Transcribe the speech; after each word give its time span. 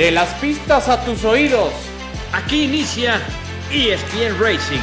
De 0.00 0.10
las 0.10 0.32
pistas 0.40 0.88
a 0.88 1.04
tus 1.04 1.26
oídos. 1.26 1.74
Aquí 2.32 2.64
inicia 2.64 3.16
ESPN 3.70 4.40
Racing. 4.40 4.80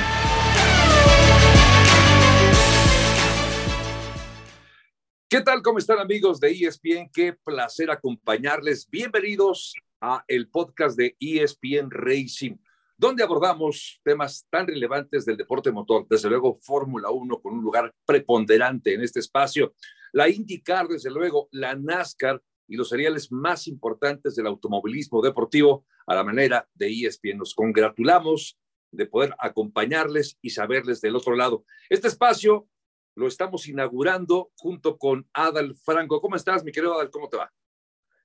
¿Qué 5.28 5.42
tal? 5.42 5.64
¿Cómo 5.64 5.80
están 5.80 5.98
amigos 5.98 6.40
de 6.40 6.52
ESPN? 6.52 7.10
Qué 7.12 7.34
placer 7.34 7.90
acompañarles. 7.90 8.88
Bienvenidos 8.92 9.74
a 10.00 10.24
el 10.28 10.50
podcast 10.50 10.96
de 10.96 11.18
ESPN 11.20 11.90
Racing, 11.90 12.56
donde 12.96 13.24
abordamos 13.24 14.00
temas 14.04 14.46
tan 14.52 14.68
relevantes 14.68 15.26
del 15.26 15.38
deporte 15.38 15.72
motor, 15.72 16.06
desde 16.08 16.30
luego 16.30 16.60
Fórmula 16.62 17.10
1 17.10 17.42
con 17.42 17.56
un 17.56 17.64
lugar 17.64 17.92
preponderante 18.06 18.94
en 18.94 19.02
este 19.02 19.22
espacio, 19.22 19.74
la 20.14 20.30
IndyCar, 20.30 20.88
desde 20.88 21.10
luego, 21.10 21.50
la 21.54 21.74
NASCAR 21.74 22.40
y 22.68 22.76
los 22.76 22.90
seriales 22.90 23.32
más 23.32 23.68
importantes 23.68 24.36
del 24.36 24.48
automovilismo 24.48 25.22
deportivo 25.22 25.86
a 26.06 26.16
la 26.16 26.24
manera 26.24 26.68
de 26.74 26.88
ESPN. 26.88 27.38
Nos 27.38 27.56
congratulamos 27.56 28.58
de 28.92 29.06
poder 29.06 29.36
acompañarles 29.40 30.38
y 30.42 30.50
saberles 30.50 31.02
del 31.02 31.16
otro 31.16 31.36
lado. 31.36 31.66
Este 31.90 32.08
espacio 32.08 32.68
lo 33.16 33.28
estamos 33.28 33.68
inaugurando 33.68 34.52
junto 34.56 34.98
con 34.98 35.28
Adal 35.34 35.76
Franco. 35.76 36.22
¿Cómo 36.22 36.36
estás, 36.36 36.64
mi 36.64 36.72
querido 36.72 36.94
Adal? 36.94 37.10
¿Cómo 37.10 37.30
te 37.30 37.38
va? 37.38 37.52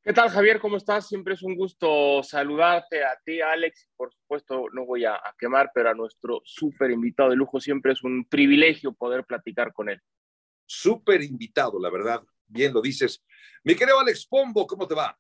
¿Qué 0.05 0.12
tal, 0.12 0.30
Javier? 0.30 0.59
¿Cómo 0.59 0.77
estás? 0.77 1.06
Siempre 1.06 1.34
es 1.34 1.43
un 1.43 1.54
gusto 1.54 2.23
saludarte 2.24 3.04
a 3.04 3.16
ti, 3.24 3.40
Alex. 3.40 3.88
Por 3.96 4.12
supuesto, 4.12 4.66
no 4.73 4.84
voy 4.84 5.04
a, 5.04 5.15
a 5.15 5.34
quemar, 5.38 5.70
pero 5.73 5.90
a 5.90 5.95
nuestro 5.95 6.43
súper 6.45 6.90
invitado 6.90 7.30
de 7.30 7.37
lujo 7.37 7.60
siempre 7.60 7.93
es 7.93 8.02
un 8.02 8.24
privilegio 8.24 8.93
poder 8.93 9.24
platicar 9.24 9.73
con 9.73 9.88
él. 9.88 10.01
Súper 10.66 11.23
invitado, 11.23 11.79
la 11.79 11.88
verdad. 11.88 12.23
Bien 12.52 12.73
lo 12.73 12.83
dices. 12.83 13.24
Mi 13.65 13.74
querido 13.74 13.98
Alex 13.98 14.27
Pombo, 14.27 14.66
¿cómo 14.66 14.87
te 14.87 14.95
va? 14.95 15.19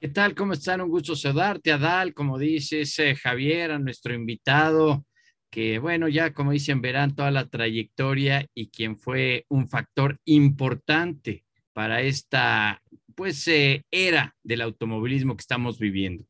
¿Qué 0.00 0.08
tal? 0.08 0.34
¿Cómo 0.34 0.54
están? 0.54 0.80
Un 0.80 0.90
gusto 0.90 1.14
saludarte, 1.14 1.70
Adal, 1.70 2.12
como 2.14 2.36
dices, 2.36 2.98
eh, 2.98 3.14
Javier, 3.14 3.70
a 3.70 3.78
nuestro 3.78 4.12
invitado, 4.12 5.06
que 5.50 5.78
bueno, 5.78 6.08
ya 6.08 6.34
como 6.34 6.50
dicen, 6.50 6.82
verán 6.82 7.14
toda 7.14 7.30
la 7.30 7.48
trayectoria 7.48 8.44
y 8.54 8.70
quien 8.70 8.98
fue 8.98 9.46
un 9.48 9.68
factor 9.68 10.18
importante 10.24 11.44
para 11.72 12.02
esta, 12.02 12.82
pues, 13.14 13.46
eh, 13.46 13.84
era 13.92 14.34
del 14.42 14.62
automovilismo 14.62 15.36
que 15.36 15.42
estamos 15.42 15.78
viviendo. 15.78 16.24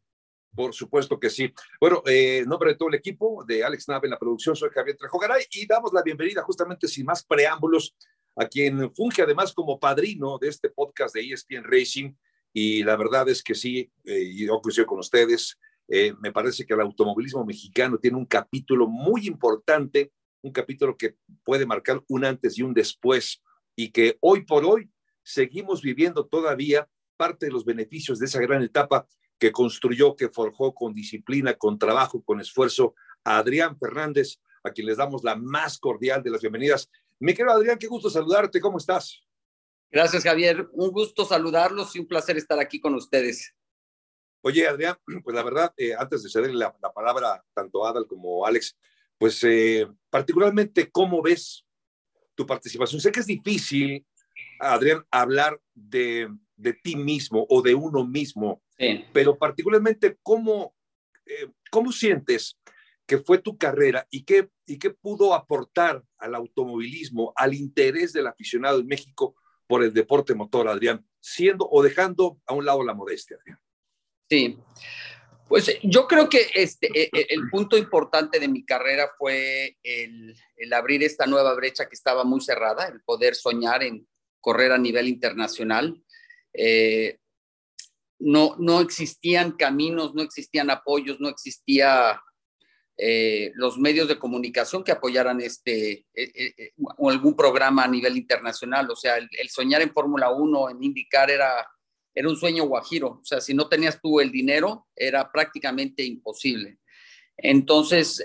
Por 0.54 0.74
supuesto 0.74 1.18
que 1.18 1.30
sí. 1.30 1.52
Bueno, 1.80 2.02
eh, 2.06 2.40
en 2.42 2.48
nombre 2.48 2.72
de 2.72 2.76
todo 2.76 2.90
el 2.90 2.96
equipo 2.96 3.44
de 3.44 3.64
Alex 3.64 3.88
Nave 3.88 4.08
en 4.08 4.12
la 4.12 4.18
producción, 4.18 4.54
soy 4.54 4.68
Javier 4.74 4.96
Trejogaray 4.98 5.46
y 5.50 5.66
damos 5.66 5.90
la 5.94 6.02
bienvenida 6.02 6.42
justamente 6.42 6.86
sin 6.86 7.06
más 7.06 7.24
preámbulos 7.24 7.96
a 8.36 8.46
quien 8.46 8.92
funge 8.94 9.22
además 9.22 9.52
como 9.52 9.78
padrino 9.78 10.38
de 10.38 10.48
este 10.48 10.70
podcast 10.70 11.14
de 11.14 11.32
ESPN 11.32 11.64
Racing. 11.64 12.14
Y 12.52 12.82
la 12.82 12.96
verdad 12.96 13.28
es 13.28 13.42
que 13.42 13.54
sí, 13.54 13.90
eh, 14.04 14.34
yo 14.34 14.60
coincido 14.60 14.86
con 14.86 14.98
ustedes, 14.98 15.58
eh, 15.88 16.14
me 16.20 16.32
parece 16.32 16.64
que 16.64 16.74
el 16.74 16.80
automovilismo 16.80 17.44
mexicano 17.44 17.98
tiene 17.98 18.16
un 18.16 18.26
capítulo 18.26 18.86
muy 18.86 19.26
importante, 19.26 20.12
un 20.42 20.52
capítulo 20.52 20.96
que 20.96 21.16
puede 21.42 21.66
marcar 21.66 22.02
un 22.08 22.24
antes 22.24 22.58
y 22.58 22.62
un 22.62 22.74
después, 22.74 23.42
y 23.76 23.90
que 23.90 24.16
hoy 24.20 24.44
por 24.44 24.64
hoy 24.64 24.90
seguimos 25.22 25.82
viviendo 25.82 26.26
todavía 26.26 26.88
parte 27.16 27.46
de 27.46 27.52
los 27.52 27.64
beneficios 27.64 28.18
de 28.18 28.26
esa 28.26 28.40
gran 28.40 28.62
etapa 28.62 29.06
que 29.38 29.52
construyó, 29.52 30.16
que 30.16 30.28
forjó 30.28 30.74
con 30.74 30.94
disciplina, 30.94 31.54
con 31.54 31.78
trabajo, 31.78 32.22
con 32.22 32.40
esfuerzo 32.40 32.94
a 33.24 33.38
Adrián 33.38 33.76
Fernández, 33.78 34.40
a 34.62 34.70
quien 34.70 34.86
les 34.86 34.96
damos 34.96 35.24
la 35.24 35.36
más 35.36 35.78
cordial 35.78 36.22
de 36.22 36.30
las 36.30 36.40
bienvenidas. 36.40 36.90
Mi 37.20 37.32
querido 37.32 37.54
Adrián, 37.54 37.78
qué 37.78 37.86
gusto 37.86 38.10
saludarte, 38.10 38.60
¿cómo 38.60 38.78
estás? 38.78 39.22
Gracias, 39.90 40.24
Javier. 40.24 40.68
Un 40.72 40.90
gusto 40.90 41.24
saludarlos 41.24 41.94
y 41.94 42.00
un 42.00 42.08
placer 42.08 42.36
estar 42.36 42.58
aquí 42.58 42.80
con 42.80 42.94
ustedes. 42.94 43.54
Oye, 44.42 44.66
Adrián, 44.66 44.96
pues 45.22 45.34
la 45.34 45.42
verdad, 45.42 45.72
eh, 45.76 45.94
antes 45.96 46.22
de 46.22 46.30
cederle 46.30 46.58
la, 46.58 46.76
la, 46.82 46.92
palabra 46.92 47.42
tanto 47.54 47.86
a 47.86 47.90
Adal 47.90 48.06
como 48.06 48.44
a 48.44 48.48
Alex, 48.48 48.76
pues 49.16 49.42
eh, 49.44 49.86
particularmente, 50.10 50.90
¿cómo 50.90 51.22
ves 51.22 51.64
tu 52.34 52.44
participación? 52.44 53.00
Sé 53.00 53.12
que 53.12 53.20
es 53.20 53.26
difícil, 53.26 54.04
Adrián, 54.58 55.04
hablar 55.10 55.60
de, 55.72 56.28
de 56.56 56.72
ti 56.72 56.96
mismo 56.96 57.46
o 57.48 57.62
de 57.62 57.74
uno 57.74 58.04
mismo, 58.04 58.62
sí. 58.76 59.04
pero 59.12 59.38
particularmente, 59.38 60.18
¿cómo, 60.22 60.74
eh, 61.24 61.48
¿cómo 61.70 61.92
sientes 61.92 62.58
que 63.06 63.18
fue 63.18 63.38
tu 63.38 63.58
carrera 63.58 64.06
y 64.10 64.24
qué, 64.24 64.48
y 64.66 64.78
qué 64.78 64.90
pudo 64.90 65.34
aportar 65.34 66.02
al 66.18 66.34
automovilismo, 66.34 67.32
al 67.36 67.54
interés 67.54 68.12
del 68.12 68.26
aficionado 68.26 68.80
en 68.80 68.86
México 68.86 69.36
por 69.66 69.82
el 69.82 69.92
deporte 69.92 70.34
motor, 70.34 70.68
Adrián, 70.68 71.06
siendo 71.20 71.68
o 71.70 71.82
dejando 71.82 72.38
a 72.46 72.54
un 72.54 72.64
lado 72.64 72.82
la 72.82 72.94
modestia, 72.94 73.36
Adrián. 73.36 73.58
Sí, 74.28 74.58
pues 75.48 75.78
yo 75.82 76.06
creo 76.06 76.28
que 76.28 76.48
este, 76.54 76.88
el 77.12 77.48
punto 77.50 77.76
importante 77.76 78.40
de 78.40 78.48
mi 78.48 78.64
carrera 78.64 79.10
fue 79.18 79.76
el, 79.82 80.34
el, 80.56 80.72
abrir 80.72 81.02
esta 81.02 81.26
nueva 81.26 81.54
brecha 81.54 81.86
que 81.86 81.94
estaba 81.94 82.24
muy 82.24 82.40
cerrada, 82.40 82.86
el 82.86 83.02
poder 83.02 83.34
soñar 83.34 83.82
en 83.82 84.06
correr 84.40 84.72
a 84.72 84.78
nivel 84.78 85.08
internacional. 85.08 86.02
Eh, 86.54 87.18
no, 88.18 88.56
no 88.58 88.80
existían 88.80 89.52
caminos, 89.52 90.14
no 90.14 90.22
existían 90.22 90.70
apoyos, 90.70 91.20
no 91.20 91.28
existía 91.28 92.20
eh, 92.96 93.50
los 93.54 93.76
medios 93.76 94.06
de 94.06 94.20
comunicación 94.20 94.84
que 94.84 94.92
apoyaran 94.92 95.40
este 95.40 96.06
eh, 96.14 96.32
eh, 96.36 96.72
o 96.96 97.10
algún 97.10 97.34
programa 97.34 97.84
a 97.84 97.88
nivel 97.88 98.16
internacional. 98.16 98.88
O 98.90 98.94
sea, 98.94 99.16
el, 99.16 99.48
soñar 99.48 99.82
en 99.82 99.92
Fórmula 99.92 100.30
1, 100.30 100.70
en 100.70 100.82
indicar 100.82 101.28
era, 101.28 101.66
era 102.14 102.28
un 102.28 102.36
sueño 102.36 102.64
guajiro. 102.64 103.18
O 103.20 103.24
sea, 103.24 103.40
si 103.40 103.52
no 103.52 103.68
tenías 103.68 104.00
tú 104.00 104.20
el 104.20 104.30
dinero, 104.30 104.86
era 104.94 105.30
prácticamente 105.32 106.04
imposible. 106.04 106.78
Entonces, 107.36 108.22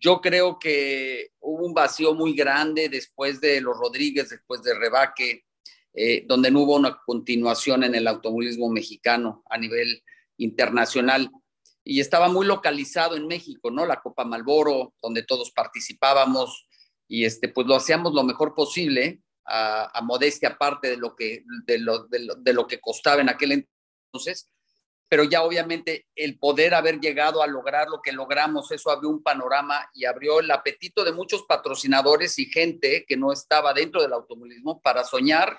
yo 0.00 0.20
creo 0.20 0.58
que 0.58 1.30
hubo 1.38 1.64
un 1.64 1.72
vacío 1.72 2.12
muy 2.12 2.34
grande 2.34 2.88
después 2.88 3.40
de 3.40 3.60
los 3.60 3.78
Rodríguez, 3.78 4.30
después 4.30 4.64
de 4.64 4.74
Rebaque, 4.74 5.44
donde 6.24 6.50
no 6.50 6.62
hubo 6.62 6.74
una 6.74 6.98
continuación 7.06 7.84
en 7.84 7.94
el 7.94 8.08
automovilismo 8.08 8.68
mexicano 8.68 9.44
a 9.48 9.58
nivel 9.58 10.02
internacional 10.38 11.30
y 11.84 12.00
estaba 12.00 12.28
muy 12.28 12.46
localizado 12.46 13.16
en 13.16 13.26
México, 13.26 13.70
¿no? 13.70 13.86
La 13.86 14.00
Copa 14.00 14.24
Malboro, 14.24 14.94
donde 15.02 15.22
todos 15.22 15.50
participábamos 15.50 16.66
y 17.08 17.24
este, 17.24 17.48
pues 17.48 17.66
lo 17.66 17.74
hacíamos 17.74 18.14
lo 18.14 18.22
mejor 18.22 18.54
posible, 18.54 19.20
a, 19.44 20.00
modestia 20.02 20.50
aparte 20.50 20.88
de 20.88 20.96
lo, 20.96 21.16
que, 21.16 21.44
de, 21.66 21.78
lo, 21.78 22.06
de, 22.06 22.20
lo, 22.20 22.34
de 22.36 22.52
lo 22.52 22.66
que 22.66 22.80
costaba 22.80 23.20
en 23.20 23.28
aquel 23.28 23.66
entonces, 24.12 24.48
pero 25.08 25.24
ya 25.24 25.42
obviamente 25.42 26.06
el 26.14 26.38
poder 26.38 26.72
haber 26.72 27.00
llegado 27.00 27.42
a 27.42 27.46
lograr 27.46 27.88
lo 27.88 28.00
que 28.00 28.12
logramos, 28.12 28.70
eso 28.70 28.90
abrió 28.90 29.10
un 29.10 29.22
panorama 29.22 29.90
y 29.92 30.06
abrió 30.06 30.40
el 30.40 30.50
apetito 30.50 31.04
de 31.04 31.12
muchos 31.12 31.42
patrocinadores 31.42 32.38
y 32.38 32.46
gente 32.46 33.04
que 33.06 33.16
no 33.16 33.30
estaba 33.32 33.74
dentro 33.74 34.00
del 34.00 34.14
automovilismo 34.14 34.80
para 34.80 35.04
soñar, 35.04 35.58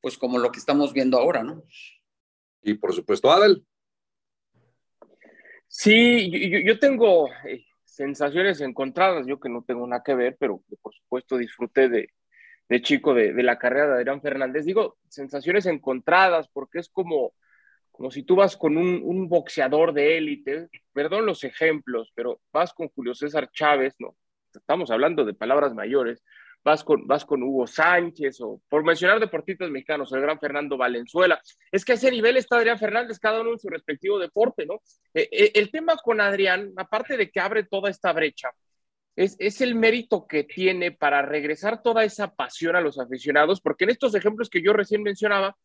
pues 0.00 0.16
como 0.16 0.38
lo 0.38 0.52
que 0.52 0.60
estamos 0.60 0.92
viendo 0.92 1.18
ahora, 1.18 1.42
¿no? 1.42 1.64
Y 2.62 2.74
por 2.74 2.94
supuesto, 2.94 3.32
Adel. 3.32 3.66
Sí, 5.76 6.30
yo, 6.64 6.78
tengo 6.78 7.28
eh, 7.46 7.66
sensaciones 7.84 8.60
encontradas, 8.60 9.26
yo 9.26 9.40
que 9.40 9.48
no 9.48 9.64
tengo 9.64 9.86
nada 9.88 10.04
que 10.04 10.14
ver, 10.14 10.36
pero 10.38 10.62
por 10.80 10.94
supuesto 10.94 11.36
disfruté 11.36 11.88
de, 11.88 12.10
de 12.68 12.80
chico 12.80 13.12
de, 13.12 13.32
de, 13.34 13.42
la 13.42 13.58
carrera 13.58 13.88
de 13.88 13.94
Adrián 13.96 14.22
Fernández. 14.22 14.64
Digo, 14.64 14.98
sensaciones 15.08 15.66
encontradas, 15.66 16.48
porque 16.52 16.78
es 16.78 16.88
como, 16.88 17.34
como 17.90 18.12
si 18.12 18.22
tú 18.22 18.36
vas 18.36 18.56
con 18.56 18.76
un, 18.76 19.00
un 19.02 19.28
boxeador 19.28 19.92
de 19.92 20.16
élite, 20.16 20.68
perdón 20.92 21.26
los 21.26 21.42
ejemplos, 21.42 22.12
pero 22.14 22.40
vas 22.52 22.72
con 22.72 22.88
Julio 22.90 23.14
César 23.16 23.50
Chávez, 23.50 23.96
¿no? 23.98 24.16
Estamos 24.54 24.92
hablando 24.92 25.24
de 25.24 25.34
palabras 25.34 25.74
mayores, 25.74 26.22
vas 26.64 26.82
con, 26.82 27.06
vas 27.06 27.24
con 27.24 27.42
Hugo 27.42 27.66
Sánchez 27.66 28.40
o 28.40 28.60
por 28.68 28.82
mencionar 28.82 29.20
deportistas 29.20 29.70
mexicanos, 29.70 30.12
el 30.12 30.22
gran 30.22 30.40
Fernando 30.40 30.76
Valenzuela. 30.76 31.40
Es 31.70 31.84
que 31.84 31.92
a 31.92 31.94
ese 31.96 32.10
nivel 32.10 32.36
está 32.36 32.56
Adrián 32.56 32.78
Fernández, 32.78 33.18
cada 33.18 33.42
uno 33.42 33.52
en 33.52 33.58
su 33.58 33.68
respectivo 33.68 34.18
deporte, 34.18 34.64
¿no? 34.64 34.80
Eh, 35.12 35.28
eh, 35.30 35.52
el 35.54 35.70
tema 35.70 35.96
con 35.96 36.20
Adrián, 36.20 36.72
aparte 36.76 37.16
de 37.16 37.30
que 37.30 37.40
abre 37.40 37.64
toda 37.64 37.90
esta 37.90 38.12
brecha, 38.12 38.50
es, 39.16 39.60
el 39.60 39.76
mérito 39.76 40.26
que 40.26 40.42
tiene 40.42 40.90
para 40.90 41.22
regresar 41.22 41.82
toda 41.82 42.02
esa 42.02 42.34
pasión 42.34 42.74
a 42.74 42.80
los 42.80 42.98
aficionados, 42.98 43.60
porque 43.60 43.84
en 43.84 43.90
estos 43.90 44.14
ejemplos 44.16 44.50
que 44.50 44.60
yo 44.60 44.72
recién 44.72 45.02
mencionaba, 45.02 45.56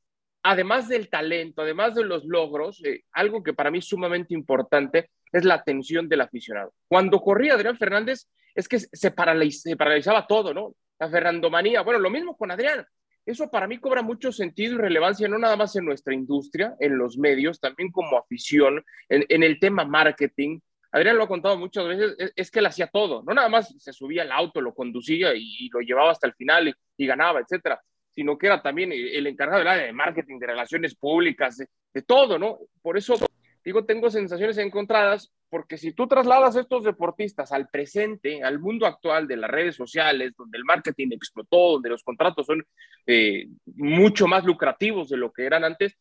además 0.43 0.87
del 0.87 1.09
talento, 1.09 1.63
además 1.63 1.95
de 1.95 2.03
los 2.03 2.25
logros, 2.25 2.83
eh, 2.85 3.03
algo 3.11 3.41
que 3.41 3.53
para 3.53 3.71
mí 3.71 3.79
es 3.79 3.87
sumamente 3.87 4.35
importante 4.35 5.09
es 5.31 5.45
la 5.45 5.55
atención 5.55 6.07
del 6.07 6.21
aficionado. 6.21 6.73
Cuando 6.87 7.19
corría 7.21 7.55
Adrián 7.55 7.77
Fernández, 7.77 8.27
es 8.53 8.67
que 8.67 8.79
se, 8.79 8.87
se 8.89 9.11
paralizaba 9.11 10.27
todo, 10.27 10.53
¿no? 10.53 10.75
La 10.99 11.09
Fernandomanía, 11.09 11.81
bueno, 11.81 11.99
lo 11.99 12.09
mismo 12.09 12.35
con 12.35 12.51
Adrián. 12.51 12.85
Eso 13.25 13.49
para 13.49 13.67
mí 13.67 13.77
cobra 13.77 14.01
mucho 14.01 14.31
sentido 14.31 14.75
y 14.75 14.77
relevancia, 14.77 15.27
no 15.27 15.37
nada 15.37 15.55
más 15.55 15.75
en 15.75 15.85
nuestra 15.85 16.13
industria, 16.13 16.75
en 16.79 16.97
los 16.97 17.17
medios, 17.17 17.59
también 17.59 17.91
como 17.91 18.17
afición, 18.17 18.83
en, 19.07 19.43
el 19.43 19.59
tema 19.59 19.85
marketing. 19.85 20.59
Adrián 20.91 21.17
lo 21.17 21.25
ha 21.25 21.27
contado 21.27 21.57
muchas 21.57 21.87
veces, 21.87 22.15
es, 22.17 22.33
es, 22.35 22.51
que 22.51 22.59
él 22.59 22.65
hacía 22.65 22.87
todo, 22.87 23.21
no 23.23 23.33
nada 23.33 23.47
más 23.47 23.75
se 23.77 23.93
subía 23.93 24.23
al 24.23 24.31
auto, 24.31 24.61
lo 24.61 24.73
conducía 24.73 25.33
y, 25.35 25.69
lo 25.69 25.79
llevaba 25.81 26.11
hasta 26.11 26.25
el 26.25 26.33
final 26.33 26.75
y, 26.97 27.05
ganaba, 27.05 27.39
etcétera 27.39 27.79
sino 28.11 28.37
que 28.37 28.47
era 28.47 28.61
también 28.61 28.91
el 28.91 29.27
encargado 29.27 29.59
del 29.59 29.67
área 29.69 29.85
de 29.85 29.93
marketing, 29.93 30.39
de 30.39 30.47
relaciones 30.47 30.93
públicas, 30.93 31.55
de, 31.57 32.01
todo, 32.01 32.37
¿no? 32.37 32.59
Por 32.81 32.97
eso 32.97 33.15
digo, 33.63 33.85
tengo 33.85 34.09
sensaciones 34.09 34.57
encontradas 34.57 35.31
porque 35.49 35.77
si 35.77 35.93
tú 35.93 36.07
trasladas 36.07 36.55
a 36.55 36.61
estos 36.61 36.83
deportistas 36.83 37.51
al 37.51 37.69
presente, 37.69 38.43
al 38.43 38.59
mundo 38.59 38.85
actual 38.85 39.27
de 39.27 39.37
las 39.37 39.49
redes 39.49 39.75
sociales, 39.75 40.33
donde 40.37 40.57
el 40.57 40.63
marketing 40.63 41.09
explotó, 41.11 41.73
donde 41.73 41.89
los 41.89 42.03
contratos 42.03 42.45
son 42.45 42.63
eh, 43.07 43.47
mucho 43.65 44.27
más 44.27 44.45
lucrativos 44.45 45.09
de 45.09 45.17
lo 45.17 45.31
que 45.31 45.45
eran 45.45 45.63
antes, 45.63 45.97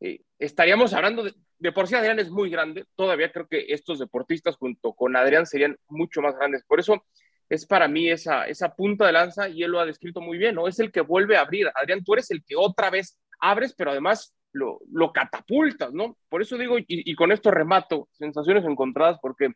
eh, 0.00 0.20
estaríamos 0.38 0.92
hablando 0.92 1.22
de, 1.22 1.34
de 1.58 1.72
por 1.72 1.86
sí 1.86 1.94
Adrián 1.94 2.18
es 2.18 2.30
muy 2.30 2.50
grande, 2.50 2.86
todavía 2.94 3.32
creo 3.32 3.46
que 3.48 3.66
estos 3.68 3.98
deportistas 3.98 4.56
junto 4.56 4.92
con 4.92 5.16
Adrián 5.16 5.46
serían 5.46 5.76
mucho 5.88 6.20
más 6.20 6.36
grandes. 6.36 6.64
Por 6.64 6.80
eso 6.80 7.04
es 7.50 7.66
para 7.66 7.88
mí 7.88 8.08
esa, 8.08 8.46
esa 8.46 8.74
punta 8.74 9.06
de 9.06 9.12
lanza 9.12 9.48
y 9.48 9.62
él 9.62 9.72
lo 9.72 9.80
ha 9.80 9.86
descrito 9.86 10.20
muy 10.20 10.38
bien, 10.38 10.54
¿no? 10.54 10.68
Es 10.68 10.78
el 10.78 10.92
que 10.92 11.00
vuelve 11.00 11.36
a 11.36 11.40
abrir. 11.40 11.70
Adrián, 11.74 12.04
tú 12.04 12.14
eres 12.14 12.30
el 12.30 12.44
que 12.44 12.54
otra 12.56 12.90
vez 12.90 13.18
abres, 13.40 13.74
pero 13.76 13.90
además 13.90 14.34
lo, 14.52 14.80
lo 14.90 15.12
catapultas, 15.12 15.92
¿no? 15.92 16.16
Por 16.28 16.42
eso 16.42 16.56
digo, 16.58 16.76
y, 16.78 17.14
con 17.14 17.32
esto 17.32 17.50
remato, 17.50 18.08
sensaciones 18.12 18.64
encontradas, 18.64 19.18
porque 19.20 19.52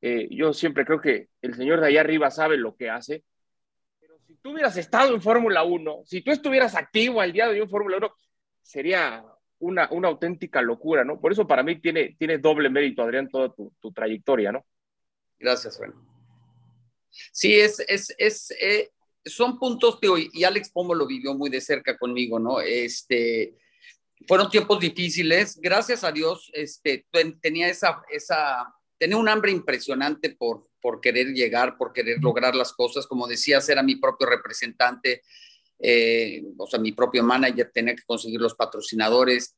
eh, 0.00 0.28
yo 0.30 0.52
siempre 0.52 0.84
creo 0.84 1.00
que 1.00 1.28
el 1.42 1.54
señor 1.54 1.80
de 1.80 1.88
allá 1.88 2.00
arriba 2.00 2.30
sabe 2.30 2.56
lo 2.56 2.76
que 2.76 2.90
hace. 2.90 3.24
Pero 4.00 4.18
si 4.26 4.36
tú 4.36 4.52
hubieras 4.52 4.76
estado 4.76 5.14
en 5.14 5.20
Fórmula 5.20 5.62
1, 5.62 6.02
si 6.04 6.22
tú 6.22 6.30
estuvieras 6.30 6.74
activo 6.74 7.20
al 7.20 7.32
día 7.32 7.46
de 7.46 7.52
hoy 7.52 7.60
en 7.60 7.70
Fórmula 7.70 7.98
1, 7.98 8.10
sería 8.62 9.24
una, 9.58 9.88
una 9.90 10.08
auténtica 10.08 10.62
locura, 10.62 11.04
¿no? 11.04 11.20
Por 11.20 11.32
eso 11.32 11.46
para 11.46 11.62
mí 11.62 11.80
tiene, 11.80 12.16
tiene 12.18 12.38
doble 12.38 12.70
mérito, 12.70 13.02
Adrián, 13.02 13.28
toda 13.28 13.52
tu, 13.52 13.74
tu 13.78 13.92
trayectoria, 13.92 14.52
¿no? 14.52 14.64
Gracias, 15.38 15.78
bueno. 15.78 15.94
Sí, 17.10 17.58
es, 17.58 17.80
es, 17.88 18.14
es 18.18 18.50
eh, 18.60 18.90
son 19.24 19.58
puntos, 19.58 20.00
tío, 20.00 20.14
y 20.16 20.44
Alex 20.44 20.70
Pomo 20.70 20.94
lo 20.94 21.06
vivió 21.06 21.34
muy 21.34 21.50
de 21.50 21.60
cerca 21.60 21.98
conmigo, 21.98 22.38
¿no? 22.38 22.60
Este, 22.60 23.54
fueron 24.26 24.50
tiempos 24.50 24.80
difíciles, 24.80 25.58
gracias 25.60 26.04
a 26.04 26.12
Dios, 26.12 26.50
este, 26.52 27.06
tenía 27.40 27.68
esa, 27.68 28.02
esa, 28.10 28.74
tenía 28.98 29.16
un 29.16 29.28
hambre 29.28 29.50
impresionante 29.50 30.30
por, 30.30 30.68
por 30.80 31.00
querer 31.00 31.28
llegar, 31.28 31.76
por 31.76 31.92
querer 31.92 32.18
lograr 32.20 32.54
las 32.54 32.72
cosas, 32.72 33.06
como 33.06 33.26
decía, 33.26 33.60
era 33.66 33.82
mi 33.82 33.96
propio 33.96 34.26
representante, 34.26 35.22
eh, 35.78 36.42
o 36.58 36.66
sea, 36.66 36.78
mi 36.78 36.92
propio 36.92 37.22
manager, 37.22 37.70
tenía 37.72 37.94
que 37.94 38.02
conseguir 38.02 38.40
los 38.40 38.54
patrocinadores, 38.54 39.56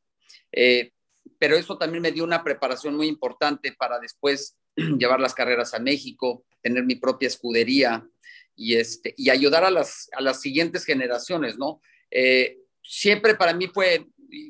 eh, 0.52 0.92
pero 1.38 1.56
eso 1.56 1.76
también 1.78 2.02
me 2.02 2.12
dio 2.12 2.24
una 2.24 2.44
preparación 2.44 2.96
muy 2.96 3.06
importante 3.06 3.72
para 3.72 3.98
después 3.98 4.56
llevar 4.76 5.20
las 5.20 5.34
carreras 5.34 5.74
a 5.74 5.80
México, 5.80 6.44
tener 6.60 6.84
mi 6.84 6.96
propia 6.96 7.26
escudería 7.26 8.06
y, 8.54 8.76
este, 8.76 9.14
y 9.16 9.30
ayudar 9.30 9.64
a 9.64 9.70
las, 9.70 10.08
a 10.12 10.20
las 10.20 10.40
siguientes 10.40 10.84
generaciones, 10.84 11.58
¿no? 11.58 11.80
Eh, 12.10 12.58
siempre 12.82 13.34
para 13.34 13.54
mí 13.54 13.68
fue, 13.68 14.06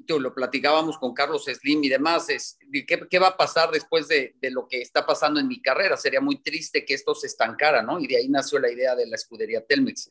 lo 0.06 0.34
platicábamos 0.34 0.98
con 0.98 1.14
Carlos 1.14 1.44
Slim 1.44 1.84
y 1.84 1.88
demás, 1.88 2.28
es, 2.28 2.58
¿qué, 2.86 3.06
¿qué, 3.10 3.18
va 3.18 3.28
a 3.28 3.36
pasar 3.36 3.70
después 3.70 4.08
de, 4.08 4.36
de, 4.40 4.50
lo 4.50 4.68
que 4.68 4.80
está 4.80 5.04
pasando 5.04 5.40
en 5.40 5.48
mi 5.48 5.60
carrera? 5.60 5.96
Sería 5.96 6.20
muy 6.20 6.42
triste 6.42 6.84
que 6.84 6.94
esto 6.94 7.14
se 7.14 7.26
estancara, 7.26 7.82
¿no? 7.82 7.98
Y 7.98 8.06
de 8.06 8.16
ahí 8.16 8.28
nació 8.28 8.58
la 8.58 8.70
idea 8.70 8.94
de 8.94 9.06
la 9.06 9.16
escudería 9.16 9.64
Telmex. 9.64 10.10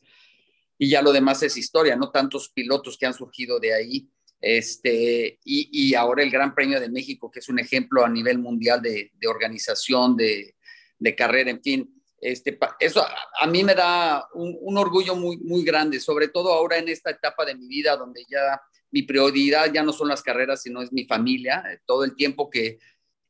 Y 0.78 0.88
ya 0.88 1.00
lo 1.00 1.12
demás 1.12 1.42
es 1.42 1.56
historia, 1.56 1.96
¿no? 1.96 2.10
Tantos 2.10 2.50
pilotos 2.50 2.98
que 2.98 3.06
han 3.06 3.14
surgido 3.14 3.58
de 3.58 3.74
ahí 3.74 4.10
este, 4.42 5.38
y, 5.44 5.68
y, 5.70 5.94
ahora 5.94 6.24
el 6.24 6.30
Gran 6.30 6.52
Premio 6.52 6.80
de 6.80 6.90
México, 6.90 7.30
que 7.30 7.38
es 7.38 7.48
un 7.48 7.60
ejemplo 7.60 8.04
a 8.04 8.08
nivel 8.08 8.38
mundial 8.38 8.82
de, 8.82 9.12
de 9.14 9.28
organización, 9.28 10.16
de, 10.16 10.56
de, 10.98 11.14
carrera, 11.14 11.52
en 11.52 11.62
fin. 11.62 12.02
Este, 12.20 12.58
eso 12.80 13.06
a, 13.40 13.46
mí 13.46 13.62
me 13.62 13.76
da 13.76 14.26
un, 14.34 14.58
un, 14.60 14.78
orgullo 14.78 15.14
muy, 15.14 15.36
muy 15.38 15.64
grande, 15.64 16.00
sobre 16.00 16.26
todo 16.26 16.52
ahora 16.52 16.78
en 16.78 16.88
esta 16.88 17.10
etapa 17.10 17.44
de 17.44 17.54
mi 17.54 17.68
vida 17.68 17.96
donde 17.96 18.24
ya 18.28 18.60
mi 18.92 19.02
prioridad 19.02 19.72
ya 19.72 19.82
no 19.82 19.92
son 19.92 20.08
las 20.08 20.22
carreras, 20.22 20.62
sino 20.62 20.82
es 20.82 20.92
mi 20.92 21.04
familia. 21.04 21.64
Todo 21.86 22.04
el 22.04 22.14
tiempo 22.14 22.48
que, 22.48 22.78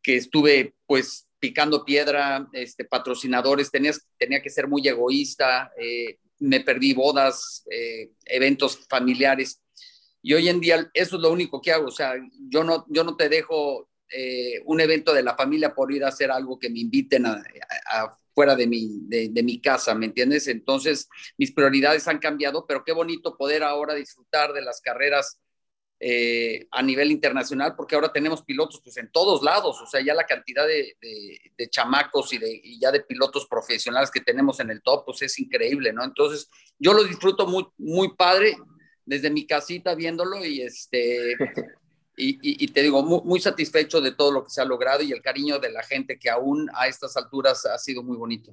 que 0.03 0.17
estuve 0.17 0.75
pues 0.87 1.27
picando 1.39 1.85
piedra, 1.85 2.49
este, 2.53 2.85
patrocinadores, 2.85 3.71
tenía, 3.71 3.93
tenía 4.19 4.43
que 4.43 4.51
ser 4.51 4.69
muy 4.69 4.87
egoísta, 4.87 5.73
eh, 5.79 6.19
me 6.41 6.61
perdí 6.61 6.93
bodas, 6.93 7.65
eh, 7.71 8.11
eventos 8.27 8.87
familiares 8.89 9.63
y 10.23 10.35
hoy 10.35 10.49
en 10.49 10.61
día 10.61 10.89
eso 10.95 11.17
es 11.17 11.23
lo 11.23 11.33
único 11.33 11.61
que 11.61 11.73
hago. 11.73 11.89
O 11.89 11.91
sea, 11.91 12.15
yo 12.49 12.63
no, 12.63 12.87
yo 12.89 13.03
no 13.03 13.17
te 13.17 13.29
dejo 13.29 13.91
eh, 14.09 14.61
un 14.65 14.81
evento 14.81 15.13
de 15.13 15.23
la 15.23 15.35
familia 15.35 15.75
por 15.75 15.93
ir 15.93 16.05
a 16.05 16.09
hacer 16.09 16.31
algo 16.31 16.59
que 16.59 16.71
me 16.71 16.79
inviten 16.79 17.27
a, 17.27 17.43
fuera 18.35 18.55
de 18.55 18.67
mi, 18.67 18.89
de, 19.09 19.43
mi 19.43 19.61
casa, 19.61 19.95
¿me 19.95 20.07
entiendes? 20.07 20.49
Entonces, 20.49 21.09
mis 21.37 21.53
prioridades 21.53 22.09
han 22.09 22.19
cambiado, 22.19 22.65
pero 22.67 22.83
qué 22.83 22.93
bonito 22.93 23.37
poder 23.37 23.63
ahora 23.63 23.95
disfrutar 23.95 24.55
de 24.55 24.63
las 24.63 24.81
carreras 24.81 25.39
eh, 26.05 26.67
a 26.73 26.83
nivel 26.83 27.13
internacional, 27.13 27.77
porque 27.77 27.95
ahora 27.95 28.13
tenemos 28.13 28.43
pilotos 28.43 28.81
pues 28.83 28.97
en 28.97 29.13
todos 29.13 29.41
lados, 29.41 29.81
o 29.81 29.87
sea, 29.87 30.05
ya 30.05 30.15
la 30.15 30.27
cantidad 30.27 30.67
de, 30.67 30.97
de, 31.01 31.71
chamacos 31.71 32.33
y, 32.33 32.39
de, 32.39 32.61
ya 32.81 32.91
de 32.91 33.03
pilotos 33.03 33.47
profesionales 33.47 34.11
que 34.11 34.21
tenemos 34.21 34.59
en 34.59 34.71
el 34.71 34.83
top, 34.83 35.05
pues 35.05 35.23
es 35.23 35.39
increíble, 35.39 35.93
¿no? 35.93 36.03
Entonces, 36.03 36.51
yo 36.77 36.93
lo 36.93 37.05
disfruto 37.05 37.47
muy, 37.47 37.69
muy 37.79 38.17
padre, 38.17 38.57
desde 39.05 39.31
mi 39.31 39.47
casita 39.47 39.95
viéndolo 39.95 40.45
y 40.45 40.63
este 40.63 41.37
y 42.17 42.67
te 42.69 42.83
digo 42.83 43.05
muy, 43.05 43.21
muy, 43.23 43.41
satisfecho 43.41 44.01
de 44.01 44.11
todo 44.11 44.33
lo 44.33 44.43
que 44.43 44.51
se 44.51 44.61
ha 44.61 44.65
logrado 44.65 45.05
y 45.05 45.13
el 45.13 45.23
cariño 45.23 45.61
de 45.61 45.71
la 45.71 45.85
gente 45.85 46.19
que 46.19 46.31
aún 46.31 46.69
a 46.75 46.89
estas 46.89 47.17
alturas 47.17 47.65
ha 47.65 47.79
sido 47.79 48.03
muy 48.03 48.17
bonito. 48.17 48.53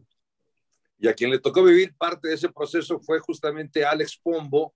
Y 1.00 1.07
a 1.07 1.16
quien 1.16 1.31
le 1.31 1.40
tocó 1.40 1.63
vivir 1.63 1.95
parte 1.98 2.28
de 2.28 2.36
ese 2.36 2.50
proceso 2.50 3.00
fue 3.00 3.19
justamente 3.19 3.84
Alex 3.84 4.19
Pombo, 4.22 4.75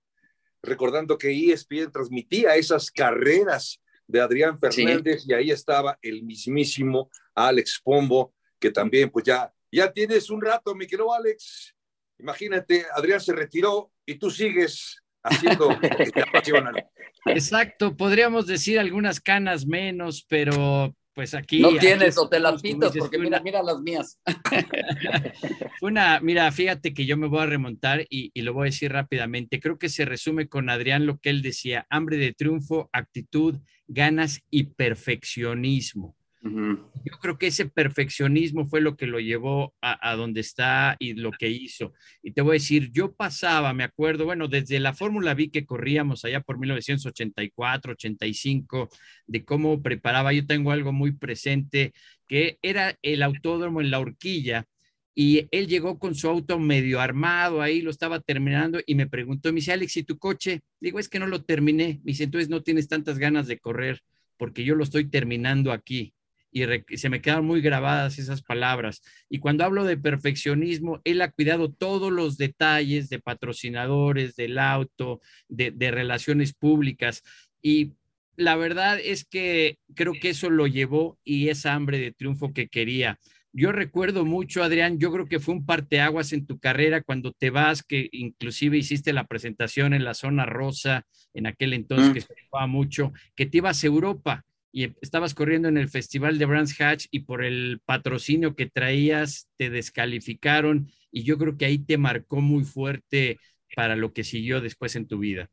recordando 0.64 1.18
que 1.18 1.30
ESPN 1.30 1.92
transmitía 1.92 2.56
esas 2.56 2.90
carreras 2.90 3.80
de 4.06 4.20
Adrián 4.20 4.58
Fernández 4.58 5.22
sí. 5.22 5.28
y 5.30 5.34
ahí 5.34 5.50
estaba 5.50 5.98
el 6.02 6.22
mismísimo 6.22 7.10
Alex 7.34 7.80
Pombo, 7.82 8.34
que 8.58 8.70
también 8.70 9.10
pues 9.10 9.24
ya, 9.24 9.52
ya 9.70 9.92
tienes 9.92 10.30
un 10.30 10.40
rato, 10.40 10.74
mi 10.74 10.86
querido 10.86 11.12
Alex. 11.12 11.74
Imagínate, 12.18 12.86
Adrián 12.94 13.20
se 13.20 13.32
retiró 13.32 13.90
y 14.06 14.16
tú 14.16 14.30
sigues 14.30 15.02
haciendo 15.22 15.70
lo 15.70 15.80
que 15.80 15.88
te 15.88 16.22
apasiona. 16.22 16.72
Exacto, 17.26 17.96
podríamos 17.96 18.46
decir 18.46 18.78
algunas 18.78 19.20
canas 19.20 19.66
menos, 19.66 20.24
pero 20.28 20.94
pues 21.14 21.34
aquí. 21.34 21.60
No 21.60 21.70
tienes, 21.76 22.16
aquí, 22.16 22.26
o 22.26 22.28
te 22.28 22.40
las 22.40 22.60
pintas, 22.60 22.92
porque 22.96 23.18
mira, 23.18 23.40
mira 23.40 23.62
las 23.62 23.80
mías. 23.80 24.20
Una, 25.80 26.20
mira, 26.20 26.50
fíjate 26.50 26.92
que 26.92 27.06
yo 27.06 27.16
me 27.16 27.28
voy 27.28 27.42
a 27.42 27.46
remontar 27.46 28.06
y, 28.10 28.30
y, 28.34 28.42
lo 28.42 28.52
voy 28.52 28.62
a 28.62 28.70
decir 28.70 28.92
rápidamente. 28.92 29.60
Creo 29.60 29.78
que 29.78 29.88
se 29.88 30.04
resume 30.04 30.48
con 30.48 30.68
Adrián 30.68 31.06
lo 31.06 31.18
que 31.18 31.30
él 31.30 31.42
decía: 31.42 31.86
hambre 31.88 32.16
de 32.16 32.32
triunfo, 32.32 32.90
actitud, 32.92 33.60
ganas 33.86 34.42
y 34.50 34.64
perfeccionismo. 34.64 36.16
Yo 36.46 37.18
creo 37.22 37.38
que 37.38 37.46
ese 37.46 37.64
perfeccionismo 37.70 38.66
fue 38.66 38.82
lo 38.82 38.98
que 38.98 39.06
lo 39.06 39.18
llevó 39.18 39.74
a, 39.80 40.10
a, 40.10 40.14
donde 40.14 40.42
está 40.42 40.94
y 40.98 41.14
lo 41.14 41.30
que 41.30 41.48
hizo. 41.48 41.94
Y 42.22 42.32
te 42.32 42.42
voy 42.42 42.50
a 42.50 42.60
decir, 42.60 42.90
yo 42.92 43.14
pasaba, 43.14 43.72
me 43.72 43.82
acuerdo, 43.82 44.26
bueno, 44.26 44.46
desde 44.46 44.78
la 44.78 44.92
Fórmula 44.92 45.32
V 45.32 45.50
que 45.50 45.64
corríamos 45.64 46.22
allá 46.24 46.42
por 46.42 46.58
1984, 46.58 47.92
85, 47.92 48.90
de 49.26 49.44
cómo 49.44 49.80
preparaba, 49.80 50.34
yo 50.34 50.46
tengo 50.46 50.70
algo 50.70 50.92
muy 50.92 51.12
presente, 51.12 51.94
que 52.28 52.58
era 52.60 52.98
el 53.00 53.22
autódromo 53.22 53.80
en 53.80 53.90
la 53.90 54.00
horquilla. 54.00 54.66
Y 55.14 55.48
él 55.50 55.66
llegó 55.66 55.98
con 55.98 56.14
su 56.14 56.28
auto 56.28 56.58
medio 56.58 57.00
armado 57.00 57.62
ahí, 57.62 57.80
lo 57.80 57.90
estaba 57.90 58.20
terminando 58.20 58.80
y 58.84 58.96
me 58.96 59.06
preguntó, 59.06 59.50
me 59.50 59.56
dice, 59.56 59.72
Alex, 59.72 59.96
¿y 59.96 60.02
tu 60.02 60.18
coche? 60.18 60.60
Digo, 60.80 60.98
es 60.98 61.08
que 61.08 61.20
no 61.20 61.26
lo 61.26 61.42
terminé. 61.44 62.00
Me 62.04 62.12
dice, 62.12 62.24
entonces 62.24 62.50
no 62.50 62.62
tienes 62.62 62.88
tantas 62.88 63.18
ganas 63.18 63.46
de 63.46 63.58
correr 63.58 64.02
porque 64.36 64.64
yo 64.64 64.74
lo 64.74 64.84
estoy 64.84 65.08
terminando 65.08 65.72
aquí 65.72 66.13
y 66.54 66.96
se 66.98 67.08
me 67.08 67.20
quedan 67.20 67.44
muy 67.44 67.60
grabadas 67.60 68.18
esas 68.18 68.40
palabras. 68.40 69.02
Y 69.28 69.40
cuando 69.40 69.64
hablo 69.64 69.84
de 69.84 69.96
perfeccionismo, 69.96 71.00
él 71.02 71.20
ha 71.20 71.32
cuidado 71.32 71.72
todos 71.72 72.12
los 72.12 72.38
detalles 72.38 73.08
de 73.08 73.18
patrocinadores, 73.18 74.36
del 74.36 74.58
auto, 74.60 75.20
de, 75.48 75.72
de 75.72 75.90
relaciones 75.90 76.54
públicas. 76.54 77.24
Y 77.60 77.94
la 78.36 78.54
verdad 78.54 79.00
es 79.02 79.24
que 79.24 79.78
creo 79.96 80.12
que 80.12 80.30
eso 80.30 80.48
lo 80.48 80.68
llevó 80.68 81.18
y 81.24 81.48
esa 81.48 81.74
hambre 81.74 81.98
de 81.98 82.12
triunfo 82.12 82.52
que 82.52 82.68
quería. 82.68 83.18
Yo 83.52 83.72
recuerdo 83.72 84.24
mucho, 84.24 84.62
Adrián, 84.62 85.00
yo 85.00 85.12
creo 85.12 85.26
que 85.26 85.40
fue 85.40 85.54
un 85.54 85.66
parteaguas 85.66 86.32
en 86.32 86.46
tu 86.46 86.60
carrera 86.60 87.02
cuando 87.02 87.32
te 87.32 87.50
vas, 87.50 87.82
que 87.82 88.08
inclusive 88.12 88.78
hiciste 88.78 89.12
la 89.12 89.26
presentación 89.26 89.92
en 89.92 90.04
la 90.04 90.14
zona 90.14 90.46
rosa, 90.46 91.04
en 91.32 91.48
aquel 91.48 91.72
entonces 91.72 92.10
mm. 92.10 92.12
que 92.14 92.20
se 92.20 92.34
jugaba 92.48 92.66
mucho, 92.68 93.12
que 93.34 93.46
te 93.46 93.58
ibas 93.58 93.82
a 93.82 93.86
Europa 93.88 94.44
y 94.76 94.92
estabas 95.00 95.34
corriendo 95.34 95.68
en 95.68 95.78
el 95.78 95.88
Festival 95.88 96.36
de 96.36 96.46
Brands 96.46 96.80
Hatch 96.80 97.06
y 97.12 97.20
por 97.20 97.44
el 97.44 97.80
patrocinio 97.84 98.56
que 98.56 98.66
traías 98.66 99.48
te 99.56 99.70
descalificaron 99.70 100.90
y 101.12 101.22
yo 101.22 101.38
creo 101.38 101.56
que 101.56 101.64
ahí 101.64 101.78
te 101.78 101.96
marcó 101.96 102.40
muy 102.40 102.64
fuerte 102.64 103.38
para 103.76 103.94
lo 103.94 104.12
que 104.12 104.24
siguió 104.24 104.60
después 104.60 104.96
en 104.96 105.06
tu 105.06 105.18
vida. 105.18 105.48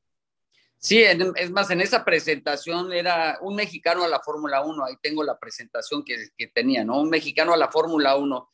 Sí, 0.79 1.03
es 1.03 1.51
más, 1.51 1.69
en 1.69 1.81
esa 1.81 2.03
presentación 2.03 2.91
era 2.93 3.37
un 3.41 3.55
mexicano 3.55 4.03
a 4.03 4.07
la 4.07 4.21
Fórmula 4.21 4.65
1, 4.65 4.85
ahí 4.85 4.95
tengo 5.03 5.23
la 5.23 5.37
presentación 5.37 6.03
que, 6.03 6.47
tenía, 6.47 6.83
¿no? 6.83 6.99
Un 6.99 7.11
mexicano 7.11 7.53
a 7.53 7.57
la 7.57 7.69
Fórmula 7.69 8.15
1 8.15 8.49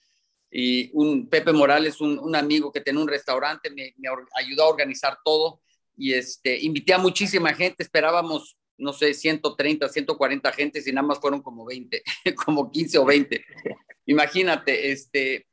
y 0.52 0.92
un 0.96 1.30
Pepe 1.30 1.54
Morales, 1.54 2.02
un, 2.02 2.20
un 2.20 2.36
amigo 2.36 2.74
que 2.74 2.82
tenía 2.82 3.02
un 3.02 3.08
restaurante, 3.08 3.70
me, 3.70 3.94
me, 3.96 4.10
ayudó 4.36 4.64
a 4.64 4.68
organizar 4.68 5.18
todo 5.24 5.62
y 5.96 6.12
este, 6.12 6.60
invité 6.60 6.94
a 6.94 6.98
muchísima 6.98 7.54
gente, 7.54 7.84
esperábamos 7.84 8.58
no 8.78 8.94
sé, 8.94 9.14
130, 9.14 9.90
140 9.90 10.50
agentes 10.50 10.88
y 10.88 10.92
nada 10.92 11.08
más 11.08 11.20
fueron 11.20 11.42
como 11.42 11.66
20, 11.66 12.04
como 12.46 12.72
15 12.72 12.98
o 13.00 13.06
20. 13.06 13.46
Imagínate, 14.06 14.92
este, 14.92 15.48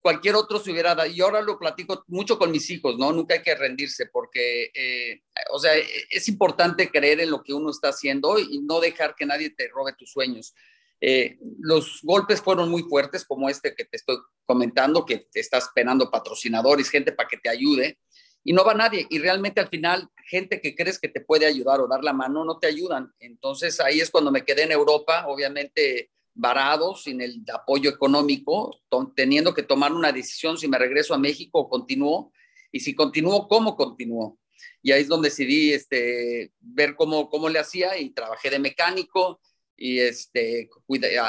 cualquier 0.00 0.34
otro 0.34 0.58
se 0.58 0.70
hubiera 0.70 0.94
dado, 0.94 1.10
y 1.10 1.20
ahora 1.20 1.42
lo 1.42 1.58
platico 1.58 2.04
mucho 2.08 2.38
con 2.38 2.50
mis 2.50 2.68
hijos, 2.70 2.98
¿no? 2.98 3.12
Nunca 3.12 3.34
hay 3.34 3.42
que 3.42 3.54
rendirse 3.54 4.06
porque, 4.06 4.70
eh, 4.74 5.22
o 5.52 5.58
sea, 5.58 5.72
es 6.10 6.28
importante 6.28 6.90
creer 6.90 7.20
en 7.20 7.30
lo 7.30 7.42
que 7.42 7.54
uno 7.54 7.70
está 7.70 7.88
haciendo 7.88 8.38
y 8.38 8.60
no 8.60 8.80
dejar 8.80 9.14
que 9.14 9.26
nadie 9.26 9.50
te 9.50 9.68
robe 9.68 9.94
tus 9.98 10.10
sueños. 10.10 10.54
Eh, 11.02 11.38
los 11.60 12.00
golpes 12.02 12.42
fueron 12.42 12.70
muy 12.70 12.82
fuertes, 12.82 13.24
como 13.24 13.48
este 13.48 13.74
que 13.74 13.86
te 13.86 13.96
estoy 13.96 14.18
comentando, 14.44 15.06
que 15.06 15.26
te 15.30 15.40
estás 15.40 15.64
esperando 15.64 16.10
patrocinadores, 16.10 16.90
gente 16.90 17.12
para 17.12 17.28
que 17.28 17.38
te 17.38 17.48
ayude, 17.48 17.98
y 18.44 18.52
no 18.52 18.64
va 18.64 18.74
nadie. 18.74 19.06
Y 19.10 19.18
realmente 19.18 19.60
al 19.60 19.68
final, 19.68 20.08
gente 20.26 20.60
que 20.60 20.74
crees 20.74 20.98
que 20.98 21.08
te 21.08 21.20
puede 21.20 21.46
ayudar 21.46 21.80
o 21.80 21.88
dar 21.88 22.02
la 22.02 22.12
mano, 22.12 22.44
no 22.44 22.58
te 22.58 22.66
ayudan. 22.66 23.12
Entonces 23.18 23.80
ahí 23.80 24.00
es 24.00 24.10
cuando 24.10 24.30
me 24.30 24.44
quedé 24.44 24.62
en 24.62 24.72
Europa, 24.72 25.26
obviamente 25.26 26.10
varado, 26.34 26.94
sin 26.94 27.20
el 27.20 27.42
apoyo 27.52 27.90
económico, 27.90 28.80
teniendo 29.14 29.52
que 29.52 29.62
tomar 29.62 29.92
una 29.92 30.12
decisión 30.12 30.56
si 30.56 30.68
me 30.68 30.78
regreso 30.78 31.12
a 31.12 31.18
México 31.18 31.60
o 31.60 31.68
continúo, 31.68 32.32
y 32.72 32.80
si 32.80 32.94
continúo, 32.94 33.48
cómo 33.48 33.76
continúo. 33.76 34.38
Y 34.82 34.92
ahí 34.92 35.02
es 35.02 35.08
donde 35.08 35.28
decidí 35.28 35.72
este, 35.72 36.52
ver 36.60 36.94
cómo, 36.94 37.28
cómo 37.28 37.48
le 37.48 37.58
hacía 37.58 37.98
y 37.98 38.10
trabajé 38.10 38.48
de 38.50 38.58
mecánico, 38.58 39.40
y 39.76 39.98
este, 39.98 40.68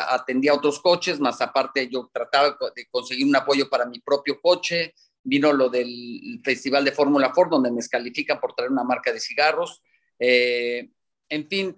atendía 0.10 0.54
otros 0.54 0.80
coches, 0.82 1.22
más 1.22 1.40
aparte 1.40 1.88
yo 1.88 2.10
trataba 2.14 2.58
de 2.76 2.86
conseguir 2.92 3.26
un 3.26 3.36
apoyo 3.36 3.70
para 3.70 3.86
mi 3.86 4.00
propio 4.00 4.42
coche. 4.42 4.94
Vino 5.24 5.54
lo 5.54 5.70
del 5.70 6.42
Festival 6.44 6.86
de 6.86 6.92
Fórmula 6.92 7.34
Ford, 7.34 7.50
donde 7.50 7.70
me 7.70 7.78
descalifican 7.78 8.40
por 8.40 8.54
traer 8.54 8.72
una 8.72 8.84
marca 8.84 9.12
de 9.12 9.20
cigarros. 9.20 9.82
Eh, 10.20 10.90
en 11.30 11.48
fin, 11.48 11.76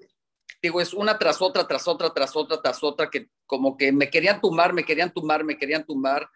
digo, 0.62 0.81
es 0.81 0.93
una 0.93 1.17
tras 1.17 1.41
otra, 1.41 1.67
tras 1.67 1.88
otra, 1.88 2.13
tras 2.13 2.35
otra, 2.35 2.62
tras 2.62 2.83
otra, 2.83 3.09
que 3.09 3.29
como 3.45 3.77
que 3.77 3.91
me 3.91 4.09
querían 4.09 4.41
tumbar, 4.41 4.73
me 4.73 4.85
querían 4.85 5.13
tumbar, 5.13 5.43
me 5.43 5.57
querían 5.57 5.85
tumbar. 5.85 6.29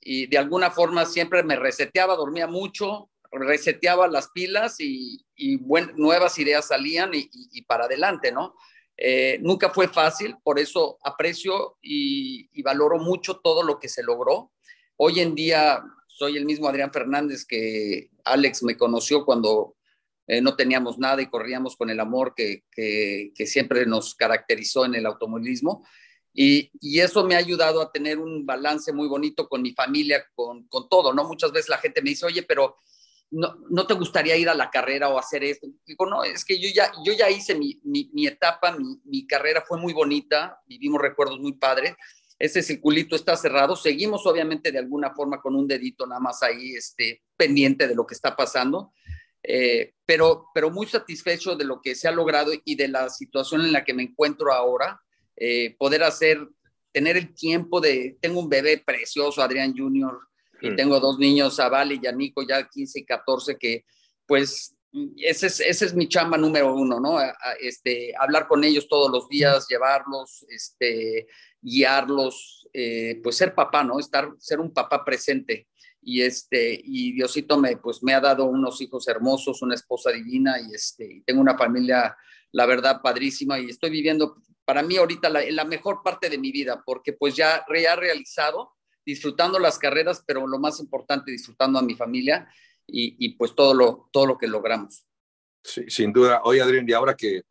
Y 0.00 0.26
de 0.26 0.38
alguna 0.38 0.70
forma 0.70 1.06
siempre 1.06 1.42
me 1.42 1.56
reseteaba, 1.56 2.16
dormía 2.16 2.46
mucho, 2.46 3.10
reseteaba 3.32 4.06
las 4.06 4.30
pilas 4.30 4.80
y, 4.80 5.24
y 5.34 5.58
nuevas 5.96 6.38
ideas 6.38 6.68
salían 6.68 7.14
y, 7.14 7.28
y 7.32 7.62
para 7.62 7.86
adelante, 7.86 8.30
¿no? 8.30 8.54
Eh, 8.96 9.38
nunca 9.40 9.70
fue 9.70 9.88
fácil, 9.88 10.36
por 10.42 10.58
eso 10.58 10.98
aprecio 11.02 11.78
y, 11.82 12.62
valoro 12.62 12.98
mucho 12.98 13.40
todo 13.42 13.62
lo 13.62 13.78
que 13.78 13.88
se 13.88 14.02
logró. 14.02 14.52
Hoy 14.96 15.20
en 15.20 15.34
día 15.34 15.82
soy 16.14 16.36
el 16.36 16.44
mismo 16.44 16.68
Adrián 16.68 16.92
Fernández 16.92 17.44
que 17.44 18.10
Alex 18.24 18.62
me 18.62 18.76
conoció 18.76 19.24
cuando 19.24 19.76
eh, 20.28 20.40
no 20.40 20.54
teníamos 20.54 20.96
nada 20.96 21.20
y 21.20 21.26
corríamos 21.26 21.76
con 21.76 21.90
el 21.90 21.98
amor 21.98 22.34
que, 22.36 22.62
siempre 23.46 23.84
nos 23.84 24.14
caracterizó 24.14 24.84
en 24.84 24.94
el 24.94 25.06
automovilismo. 25.06 25.84
Y, 26.32 26.70
eso 27.00 27.24
me 27.24 27.34
ha 27.34 27.38
ayudado 27.38 27.82
a 27.82 27.90
tener 27.90 28.18
un 28.18 28.46
balance 28.46 28.92
muy 28.92 29.08
bonito 29.08 29.48
con 29.48 29.60
mi 29.60 29.72
familia, 29.72 30.24
con, 30.34 30.68
con 30.68 30.88
todo, 30.88 31.12
¿no? 31.12 31.24
Muchas 31.24 31.50
veces 31.50 31.68
la 31.68 31.78
gente 31.78 32.00
me 32.00 32.10
dice, 32.10 32.26
oye, 32.26 32.44
pero 32.44 32.76
no, 33.32 33.56
no, 33.68 33.84
te 33.84 33.94
gustaría 33.94 34.36
ir 34.36 34.48
a 34.48 34.54
la 34.54 34.70
carrera 34.70 35.08
o 35.08 35.18
hacer 35.18 35.42
esto. 35.42 35.66
Digo, 35.84 36.06
no, 36.06 36.22
es 36.22 36.44
que 36.44 36.60
yo 36.60 36.68
ya, 36.72 36.92
yo 37.04 37.12
ya 37.12 37.28
hice 37.28 37.56
mi, 37.56 37.80
mi, 37.82 38.26
etapa, 38.26 38.70
mi, 38.70 39.00
mi, 39.04 39.26
carrera 39.26 39.64
fue 39.66 39.78
muy 39.78 39.92
bonita, 39.92 40.60
vivimos 40.66 41.02
recuerdos 41.02 41.40
muy 41.40 41.54
padres. 41.54 41.96
Ese 42.38 42.62
circulito 42.62 43.16
está 43.16 43.36
cerrado. 43.36 43.76
Seguimos, 43.76 44.26
obviamente, 44.26 44.72
de 44.72 44.78
alguna 44.78 45.14
forma 45.14 45.40
con 45.40 45.54
un 45.54 45.66
dedito 45.66 46.06
nada 46.06 46.20
más 46.20 46.42
ahí, 46.42 46.74
este, 46.74 47.22
pendiente 47.36 47.86
de 47.86 47.94
lo 47.94 48.06
que 48.06 48.14
está 48.14 48.34
pasando. 48.34 48.92
Eh, 49.42 49.92
pero, 50.06 50.46
pero 50.54 50.70
muy 50.70 50.86
satisfecho 50.86 51.54
de 51.54 51.64
lo 51.64 51.80
que 51.80 51.94
se 51.94 52.08
ha 52.08 52.12
logrado 52.12 52.52
y 52.64 52.76
de 52.76 52.88
la 52.88 53.10
situación 53.10 53.60
en 53.60 53.72
la 53.72 53.84
que 53.84 53.94
me 53.94 54.02
encuentro 54.02 54.52
ahora. 54.52 55.00
Eh, 55.36 55.76
poder 55.78 56.02
hacer, 56.02 56.48
tener 56.92 57.16
el 57.16 57.34
tiempo 57.34 57.80
de, 57.80 58.16
tengo 58.20 58.40
un 58.40 58.48
bebé 58.48 58.82
precioso, 58.84 59.42
Adrián 59.42 59.74
Junior, 59.76 60.18
y 60.60 60.74
tengo 60.76 60.98
dos 60.98 61.18
niños, 61.18 61.60
a 61.60 61.84
y 61.84 62.06
a 62.06 62.12
Nico, 62.12 62.42
ya 62.48 62.66
15 62.66 63.00
y 63.00 63.04
14, 63.04 63.58
que 63.58 63.84
pues 64.26 64.73
ese 65.16 65.48
es, 65.48 65.60
ese 65.60 65.86
es 65.86 65.94
mi 65.94 66.08
chamba 66.08 66.38
número 66.38 66.74
uno, 66.74 67.00
¿no? 67.00 67.18
este, 67.60 68.14
hablar 68.18 68.46
con 68.46 68.62
ellos 68.62 68.86
todos 68.88 69.10
los 69.10 69.28
días, 69.28 69.66
llevarlos, 69.68 70.44
este, 70.48 71.26
guiarlos, 71.60 72.68
eh, 72.72 73.20
pues 73.22 73.36
ser 73.36 73.54
papá, 73.54 73.82
¿no? 73.82 73.98
Estar, 73.98 74.30
ser 74.38 74.60
un 74.60 74.72
papá 74.72 75.04
presente. 75.04 75.68
Y, 76.00 76.22
este, 76.22 76.80
y 76.84 77.12
Diosito 77.12 77.58
me, 77.58 77.76
pues, 77.78 78.02
me 78.02 78.14
ha 78.14 78.20
dado 78.20 78.44
unos 78.44 78.80
hijos 78.80 79.08
hermosos, 79.08 79.62
una 79.62 79.74
esposa 79.74 80.10
divina 80.10 80.60
y, 80.60 80.74
este, 80.74 81.22
tengo 81.26 81.40
una 81.40 81.56
familia, 81.56 82.16
la 82.52 82.66
verdad, 82.66 83.00
padrísima 83.02 83.58
y 83.58 83.70
estoy 83.70 83.90
viviendo, 83.90 84.36
para 84.64 84.82
mí 84.82 84.96
ahorita, 84.96 85.28
la, 85.28 85.42
la 85.50 85.64
mejor 85.64 86.02
parte 86.04 86.30
de 86.30 86.38
mi 86.38 86.52
vida, 86.52 86.82
porque 86.84 87.14
pues 87.14 87.34
ya, 87.34 87.64
ya 87.82 87.96
realizado 87.96 88.74
disfrutando 89.04 89.58
las 89.58 89.78
carreras, 89.78 90.22
pero 90.26 90.46
lo 90.46 90.58
más 90.58 90.80
importante, 90.80 91.30
disfrutando 91.30 91.78
a 91.78 91.82
mi 91.82 91.94
familia 91.94 92.48
y, 92.86 93.34
pues 93.36 93.54
todo 93.54 93.74
lo, 93.74 94.08
todo 94.12 94.26
lo 94.26 94.38
que 94.38 94.46
logramos. 94.46 95.06
Sí, 95.62 95.84
sin 95.88 96.12
duda. 96.12 96.42
Oye, 96.44 96.60
Adrián, 96.60 96.86
y 96.88 96.92
ahora 96.92 97.16
que, 97.16 97.42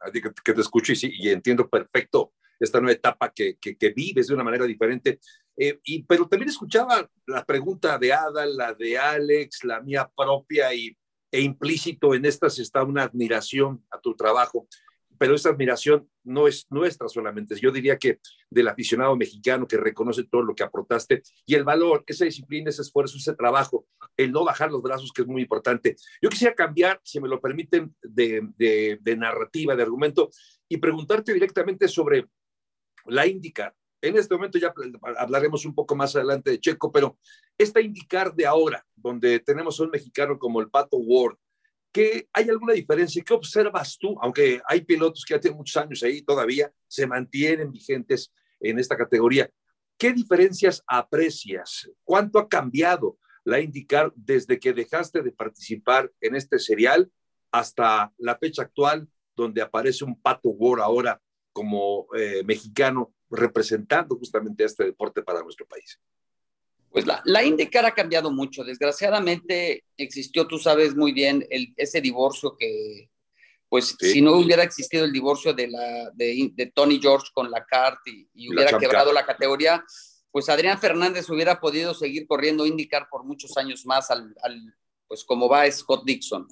que 0.44 0.54
te 0.54 0.62
escucho 0.62 0.94
y, 0.94 0.96
sí, 0.96 1.12
y 1.13 1.30
entiendo 1.30 1.68
perfecto 1.68 2.34
esta 2.60 2.80
nueva 2.80 2.94
etapa 2.94 3.32
que, 3.32 3.58
que, 3.58 3.90
vives 3.90 4.28
de 4.28 4.34
una 4.34 4.44
manera 4.44 4.66
diferente, 4.66 5.20
eh, 5.58 5.80
y, 5.84 6.04
pero 6.04 6.28
también 6.28 6.50
escuchaba 6.50 7.10
la 7.28 7.44
pregunta 7.44 7.98
de 7.98 8.13
Ada, 8.13 8.46
la 8.46 8.74
de 8.74 8.98
Alex, 8.98 9.63
la 9.63 9.82
mía 9.82 10.10
propia, 10.16 10.74
y, 10.74 10.96
e 11.32 11.42
implícito 11.42 12.13
en 12.13 12.25
estas 12.25 12.60
está 12.60 12.84
una 12.84 13.04
admiración 13.04 13.84
a 13.90 14.00
tu 14.00 14.16
trabajo 14.16 14.68
pero 15.24 15.36
esa 15.36 15.51
admiración 15.51 16.10
no 16.25 16.50
es 16.50 16.68
nuestra 16.70 17.08
solamente, 17.08 17.56
yo 17.56 17.72
diría 17.72 17.98
que 17.98 18.20
del 18.50 18.68
aficionado 18.68 19.15
mexicano 19.15 19.65
que 19.65 19.77
reconoce 19.77 20.25
todo 20.25 20.42
lo 20.42 20.53
que 20.53 20.63
aportaste 20.63 21.24
y 21.46 21.56
el 21.56 21.63
valor, 21.63 22.03
esa 22.08 22.25
disciplina, 22.25 22.70
ese 22.70 22.82
esfuerzo, 22.82 23.15
ese 23.15 23.34
trabajo, 23.34 23.88
el 24.18 24.34
no 24.34 24.44
bajar 24.44 24.70
los 24.70 24.82
brazos, 24.82 25.13
que 25.13 25.22
es 25.22 25.27
muy 25.30 25.44
importante. 25.44 25.96
Yo 26.22 26.27
quisiera 26.27 26.53
cambiar, 26.53 27.00
si 27.06 27.22
me 27.22 27.30
lo 27.30 27.39
permiten, 27.39 27.96
de, 28.01 29.00
narrativa, 29.18 29.77
de 29.77 29.84
argumento 29.84 30.30
y 30.68 30.75
preguntarte 30.75 31.34
directamente 31.34 31.88
sobre 31.88 32.27
la 33.06 33.25
IndyCar. 33.25 33.74
En 34.01 34.18
este 34.18 34.36
momento 34.36 34.58
ya 34.58 34.74
hablaremos 35.15 35.65
un 35.65 35.74
poco 35.74 35.96
más 35.96 36.18
adelante 36.18 36.51
de 36.51 36.60
Checo, 36.60 36.92
pero 36.92 37.18
esta 37.58 37.80
IndyCar 37.80 38.36
de 38.36 38.46
ahora, 38.46 38.86
donde 38.94 39.39
tenemos 39.39 39.80
a 39.80 39.84
un 39.84 39.92
mexicano 39.92 40.38
como 40.38 40.60
el 40.60 40.70
Pato 40.70 40.98
Ward, 40.98 41.38
¿Qué, 41.94 42.28
¿Hay 42.34 42.50
alguna 42.50 42.74
diferencia? 42.74 43.24
¿Qué 43.24 43.34
observas 43.34 43.98
tú? 44.00 44.18
Aunque 44.20 44.60
hay 44.68 44.82
pilotos 44.82 45.24
que 45.24 45.38
tienen 45.38 45.58
muchos 45.58 45.78
años 45.78 46.02
ahí 46.02 46.24
todavía, 46.24 46.74
se 46.88 47.06
mantienen 47.06 47.72
vigentes 47.72 48.34
en 48.60 48.80
esta 48.80 48.98
categoría. 48.98 49.48
¿Qué 49.96 50.12
diferencias 50.12 50.84
aprecias? 50.88 51.90
¿Cuánto 52.04 52.40
ha 52.40 52.50
cambiado 52.50 53.20
la 53.44 53.60
IndyCar 53.60 54.12
desde 54.16 54.60
que 54.60 54.74
dejaste 54.74 55.22
de 55.22 55.32
participar 55.32 56.12
en 56.20 56.36
este 56.36 56.58
serial 56.58 57.12
hasta 57.52 58.12
la 58.18 58.38
fecha 58.38 58.64
actual, 58.64 59.08
donde 59.36 59.62
aparece 59.62 60.04
un 60.04 60.20
Pato 60.20 60.50
War 60.50 60.82
ahora 60.82 61.22
como 61.52 62.08
eh, 62.16 62.42
mexicano 62.44 63.14
representando 63.30 64.16
justamente 64.16 64.64
este 64.64 64.84
deporte 64.86 65.22
para 65.22 65.44
nuestro 65.44 65.68
país? 65.68 66.00
Pues 66.94 67.08
la, 67.08 67.24
la 67.26 67.44
IndyCar 67.44 67.88
ha 67.88 67.96
cambiado 67.96 68.32
mucho. 68.32 68.64
Desgraciadamente 68.64 69.84
existió, 69.98 70.48
tú 70.48 70.60
sabes 70.60 70.96
muy 70.96 71.12
bien, 71.12 71.46
el, 71.50 71.74
ese 71.76 72.00
divorcio 72.02 72.56
que, 72.56 73.10
pues 73.68 73.96
si 74.00 74.22
no 74.22 74.34
hubiera 74.34 74.62
existido 74.62 75.04
el 75.04 75.12
divorcio 75.12 75.52
de, 75.52 75.68
la, 75.68 76.12
de, 76.14 76.72
Tony 76.76 77.00
George 77.02 77.30
con 77.34 77.50
la 77.50 77.66
CART 77.66 77.98
y, 78.06 78.48
hubiera 78.48 78.78
quebrado 78.78 79.12
la 79.12 79.26
categoría, 79.26 79.84
pues 80.30 80.48
Adrián 80.50 80.78
Fernández 80.78 81.28
hubiera 81.32 81.60
podido 81.60 81.96
seguir 81.96 82.28
corriendo 82.28 82.68
IndyCar 82.68 83.08
por 83.10 83.24
muchos 83.24 83.58
años 83.58 83.84
más, 83.88 84.12
al, 84.12 84.36
pues 85.08 85.24
como 85.24 85.50
va 85.50 85.70
Scott 85.72 86.04
Dixon. 86.06 86.48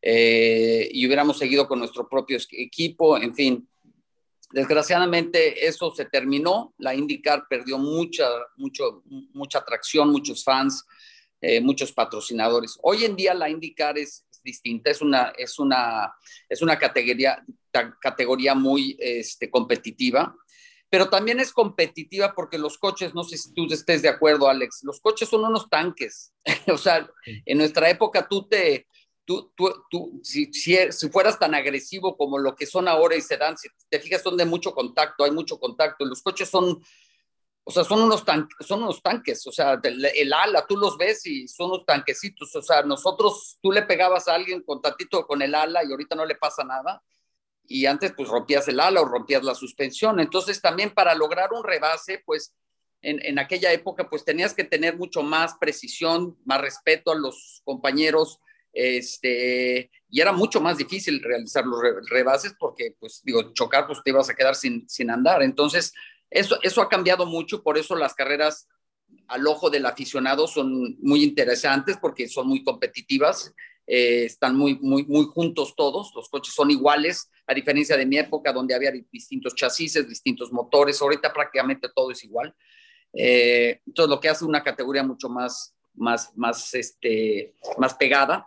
Eh, 0.00 0.88
y 0.92 1.04
hubiéramos 1.04 1.36
seguido 1.36 1.66
con 1.66 1.80
nuestro 1.80 2.08
propio 2.08 2.38
equipo, 2.52 3.18
en 3.18 3.34
fin. 3.34 3.68
Desgraciadamente 4.52 5.66
eso 5.66 5.92
se 5.94 6.06
terminó, 6.06 6.74
la 6.78 6.94
IndyCar 6.94 7.46
perdió 7.48 7.78
mucha, 7.78 8.28
mucho, 8.56 9.02
mucha 9.32 9.58
atracción, 9.58 10.10
muchos 10.10 10.42
fans, 10.42 10.84
eh, 11.40 11.60
muchos 11.60 11.92
patrocinadores. 11.92 12.78
Hoy 12.82 13.04
en 13.04 13.16
día 13.16 13.32
la 13.34 13.48
IndyCar 13.48 13.96
es, 13.96 14.26
distinta, 14.42 14.90
es 14.90 15.00
una, 15.00 15.32
es 15.36 15.58
una, 15.58 16.14
es 16.48 16.62
una 16.62 16.78
categoría, 16.78 17.44
categoría 18.00 18.54
muy 18.54 18.96
este, 18.98 19.50
competitiva, 19.50 20.34
pero 20.88 21.08
también 21.08 21.38
es 21.38 21.52
competitiva 21.52 22.34
porque 22.34 22.58
los 22.58 22.76
coches, 22.78 23.14
no 23.14 23.22
sé 23.22 23.38
si 23.38 23.54
tú 23.54 23.66
estés 23.70 24.02
de 24.02 24.08
acuerdo, 24.08 24.48
Alex, 24.48 24.80
los 24.82 25.00
coches 25.00 25.28
son 25.28 25.44
unos 25.44 25.68
tanques. 25.68 26.32
o 26.72 26.76
sea, 26.76 27.08
en 27.24 27.58
nuestra 27.58 27.88
época 27.88 28.26
tú 28.28 28.48
te, 28.48 28.86
tú, 29.30 29.52
tú, 29.54 29.72
tú 29.88 30.20
si, 30.24 30.52
si, 30.52 30.76
si, 30.90 31.08
fueras 31.08 31.38
tan 31.38 31.54
agresivo 31.54 32.16
como 32.16 32.36
lo 32.36 32.56
que 32.56 32.66
son 32.66 32.88
ahora 32.88 33.14
y 33.14 33.20
se 33.20 33.36
dan, 33.36 33.56
si 33.56 33.68
te 33.88 34.00
fijas, 34.00 34.22
son 34.22 34.36
de 34.36 34.44
mucho 34.44 34.74
contacto, 34.74 35.22
hay 35.22 35.30
mucho 35.30 35.60
contacto. 35.60 36.04
Los 36.04 36.20
coches 36.20 36.48
son, 36.48 36.82
o 37.62 37.70
sea, 37.70 37.84
son 37.84 38.02
unos, 38.02 38.24
tan, 38.24 38.48
son 38.58 38.82
unos 38.82 39.00
tanques, 39.00 39.46
o 39.46 39.52
sea, 39.52 39.80
el, 39.84 40.32
ala, 40.32 40.66
tú 40.66 40.76
los 40.76 40.98
ves 40.98 41.24
y 41.26 41.46
son 41.46 41.70
unos 41.70 41.86
tanquecitos, 41.86 42.56
o 42.56 42.60
sea, 42.60 42.82
nosotros, 42.82 43.56
tú 43.62 43.70
le 43.70 43.82
pegabas 43.82 44.26
a 44.26 44.34
alguien 44.34 44.64
con 44.64 44.82
tantito 44.82 45.24
con 45.28 45.42
el 45.42 45.54
ala 45.54 45.84
y 45.84 45.92
ahorita 45.92 46.16
no 46.16 46.26
le 46.26 46.34
pasa 46.34 46.64
nada. 46.64 47.00
y 47.68 47.86
antes 47.86 48.12
pues 48.16 48.28
rompías 48.28 48.66
el 48.66 48.80
ala 48.80 49.00
o 49.00 49.04
rompías 49.04 49.44
la 49.44 49.54
suspensión. 49.54 50.18
Entonces 50.18 50.60
también 50.60 50.90
para 50.90 51.14
lograr 51.14 51.52
un 51.52 51.62
rebase, 51.62 52.20
pues 52.26 52.52
en, 53.00 53.24
en, 53.24 53.38
aquella 53.38 53.70
época 53.72 54.10
pues 54.10 54.24
tenías 54.24 54.54
que 54.54 54.64
tener 54.64 54.96
mucho 54.96 55.22
más 55.22 55.54
precisión, 55.54 56.36
más 56.44 56.60
respeto 56.60 57.12
a 57.12 57.14
los 57.14 57.62
compañeros, 57.64 58.40
este, 58.72 59.90
y 60.08 60.20
era 60.20 60.32
mucho 60.32 60.60
más 60.60 60.78
difícil 60.78 61.22
realizar 61.22 61.64
los 61.66 61.80
rebases 62.08 62.54
porque 62.58 62.94
pues 62.98 63.20
digo, 63.24 63.52
chocar 63.52 63.86
pues 63.86 64.00
te 64.02 64.10
ibas 64.10 64.30
a 64.30 64.34
quedar 64.34 64.54
sin, 64.54 64.88
sin 64.88 65.10
andar. 65.10 65.42
Entonces 65.42 65.92
eso, 66.30 66.58
eso 66.62 66.80
ha 66.80 66.88
cambiado 66.88 67.26
mucho, 67.26 67.62
por 67.62 67.78
eso 67.78 67.96
las 67.96 68.14
carreras 68.14 68.68
al 69.26 69.46
ojo 69.46 69.70
del 69.70 69.86
aficionado 69.86 70.46
son 70.46 70.96
muy 71.00 71.24
interesantes 71.24 71.96
porque 72.00 72.28
son 72.28 72.48
muy 72.48 72.62
competitivas 72.62 73.52
eh, 73.92 74.26
están 74.26 74.56
muy, 74.56 74.78
muy, 74.80 75.04
muy 75.04 75.24
juntos 75.24 75.74
todos, 75.76 76.12
los 76.14 76.28
coches 76.28 76.54
son 76.54 76.70
iguales, 76.70 77.28
a 77.44 77.52
diferencia 77.52 77.96
de 77.96 78.06
mi 78.06 78.18
época 78.18 78.52
donde 78.52 78.72
había 78.72 78.92
distintos 79.10 79.52
chasis, 79.56 80.06
distintos 80.08 80.52
motores, 80.52 81.02
ahorita 81.02 81.32
prácticamente 81.32 81.88
todo 81.92 82.12
es 82.12 82.22
igual. 82.22 82.54
Eh, 83.12 83.80
entonces, 83.84 84.08
lo 84.08 84.20
que 84.20 84.28
hace 84.28 84.44
una 84.44 84.62
categoría 84.62 85.02
mucho 85.02 85.28
más, 85.28 85.74
más, 85.94 86.30
más, 86.36 86.72
este, 86.74 87.56
más 87.78 87.94
pegada. 87.94 88.46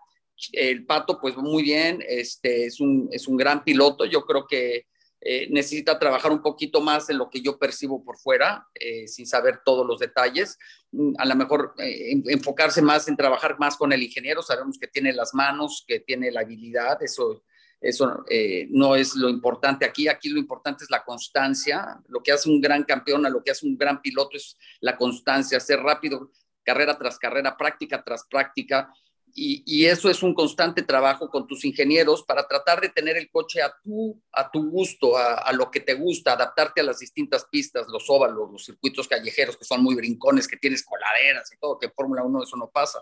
El 0.52 0.86
Pato, 0.86 1.20
pues 1.20 1.38
muy 1.38 1.64
bien, 1.64 2.04
este, 2.08 2.66
es, 2.66 2.80
un, 2.80 3.10
es 3.12 3.28
un 3.28 3.38
gran 3.38 3.64
piloto, 3.64 4.06
yo 4.06 4.26
creo 4.26 4.46
que 4.48 4.88
eh, 5.26 5.48
necesita 5.50 5.98
trabajar 5.98 6.34
un 6.34 6.42
poquito 6.42 6.82
más 6.82 7.10
en 7.10 7.18
lo 7.18 7.30
que 7.30 7.40
yo 7.40 7.58
percibo 7.58 8.04
por 8.04 8.18
fuera, 8.18 8.68
eh, 8.74 9.08
sin 9.08 9.26
saber 9.26 9.62
todos 9.64 9.88
los 9.88 10.00
detalles. 10.00 10.58
Mm, 10.92 11.14
a 11.18 11.26
lo 11.26 11.36
mejor 11.36 11.74
eh, 11.78 12.22
enfocarse 12.26 12.82
más 12.82 13.08
en 13.08 13.16
trabajar 13.16 13.58
más 13.58 13.78
con 13.78 13.94
el 13.94 14.04
ingeniero. 14.04 14.42
Sabemos 14.42 14.78
que 14.78 14.88
tiene 14.88 15.14
las 15.14 15.34
manos, 15.34 15.86
que 15.88 16.02
tiene 16.02 16.30
la 16.30 16.42
habilidad. 16.42 17.02
Eso, 17.02 17.46
eso 17.80 18.26
no 18.72 18.96
es 18.98 19.16
lo 19.16 19.30
importante 19.30 19.86
aquí. 19.86 20.10
Aquí 20.10 20.28
lo 20.28 20.40
importante 20.40 20.84
es 20.84 20.90
la 20.90 21.06
constancia. 21.06 22.02
Lo 22.10 22.22
que 22.22 22.34
hace 22.34 22.50
un 22.50 22.60
gran 22.60 22.84
campeón, 22.84 23.26
a 23.26 23.30
lo 23.30 23.42
que 23.42 23.52
hace 23.52 23.66
un 23.66 23.78
gran 23.78 24.02
piloto 24.02 24.36
es 24.36 24.58
la 24.82 24.98
constancia, 24.98 25.60
ser 25.62 25.80
rápido, 25.80 26.32
carrera 26.64 26.98
tras 26.98 27.18
carrera, 27.18 27.56
práctica 27.56 28.04
tras 28.04 28.26
práctica 28.30 28.94
y, 29.36 29.86
eso 29.86 30.10
es 30.10 30.22
un 30.22 30.34
constante 30.34 30.84
trabajo 30.84 31.30
con 31.30 31.48
tus 31.48 31.66
ingenieros 31.66 32.24
para 32.24 32.48
tratar 32.48 32.80
de 32.82 32.90
tener 32.90 33.18
el 33.18 33.32
coche 33.32 33.62
a 33.64 33.74
tu, 33.84 34.22
a 34.32 34.52
tu 34.52 34.70
gusto, 34.70 35.18
a, 35.18 35.52
lo 35.54 35.72
que 35.72 35.80
te 35.80 35.96
gusta, 35.96 36.34
adaptarte 36.34 36.82
a 36.82 36.84
las 36.84 37.00
distintas 37.00 37.46
pistas, 37.46 37.88
los 37.88 38.10
óvalos, 38.10 38.52
los 38.52 38.64
circuitos 38.64 39.08
callejeros 39.08 39.58
que 39.58 39.66
son 39.66 39.82
muy 39.82 39.96
brincones, 39.96 40.48
que 40.48 40.58
tienes 40.58 40.84
coladeras 40.84 41.52
y 41.52 41.58
todo, 41.58 41.80
que 41.80 41.88
en 41.88 41.94
Fórmula 41.94 42.24
1 42.24 42.44
eso 42.44 42.58
no 42.58 42.70
pasa. 42.70 43.02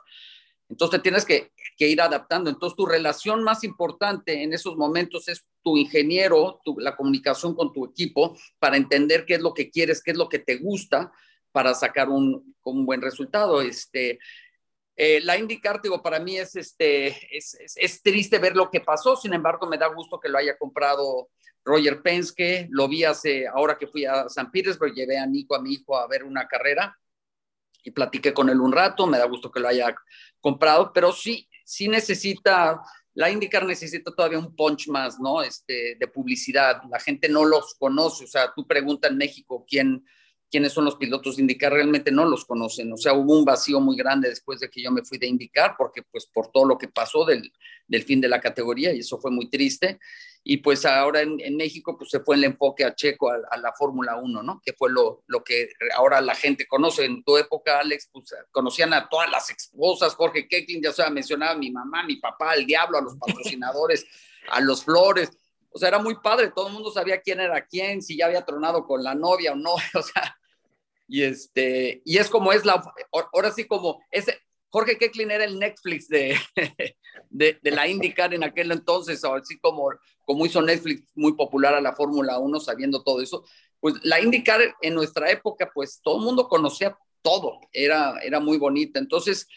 Entonces 0.70 1.02
tienes 1.02 1.26
que, 1.26 1.52
ir 1.78 2.02
adaptando. 2.02 2.50
Entonces 2.50 2.78
tu 2.78 2.86
relación 2.86 3.44
más 3.44 3.66
importante 3.66 4.42
en 4.42 4.54
esos 4.54 4.78
momentos 4.78 5.28
es 5.28 5.46
tu 5.62 5.76
ingeniero, 5.76 6.62
la 6.78 6.96
comunicación 6.96 7.56
con 7.56 7.74
tu 7.74 7.86
equipo 7.86 8.38
para 8.58 8.78
entender 8.78 9.26
qué 9.26 9.34
es 9.34 9.42
lo 9.42 9.54
que 9.54 9.70
quieres, 9.70 10.02
qué 10.02 10.12
es 10.12 10.18
lo 10.18 10.30
que 10.30 10.40
te 10.40 10.58
gusta 10.58 11.12
para 11.52 11.74
sacar 11.74 12.08
un, 12.08 12.56
un 12.64 12.86
buen 12.86 13.02
resultado. 13.02 13.62
Este, 13.62 14.20
eh, 15.03 15.20
la 15.24 15.36
IndyCar, 15.36 15.81
digo, 15.81 16.03
para 16.03 16.20
mí 16.20 16.38
es, 16.38 16.55
este, 16.55 17.17
es, 17.36 18.03
triste 18.03 18.38
ver 18.38 18.55
lo 18.55 18.70
que 18.70 18.81
pasó, 18.81 19.15
sin 19.15 19.34
embargo, 19.34 19.65
me 19.65 19.79
da 19.79 19.88
gusto 19.88 20.20
que 20.20 20.29
lo 20.29 20.38
haya 20.38 20.55
comprado 20.60 21.31
Roger 21.65 22.03
Penske, 22.03 22.67
lo 22.70 22.88
vi 22.88 23.03
hace, 23.03 23.48
ahora 23.48 23.79
que 23.79 23.88
fui 23.88 24.05
a 24.05 24.29
San 24.29 24.51
Petersburg, 24.51 24.93
llevé 24.93 25.17
a 25.17 25.25
Nico, 25.25 25.55
a 25.55 25.60
mi 25.60 25.74
hijo, 25.74 25.98
a 25.98 26.05
ver 26.05 26.24
una 26.24 26.48
carrera 26.48 26.96
y 27.84 27.89
platiqué 27.89 28.31
con 28.31 28.50
él 28.50 28.62
un 28.62 28.72
rato, 28.72 29.08
me 29.08 29.17
da 29.17 29.25
gusto 29.25 29.50
que 29.50 29.60
lo 29.60 29.70
haya 29.70 29.96
comprado, 30.39 30.93
pero 30.93 31.12
sí, 31.12 31.50
sí 31.65 31.88
necesita, 31.88 32.79
la 33.15 33.31
IndyCar 33.31 33.65
necesita 33.65 34.12
todavía 34.12 34.38
un 34.38 34.55
punch 34.55 34.88
más, 34.89 35.20
¿no? 35.20 35.41
Este, 35.41 35.96
de 36.00 36.08
publicidad, 36.10 36.79
la 36.91 37.00
gente 37.00 37.27
no 37.27 37.43
los 37.43 37.74
conoce, 37.74 38.25
o 38.25 38.27
sea, 38.27 38.53
tú 38.55 38.67
preguntas 38.67 39.09
en 39.09 39.18
México 39.18 39.66
quién 39.68 40.05
quiénes 40.51 40.74
son 40.74 40.83
los 40.85 40.98
pilotos 40.98 41.37
de 41.37 41.44
IndyCar, 41.44 41.72
realmente 41.72 42.11
no 42.11 42.25
los 42.25 42.46
conocen. 42.46 42.92
O 42.92 42.98
sea, 42.98 43.14
hubo 43.14 43.40
un 43.40 43.46
vacío 43.46 43.79
muy 43.79 43.96
grande 43.96 44.27
después 44.27 44.59
de 44.59 44.70
que 44.70 44.83
yo 44.83 44.92
me 44.92 45.03
fui 45.03 45.18
de 45.18 45.27
IndyCar, 45.27 45.75
porque 45.77 46.03
pues 46.03 46.25
por 46.25 46.51
todo 46.51 46.66
lo 46.66 46.77
que 46.77 46.90
pasó 46.90 47.24
del, 47.25 47.51
del 47.87 48.03
fin 48.03 48.20
de 48.20 48.27
la 48.27 48.42
categoría, 48.42 48.94
y 48.94 49.00
eso 49.00 49.18
fue 49.18 49.31
muy 49.31 49.50
triste. 49.50 50.00
Y 50.44 50.57
pues 50.57 50.85
ahora 50.85 51.22
en, 51.22 51.40
en 51.40 51.55
México 51.55 51.96
pues 51.98 52.09
se 52.09 52.20
fue 52.20 52.35
el 52.35 52.44
enfoque 52.44 52.83
a 52.83 52.94
Checo, 52.96 53.31
a, 53.31 53.57
la 53.57 53.72
Fórmula 53.74 54.18
1, 54.18 54.44
¿no? 54.44 54.61
Que 54.66 54.74
fue 54.74 54.92
lo, 54.92 55.24
lo 55.27 55.44
que 55.44 55.70
ahora 55.96 56.20
la 56.20 56.35
gente 56.35 56.68
conoce. 56.68 57.05
En 57.05 57.24
tu 57.24 57.37
época, 57.37 57.79
Alex, 57.79 58.09
pues 58.11 58.35
conocían 58.51 58.94
a 58.94 59.07
todas 59.07 59.29
las 59.31 59.50
esposas, 59.51 60.16
Jorge 60.16 60.48
Keckling, 60.48 60.81
ya 60.81 60.92
se 60.92 61.09
mencionaba 61.11 61.53
a 61.53 61.57
mi 61.57 61.72
mamá, 61.72 62.03
mi 62.03 62.18
papá, 62.18 62.55
el 62.55 62.66
diablo, 62.66 62.98
a 62.98 63.01
los 63.01 63.16
patrocinadores, 63.16 64.05
a 64.50 64.59
los 64.59 64.83
Flores. 64.83 65.31
O 65.70 65.79
sea, 65.79 65.87
era 65.87 66.00
muy 66.00 66.16
padre, 66.16 66.51
todo 66.53 66.68
el 66.68 66.74
mundo 66.74 66.92
sabía 66.92 67.22
quién 67.22 67.40
era 67.40 67.66
quién, 67.66 68.01
si 68.01 68.18
ya 68.18 68.25
había 68.25 68.44
tronado 68.44 68.85
con 68.85 69.03
la 69.03 69.16
novia 69.16 69.53
o 69.53 69.55
no, 69.55 69.74
o 69.94 70.01
sea, 70.01 70.37
y, 71.12 71.24
este, 71.24 72.02
y 72.06 72.20
es 72.20 72.30
como 72.30 72.54
es 72.54 72.64
la, 72.64 72.82
ahora 73.34 73.52
sí 73.52 73.66
como, 73.66 74.02
ese, 74.12 74.40
Jorge 74.70 74.98
Kecklin 74.98 75.30
era 75.30 75.44
el 75.44 75.60
Netflix 75.60 76.08
de, 76.08 76.38
de, 77.30 77.60
la 77.64 77.86
IndyCar 77.86 78.34
en 78.34 78.46
aquel 78.46 78.72
entonces, 78.72 79.22
así 79.26 79.60
como, 79.60 79.90
como 80.26 80.46
hizo 80.46 80.62
Netflix 80.62 81.04
muy 81.16 81.34
popular 81.34 81.74
a 81.74 81.82
la 81.82 81.94
Fórmula 81.94 82.40
1, 82.40 82.60
sabiendo 82.62 83.04
todo 83.04 83.22
eso. 83.22 83.44
Pues 83.82 83.96
la 84.04 84.22
IndyCar 84.22 84.62
en 84.82 84.96
nuestra 84.96 85.30
época, 85.30 85.70
pues 85.74 86.00
todo 86.02 86.18
el 86.18 86.24
mundo 86.24 86.48
conocía 86.48 86.98
todo, 87.22 87.60
era, 87.74 88.18
era 88.24 88.40
muy 88.40 88.58
bonita. 88.58 88.98
Entonces, 88.98 89.50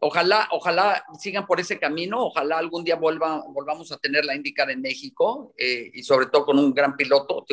ojalá, 0.00 0.48
ojalá 0.52 1.04
sigan 1.18 1.44
por 1.44 1.58
ese 1.58 1.80
camino, 1.80 2.24
ojalá 2.24 2.58
algún 2.58 2.84
día 2.84 2.94
volvamos 2.94 3.90
a 3.90 3.98
tener 3.98 4.24
la 4.24 4.36
IndyCar 4.36 4.70
en 4.70 4.80
México 4.80 5.54
eh, 5.58 5.90
y 5.92 6.04
sobre 6.04 6.26
todo 6.26 6.46
con 6.46 6.58
un 6.60 6.72
gran 6.72 6.94
piloto. 6.94 7.44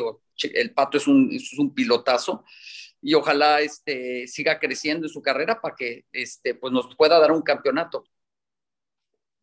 el 0.43 0.74
Pato 0.76 0.98
es 0.98 1.08
un, 1.08 1.32
es 1.34 1.58
un 1.58 1.74
pilotazo 1.74 2.43
y 3.08 3.13
ojalá 3.13 3.62
este, 3.62 4.28
siga 4.28 4.60
creciendo 4.60 5.08
en 5.08 5.13
su 5.13 5.22
carrera 5.22 5.62
para 5.62 5.74
que 5.74 6.04
este, 6.12 6.56
pues 6.56 6.74
nos 6.74 6.93
pueda 6.93 7.17
dar 7.17 7.32
un 7.32 7.41
campeonato. 7.41 8.04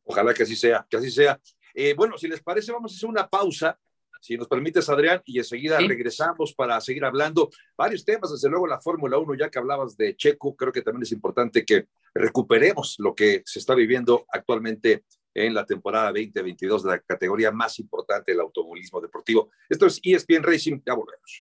Ojalá 0.03 0.35
que 0.35 0.43
así 0.43 0.55
sea, 0.55 0.87
que 0.87 0.99
así 0.99 1.11
sea. 1.11 1.41
Eh, 1.73 1.95
bueno, 1.95 2.19
si 2.19 2.29
les 2.29 2.43
parece, 2.43 2.73
vamos 2.73 2.93
a 2.93 2.95
hacer 2.95 3.09
una 3.09 3.27
pausa, 3.27 3.81
si 4.21 4.37
nos 4.37 4.49
permites, 4.49 4.87
Adrián, 4.91 5.23
y 5.25 5.39
enseguida 5.39 5.79
regresamos 5.79 6.53
para 6.53 6.79
seguir 6.83 7.07
hablando 7.07 7.49
varios 7.75 8.05
temas, 8.05 8.33
desde 8.33 8.51
luego 8.51 8.67
la 8.67 8.83
Fórmula 8.83 9.17
1, 9.17 9.35
ya 9.35 9.49
que 9.49 9.59
hablabas 9.59 9.97
de 9.97 10.15
Checo, 10.15 10.55
creo 10.55 10.71
que 10.71 10.83
también 10.83 11.05
es 11.05 11.13
importante 11.13 11.65
que 11.65 11.87
recuperemos 12.13 12.97
lo 12.99 13.15
que 13.15 13.41
se 13.47 13.61
está 13.61 13.75
viviendo 13.75 14.27
actualmente 14.29 15.07
en 15.33 15.55
la 15.55 15.65
temporada 15.65 16.09
2022 16.09 16.83
de 16.83 16.91
la 16.91 16.99
categoría 16.99 17.51
más 17.51 17.79
importante 17.79 18.33
del 18.33 18.43
automovilismo 18.43 19.01
deportivo. 19.01 19.51
Esto 19.71 19.87
es 19.87 20.01
ESPN 20.03 20.43
Racing, 20.43 20.83
ya 20.85 20.93
volvemos. 20.93 21.43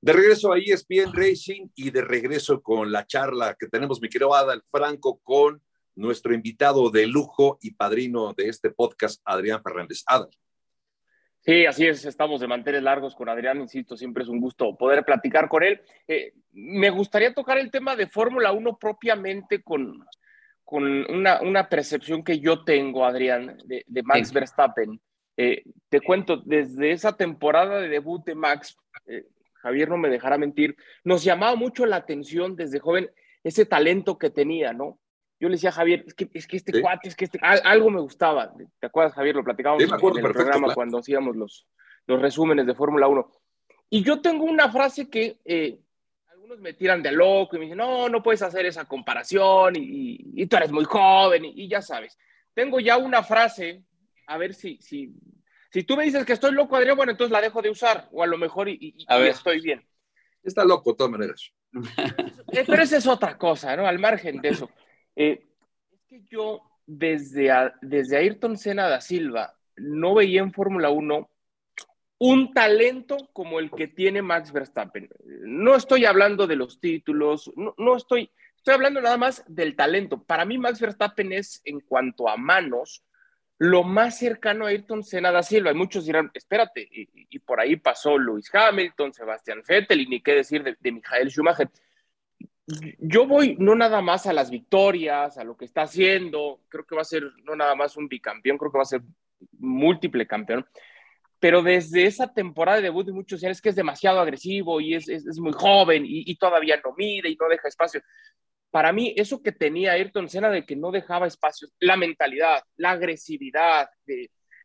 De 0.00 0.12
regreso 0.12 0.52
a 0.52 0.58
ESPN 0.58 1.12
Racing 1.12 1.68
y 1.74 1.90
de 1.90 2.02
regreso 2.02 2.62
con 2.62 2.92
la 2.92 3.06
charla 3.06 3.56
que 3.58 3.66
tenemos, 3.66 4.00
mi 4.00 4.08
querido 4.08 4.34
Adal 4.34 4.62
Franco, 4.70 5.20
con 5.22 5.62
nuestro 5.94 6.34
invitado 6.34 6.90
de 6.90 7.06
lujo 7.06 7.58
y 7.62 7.72
padrino 7.72 8.32
de 8.34 8.48
este 8.48 8.70
podcast, 8.70 9.20
Adrián 9.24 9.62
Fernández. 9.62 10.04
Adal. 10.06 10.30
Sí, 11.40 11.64
así 11.64 11.86
es, 11.86 12.04
estamos 12.04 12.40
de 12.40 12.48
mantener 12.48 12.82
largos 12.82 13.14
con 13.14 13.28
Adrián, 13.28 13.60
insisto, 13.60 13.96
siempre 13.96 14.24
es 14.24 14.28
un 14.28 14.40
gusto 14.40 14.76
poder 14.76 15.04
platicar 15.04 15.48
con 15.48 15.62
él. 15.62 15.80
Eh, 16.08 16.32
me 16.52 16.90
gustaría 16.90 17.32
tocar 17.32 17.56
el 17.58 17.70
tema 17.70 17.94
de 17.94 18.08
Fórmula 18.08 18.50
1 18.50 18.76
propiamente 18.78 19.62
con, 19.62 20.04
con 20.64 20.84
una, 21.08 21.40
una, 21.42 21.68
percepción 21.68 22.24
que 22.24 22.40
yo 22.40 22.64
tengo, 22.64 23.04
Adrián, 23.04 23.58
de, 23.64 24.02
Max 24.02 24.32
Verstappen. 24.32 25.00
Eh, 25.36 25.62
te 25.88 26.00
cuento, 26.00 26.38
desde 26.38 26.90
esa 26.90 27.16
temporada 27.16 27.78
de 27.78 27.90
debut 27.90 28.24
de 28.24 28.34
Max, 28.34 28.76
eh, 29.06 29.26
Javier 29.62 29.88
no 29.88 29.96
me 29.96 30.08
dejará 30.08 30.38
mentir, 30.38 30.76
nos 31.04 31.24
llamaba 31.24 31.56
mucho 31.56 31.86
la 31.86 31.96
atención 31.96 32.56
desde 32.56 32.78
joven 32.78 33.10
ese 33.42 33.66
talento 33.66 34.18
que 34.18 34.30
tenía, 34.30 34.72
¿no? 34.72 34.98
Yo 35.38 35.48
le 35.48 35.54
decía 35.54 35.68
a 35.68 35.72
Javier, 35.72 36.04
es 36.06 36.14
que, 36.14 36.30
es 36.32 36.46
que 36.46 36.56
este 36.56 36.80
cuate, 36.80 37.08
es 37.08 37.14
que 37.14 37.26
este, 37.26 37.38
algo 37.42 37.90
me 37.90 38.00
gustaba. 38.00 38.52
¿Te 38.80 38.86
acuerdas, 38.86 39.14
Javier? 39.14 39.36
Lo 39.36 39.44
platicábamos 39.44 39.82
en 39.82 39.92
el 39.92 40.32
programa 40.32 40.74
cuando 40.74 40.98
hacíamos 40.98 41.36
los, 41.36 41.66
los 42.06 42.20
resúmenes 42.20 42.66
de 42.66 42.74
Fórmula 42.74 43.06
1. 43.06 43.30
Y 43.90 44.02
yo 44.02 44.20
tengo 44.20 44.44
una 44.44 44.70
frase 44.70 45.10
que 45.10 45.38
eh, 45.44 45.78
algunos 46.28 46.58
me 46.58 46.72
tiran 46.72 47.02
de 47.02 47.12
loco 47.12 47.54
y 47.54 47.58
me 47.58 47.64
dicen, 47.66 47.78
no, 47.78 48.08
no 48.08 48.22
puedes 48.22 48.42
hacer 48.42 48.64
esa 48.66 48.86
comparación 48.86 49.76
y, 49.76 50.18
y, 50.34 50.46
tú 50.46 50.56
eres 50.56 50.72
muy 50.72 50.84
joven 50.84 51.44
y, 51.44 51.64
y, 51.64 51.68
ya 51.68 51.82
sabes. 51.82 52.18
Tengo 52.54 52.80
ya 52.80 52.96
una 52.96 53.22
frase, 53.22 53.84
a 54.26 54.38
ver 54.38 54.54
si, 54.54 54.78
si 54.80 55.14
si 55.76 55.84
tú 55.84 55.94
me 55.94 56.04
dices 56.04 56.24
que 56.24 56.32
estoy 56.32 56.52
loco, 56.52 56.74
Adrián, 56.74 56.96
bueno, 56.96 57.12
entonces 57.12 57.30
la 57.30 57.42
dejo 57.42 57.60
de 57.60 57.68
usar, 57.68 58.08
o 58.10 58.22
a 58.22 58.26
lo 58.26 58.38
mejor 58.38 58.66
y, 58.66 58.96
estoy 59.28 59.60
bien. 59.60 59.86
Está 60.42 60.64
loco, 60.64 60.92
de 60.92 60.96
todas 60.96 61.10
maneras. 61.10 61.52
Eh, 62.50 62.64
pero 62.66 62.82
esa 62.82 62.96
es 62.96 63.06
otra 63.06 63.36
cosa, 63.36 63.76
¿no? 63.76 63.86
Al 63.86 63.98
margen 63.98 64.40
de 64.40 64.48
eso. 64.48 64.70
Eh, 65.14 65.44
es 65.92 66.00
que 66.08 66.22
yo, 66.30 66.62
desde, 66.86 67.50
desde 67.82 68.16
Ayrton 68.16 68.56
Senna 68.56 68.88
da 68.88 69.02
Silva, 69.02 69.54
no 69.76 70.14
veía 70.14 70.40
en 70.40 70.54
Fórmula 70.54 70.88
1 70.88 71.30
un 72.20 72.54
talento 72.54 73.18
como 73.34 73.58
el 73.58 73.70
que 73.70 73.88
tiene 73.88 74.22
Max 74.22 74.52
Verstappen. 74.52 75.10
No 75.42 75.74
estoy 75.74 76.06
hablando 76.06 76.46
de 76.46 76.56
los 76.56 76.80
títulos, 76.80 77.52
no, 77.54 77.74
no 77.76 77.96
estoy, 77.96 78.30
estoy 78.56 78.72
hablando 78.72 79.02
nada 79.02 79.18
más 79.18 79.44
del 79.46 79.76
talento. 79.76 80.22
Para 80.22 80.46
mí 80.46 80.56
Max 80.56 80.80
Verstappen 80.80 81.32
es, 81.32 81.60
en 81.66 81.80
cuanto 81.80 82.30
a 82.30 82.38
manos, 82.38 83.02
lo 83.58 83.82
más 83.82 84.18
cercano 84.18 84.66
a 84.66 84.68
Ayrton 84.68 85.02
Senna 85.02 85.30
da 85.32 85.42
Silva. 85.42 85.70
Y 85.70 85.74
muchos 85.74 86.04
dirán, 86.06 86.30
espérate, 86.34 86.88
y, 86.90 87.38
por 87.40 87.60
ahí 87.60 87.76
pasó 87.76 88.18
Lewis 88.18 88.50
Hamilton, 88.52 89.12
Sebastián 89.12 89.62
Vettel 89.66 90.00
y 90.00 90.06
ni 90.06 90.20
qué 90.20 90.34
decir 90.34 90.62
de, 90.62 90.76
de 90.78 90.92
Michael 90.92 91.30
Schumacher. 91.30 91.70
Yo 92.98 93.26
voy 93.26 93.56
no 93.58 93.76
nada 93.76 94.00
más 94.02 94.26
a 94.26 94.32
las 94.32 94.50
victorias, 94.50 95.38
a 95.38 95.44
lo 95.44 95.56
que 95.56 95.64
está 95.64 95.82
haciendo, 95.82 96.60
creo 96.68 96.84
que 96.84 96.96
va 96.96 97.02
a 97.02 97.04
ser 97.04 97.22
no 97.44 97.54
nada 97.54 97.76
más 97.76 97.96
un 97.96 98.08
bicampeón, 98.08 98.58
creo 98.58 98.72
que 98.72 98.78
va 98.78 98.82
a 98.82 98.86
ser 98.86 99.02
múltiple 99.52 100.26
campeón, 100.26 100.66
pero 101.38 101.62
desde 101.62 102.06
esa 102.06 102.32
temporada 102.32 102.78
de 102.78 102.84
debut 102.84 103.06
de 103.06 103.12
muchos 103.12 103.44
años 103.44 103.60
que 103.60 103.68
es 103.68 103.76
demasiado 103.76 104.18
agresivo 104.18 104.80
y 104.80 104.94
es, 104.94 105.08
es, 105.08 105.38
muy 105.38 105.52
joven 105.52 106.04
y, 106.04 106.24
y, 106.26 106.36
todavía 106.36 106.80
no 106.84 106.92
mide 106.96 107.28
y 107.28 107.36
no 107.36 107.48
deja 107.48 107.68
espacio. 107.68 108.02
Para 108.76 108.92
mí, 108.92 109.14
eso 109.16 109.42
que 109.42 109.52
tenía 109.52 109.92
Ayrton 109.92 110.28
Senna 110.28 110.50
de 110.50 110.66
que 110.66 110.76
no 110.76 110.90
dejaba 110.90 111.26
espacios, 111.26 111.72
la 111.80 111.96
mentalidad, 111.96 112.62
la 112.76 112.90
agresividad, 112.90 113.88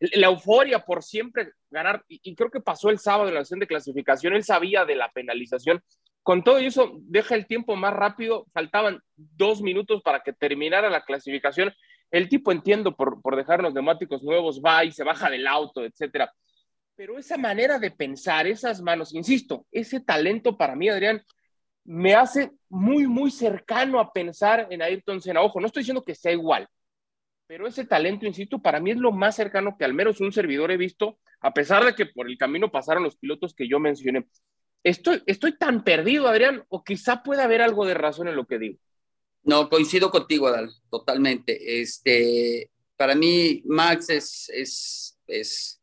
la 0.01 0.27
euforia 0.27 0.79
por 0.79 1.01
siempre 1.01 1.53
ganar, 1.69 2.03
y, 2.09 2.19
y, 2.21 2.35
creo 2.35 2.51
que 2.51 2.59
pasó 2.59 2.89
el 2.89 2.99
sábado 2.99 3.29
en 3.29 3.35
la 3.35 3.45
sesión 3.45 3.61
de 3.61 3.67
clasificación, 3.67 4.33
él 4.33 4.43
sabía 4.43 4.83
de 4.83 4.95
la 4.95 5.09
penalización. 5.13 5.81
Con 6.23 6.43
todo 6.43 6.57
eso, 6.57 6.97
deja 7.03 7.35
el 7.35 7.47
tiempo 7.47 7.77
más 7.77 7.93
rápido, 7.93 8.47
faltaban 8.51 8.99
dos 9.15 9.61
minutos 9.61 10.01
para 10.03 10.19
que 10.19 10.33
terminara 10.33 10.89
la 10.89 11.05
clasificación. 11.05 11.73
El 12.11 12.27
tipo, 12.27 12.51
entiendo, 12.51 12.93
por, 12.93 13.21
por 13.21 13.37
dejar 13.37 13.63
los 13.63 13.73
neumáticos 13.73 14.23
nuevos, 14.23 14.61
va 14.61 14.83
y 14.83 14.91
se 14.91 15.05
baja 15.05 15.29
del 15.29 15.47
auto, 15.47 15.85
etcétera 15.85 16.29
pero 16.93 17.17
esa 17.17 17.37
manera 17.37 17.79
de 17.79 17.89
pensar, 17.89 18.45
esas 18.45 18.79
manos, 18.81 19.15
insisto, 19.15 19.65
ese 19.71 20.01
talento 20.01 20.55
para 20.55 20.75
mí, 20.75 20.87
Adrián, 20.87 21.23
me 21.83 22.15
hace 22.15 22.51
muy, 22.69 23.07
muy 23.07 23.31
cercano 23.31 23.99
a 23.99 24.11
pensar 24.13 24.67
en 24.69 24.81
Ayrton 24.81 25.21
Senna. 25.21 25.41
Ojo, 25.41 25.59
no 25.59 25.67
estoy 25.67 25.81
diciendo 25.81 26.03
que 26.03 26.15
sea 26.15 26.31
igual, 26.31 26.67
pero 27.47 27.67
ese 27.67 27.85
talento, 27.85 28.25
insisto, 28.25 28.61
para 28.61 28.79
mí 28.79 28.91
es 28.91 28.97
lo 28.97 29.11
más 29.11 29.35
cercano 29.35 29.75
que 29.77 29.83
al 29.83 29.93
menos 29.93 30.21
un 30.21 30.31
servidor 30.31 30.71
he 30.71 30.77
visto, 30.77 31.19
a 31.41 31.53
pesar 31.53 31.83
de 31.83 31.93
que 31.95 32.05
por 32.05 32.29
el 32.29 32.37
camino 32.37 32.71
pasaron 32.71 33.03
los 33.03 33.17
pilotos 33.17 33.53
que 33.53 33.67
yo 33.67 33.79
mencioné. 33.79 34.25
Estoy, 34.83 35.21
estoy 35.25 35.57
tan 35.57 35.83
perdido, 35.83 36.27
Adrián, 36.27 36.63
o 36.69 36.83
quizá 36.83 37.23
pueda 37.23 37.43
haber 37.43 37.61
algo 37.61 37.85
de 37.85 37.93
razón 37.93 38.27
en 38.27 38.35
lo 38.35 38.45
que 38.45 38.57
digo. 38.57 38.79
No, 39.43 39.69
coincido 39.69 40.11
contigo, 40.11 40.47
Adal, 40.47 40.71
totalmente. 40.89 41.81
Este, 41.81 42.69
para 42.95 43.15
mí, 43.15 43.63
Max 43.65 44.09
es, 44.09 44.49
es, 44.53 45.19
es 45.27 45.81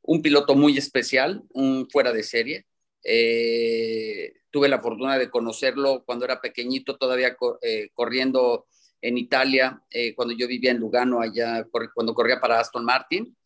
un 0.00 0.22
piloto 0.22 0.54
muy 0.54 0.78
especial, 0.78 1.42
un 1.50 1.88
fuera 1.90 2.12
de 2.12 2.22
serie. 2.22 2.66
Eh, 3.02 4.32
tuve 4.54 4.68
la 4.68 4.80
fortuna 4.80 5.18
de 5.18 5.30
conocerlo 5.30 6.04
cuando 6.06 6.24
era 6.24 6.40
pequeñito, 6.40 6.96
todavía 6.96 7.36
eh, 7.60 7.88
corriendo 7.92 8.68
en 9.00 9.18
Italia, 9.18 9.82
eh, 9.90 10.14
cuando 10.14 10.32
yo 10.32 10.46
vivía 10.46 10.70
en 10.70 10.78
Lugano, 10.78 11.20
allá, 11.20 11.66
cuando 11.92 12.14
corría 12.14 12.38
para 12.40 12.60
Aston 12.60 12.84
Martin. 12.84 13.36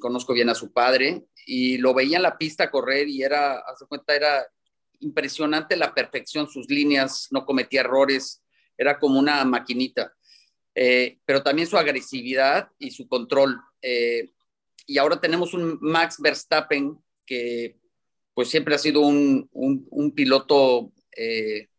conozco 0.00 0.34
bien 0.34 0.50
a 0.50 0.54
su 0.54 0.72
padre 0.72 1.24
y 1.44 1.78
lo 1.78 1.94
veía 1.94 2.18
en 2.18 2.22
la 2.22 2.38
pista 2.38 2.70
correr 2.70 3.08
y 3.08 3.24
era, 3.24 3.58
hace 3.58 3.86
cuenta, 3.86 4.14
era 4.14 4.46
impresionante 5.00 5.76
la 5.76 5.92
perfección, 5.92 6.48
sus 6.48 6.70
líneas, 6.70 7.26
no 7.32 7.44
cometía 7.44 7.80
errores, 7.80 8.40
era 8.76 9.00
como 9.00 9.18
una 9.18 9.44
maquinita. 9.44 10.14
pero 10.72 11.42
también 11.42 11.66
su 11.66 11.76
agresividad 11.76 12.68
y 12.78 12.92
su 12.92 13.08
control 13.08 13.60
y 14.86 14.96
ahora 14.98 15.20
tenemos 15.20 15.54
un 15.54 15.76
Max 15.80 16.18
Verstappen 16.20 16.96
que 17.26 17.80
pues 18.38 18.50
siempre 18.50 18.76
ha 18.76 18.78
sido 18.78 19.00
un, 19.00 19.48
un, 19.50 20.14
piloto 20.14 20.92
eh, 21.16 21.70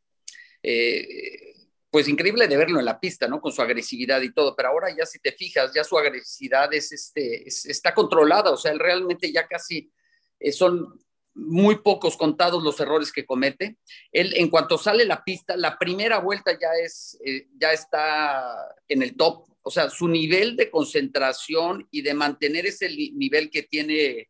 eh, 0.62 1.54
pues 1.90 2.10
increíble 2.10 2.50
de 2.50 2.58
verlo 2.58 2.80
en 2.80 2.86
la 2.86 3.00
pista, 3.00 3.30
¿no? 3.30 3.40
Con 3.40 3.54
su 3.54 3.62
agresividad 3.62 4.20
y 4.20 4.34
todo, 4.34 4.58
pero 4.58 4.68
ahora 4.68 4.94
ya 4.94 5.06
si 5.06 5.20
te 5.20 5.32
fijas, 5.32 5.72
ya 5.74 5.86
su 5.86 5.98
agresividad 5.98 6.74
es, 6.74 6.92
este, 6.92 7.48
está 7.48 7.94
controlada, 7.94 8.52
o 8.52 8.58
sea, 8.58 8.74
él 8.74 8.80
realmente 8.80 9.32
ya 9.32 9.48
casi 9.48 9.90
eh, 10.38 10.52
son 10.52 11.00
muy 11.34 11.78
pocos 11.78 12.18
contados 12.18 12.62
los 12.62 12.78
errores 12.82 13.14
que 13.14 13.26
comete. 13.26 13.78
Él, 14.12 14.34
en 14.36 14.50
cuanto 14.50 14.78
sale 14.78 15.06
la 15.06 15.24
pista, 15.24 15.56
la 15.56 15.78
primera 15.78 16.20
vuelta 16.20 16.52
ya 16.60 16.72
es, 16.84 17.18
ya 17.58 17.72
está 17.72 18.54
en 18.90 19.02
el 19.02 19.16
top, 19.16 19.46
o 19.64 19.72
sea, 19.72 19.90
su 19.90 20.10
nivel 20.10 20.58
de 20.58 20.70
concentración 20.70 21.88
y 21.90 22.02
de 22.02 22.14
mantener 22.14 22.66
ese 22.66 22.90
nivel 23.14 23.50
que 23.50 23.64
tiene 23.64 24.28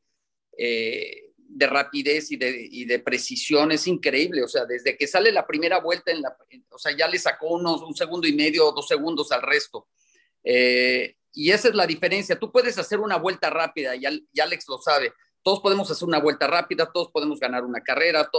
de 1.51 1.67
rapidez 1.67 2.31
y 2.31 2.38
de, 2.38 2.99
precisión 2.99 3.71
es 3.71 3.88
increíble. 3.88 4.43
O 4.43 4.47
sea, 4.47 4.65
desde 4.65 4.95
que 4.95 5.07
sale 5.07 5.31
la 5.31 5.45
primera 5.45 5.79
vuelta, 5.79 6.12
en 6.12 6.21
la, 6.21 6.35
o 6.69 6.77
sea, 6.77 6.95
ya 6.95 7.07
le 7.07 7.17
sacó 7.17 7.55
unos 7.55 7.81
un 7.81 7.95
segundo 7.95 8.27
y 8.27 8.33
medio 8.33 8.71
dos 8.71 8.88
segundos 8.88 9.31
al 9.31 9.41
resto. 9.41 9.88
Eh, 10.43 11.15
y 11.33 11.51
esa 11.51 11.69
es 11.69 11.75
la 11.75 11.88
diferencia. 11.88 12.39
Tú 12.39 12.51
puedes 12.51 12.77
hacer 12.77 12.99
una 12.99 13.17
vuelta 13.17 13.49
rápida, 13.49 13.95
y, 13.95 14.05
Alex 14.39 14.65
lo 14.67 14.77
sabe. 14.79 15.13
Todos 15.41 15.59
podemos 15.62 15.89
hacer 15.89 16.07
una 16.07 16.19
vuelta 16.19 16.47
rápida, 16.47 16.91
todos 16.91 17.12
podemos 17.12 17.39
ganar 17.39 17.63
una 17.63 17.81
carrera, 17.81 18.29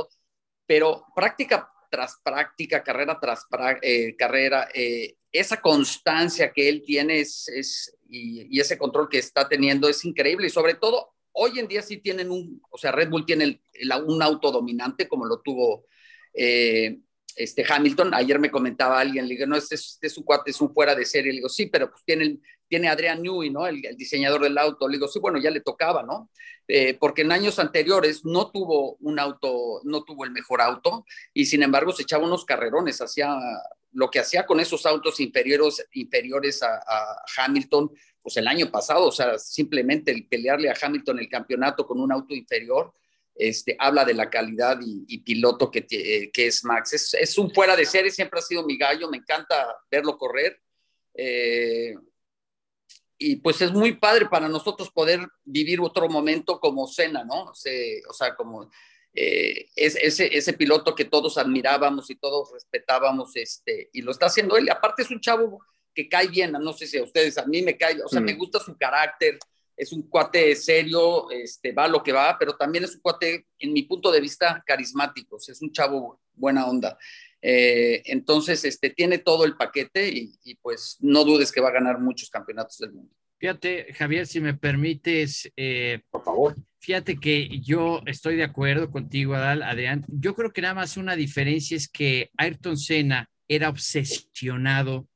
pero 0.67 1.05
práctica 1.15 1.71
tras 1.91 2.21
práctica, 2.23 2.85
carrera 2.85 3.19
tras 3.21 3.47
eh, 3.83 4.15
carrera, 4.17 4.69
eh, 4.73 5.17
esa 5.33 5.61
constancia 5.61 6.53
que 6.53 6.69
él 6.69 6.83
tiene 6.87 7.21
es, 7.21 7.97
y, 8.09 8.59
ese 8.61 8.79
control 8.79 9.09
que 9.09 9.19
está 9.19 9.49
teniendo 9.49 9.89
es 9.89 10.05
increíble. 10.05 10.47
Y 10.47 10.51
sobre 10.51 10.75
todo, 10.75 11.15
hoy 11.33 11.59
en 11.59 11.69
día 11.69 11.83
sí 11.83 11.99
tienen 11.99 12.31
un, 12.31 12.63
o 12.71 12.79
sea, 12.79 12.93
Red 12.93 13.09
Bull 13.11 13.27
tiene 13.27 13.63
un 14.07 14.23
auto 14.23 14.51
dominante 14.51 15.09
como 15.09 15.25
lo 15.27 15.41
tuvo 15.41 15.87
eh, 16.35 16.99
este 17.37 17.65
Hamilton. 17.69 18.15
Ayer 18.15 18.39
me 18.39 18.51
comentaba 18.51 19.01
alguien, 19.01 19.27
le 19.29 19.35
digo, 19.35 19.47
no, 19.47 19.57
este, 19.57 19.75
este 19.77 20.07
es 20.07 20.13
su 20.13 20.25
cuate, 20.25 20.51
es 20.51 20.61
un 20.61 20.73
fuera 20.73 20.95
de 20.95 21.05
serie. 21.05 21.33
Le 21.33 21.39
digo, 21.39 21.49
sí, 21.49 21.67
pero 21.67 21.91
pues 21.91 22.03
tiene, 22.05 22.39
tiene 22.69 22.89
Adrian 22.89 23.23
Newey, 23.23 23.51
¿no? 23.51 23.67
El, 23.67 23.81
diseñador 23.97 24.43
del 24.43 24.59
auto. 24.59 24.89
Le 24.89 24.97
digo, 24.97 25.09
sí, 25.09 25.19
bueno, 25.19 25.39
ya 25.39 25.51
le 25.51 25.61
tocaba, 25.61 26.03
¿no? 26.03 26.31
Eh, 26.69 26.95
porque 26.95 27.23
en 27.23 27.33
años 27.33 27.59
anteriores 27.59 28.25
no 28.25 28.51
tuvo 28.51 28.97
un 29.01 29.19
auto, 29.19 29.81
no 29.85 30.05
tuvo 30.05 30.25
el 30.25 30.31
mejor 30.31 30.61
auto 30.61 31.05
y 31.35 31.47
sin 31.47 31.65
embargo 31.65 31.91
se 31.93 32.05
echaba 32.05 32.25
unos 32.25 32.45
carrerones, 32.45 33.01
hacía 33.01 33.37
lo 33.93 34.11
que 34.11 34.21
hacía 34.21 34.47
con 34.47 34.61
esos 34.61 34.87
autos 34.87 35.21
inferiores, 35.21 35.87
inferiores 35.93 36.63
a, 36.63 36.81
Hamilton, 37.37 37.91
pues 38.23 38.37
el 38.37 38.47
año 38.49 38.71
pasado, 38.71 39.07
o 39.07 39.13
sea, 39.13 39.39
simplemente 39.39 40.11
el 40.11 40.27
pelearle 40.27 40.71
a 40.71 40.77
Hamilton 40.81 41.19
el 41.19 41.29
campeonato 41.29 41.87
con 41.87 42.01
un 42.01 42.13
auto 42.13 42.35
inferior, 42.35 42.93
este, 43.35 43.77
habla 43.79 44.05
de 44.05 44.15
la 44.15 44.29
calidad 44.29 44.79
y, 44.83 45.19
piloto 45.19 45.71
que, 45.71 45.87
eh, 45.91 46.31
que, 46.31 46.47
es 46.47 46.65
Max. 46.65 47.15
Es, 47.15 47.39
un 47.39 47.51
fuera 47.53 47.75
de 47.75 47.87
serie, 47.87 48.11
siempre 48.11 48.39
ha 48.39 48.43
sido 48.43 48.67
mi 48.67 48.77
gallo, 48.77 49.09
me 49.09 49.17
encanta 49.17 49.77
verlo 49.91 50.19
correr. 50.19 50.61
Eh, 51.15 51.95
y 53.17 53.37
pues 53.37 53.61
es 53.61 53.73
muy 53.73 53.97
padre 53.97 54.27
para 54.29 54.49
nosotros 54.49 54.91
poder 54.91 55.21
vivir 55.45 55.81
otro 55.81 56.09
momento 56.09 56.59
como 56.59 56.87
Cena, 56.87 57.25
¿no? 57.25 57.45
O 57.45 57.55
sea, 57.55 58.35
como 58.35 58.71
eh, 59.15 59.69
ese, 59.75 60.37
ese 60.37 60.53
piloto 60.53 60.95
que 60.95 61.05
todos 61.05 61.37
admirábamos 61.39 62.11
y 62.11 62.17
todos 62.17 62.53
respetábamos, 62.53 63.37
este, 63.37 63.91
y 63.93 64.03
lo 64.03 64.13
está 64.13 64.27
haciendo 64.27 64.57
él. 64.57 64.69
aparte 64.71 65.03
es 65.03 65.11
un 65.11 65.21
chavo 65.21 65.61
que 65.95 66.09
cae 66.09 66.29
bien, 66.29 66.53
no 66.53 66.73
sé 66.73 66.87
si 66.87 66.99
a 66.99 67.03
ustedes, 67.03 67.37
a 67.39 67.47
mí 67.47 67.63
me 67.63 67.77
cae, 67.77 68.01
o 68.03 68.09
sea, 68.09 68.21
me 68.21 68.35
gusta 68.35 68.61
su 68.61 68.77
carácter, 68.77 69.39
es 69.77 69.93
un 69.93 70.03
cuate 70.03 70.55
serio, 70.55 71.31
este, 71.31 71.73
va 71.73 71.89
lo 71.89 72.03
que 72.03 72.13
va, 72.13 72.37
pero 72.39 72.55
también 72.55 72.85
es 72.85 72.95
un 72.95 73.01
cuate, 73.01 73.47
en 73.59 73.73
mi 73.73 73.83
punto 73.83 74.13
de 74.13 74.21
vista, 74.21 74.63
carismático, 74.65 75.37
o 75.37 75.41
sea, 75.41 75.53
es 75.53 75.63
un 75.63 75.73
chavo 75.73 76.21
buena 76.35 76.67
onda. 76.67 76.99
Eh, 77.43 78.03
entonces, 78.05 78.65
este, 78.65 78.91
tiene 78.91 79.19
todo 79.19 79.45
el 79.45 79.57
paquete 79.57 80.09
y, 80.09 80.55
pues 80.57 80.99
no 81.01 81.25
dudes 81.25 81.51
que 81.51 81.61
va 81.61 81.71
a 81.71 81.73
ganar 81.73 81.99
muchos 81.99 82.29
campeonatos 82.29 82.79
del 82.79 82.93
mundo. 82.93 83.15
Fíjate, 83.39 83.95
Javier, 83.95 84.27
si 84.27 84.41
me 84.41 84.55
permites, 84.55 85.51
eh, 85.57 86.03
por 86.11 86.23
favor. 86.23 86.55
Fíjate 86.81 87.19
que 87.19 87.61
yo 87.61 88.01
estoy 88.07 88.37
de 88.37 88.45
acuerdo 88.45 88.91
contigo, 88.91 89.35
Adal, 89.35 89.63
Adrián. 89.63 90.03
Yo 90.09 90.35
creo 90.35 90.51
que 90.51 90.63
nada 90.63 90.73
más 90.73 90.97
una 90.97 91.15
diferencia 91.15 91.77
es 91.77 91.89
que 91.89 92.31
Ayrton 92.39 92.79
Senna 92.79 93.29
era 93.47 93.69
obsesionado 93.69 95.07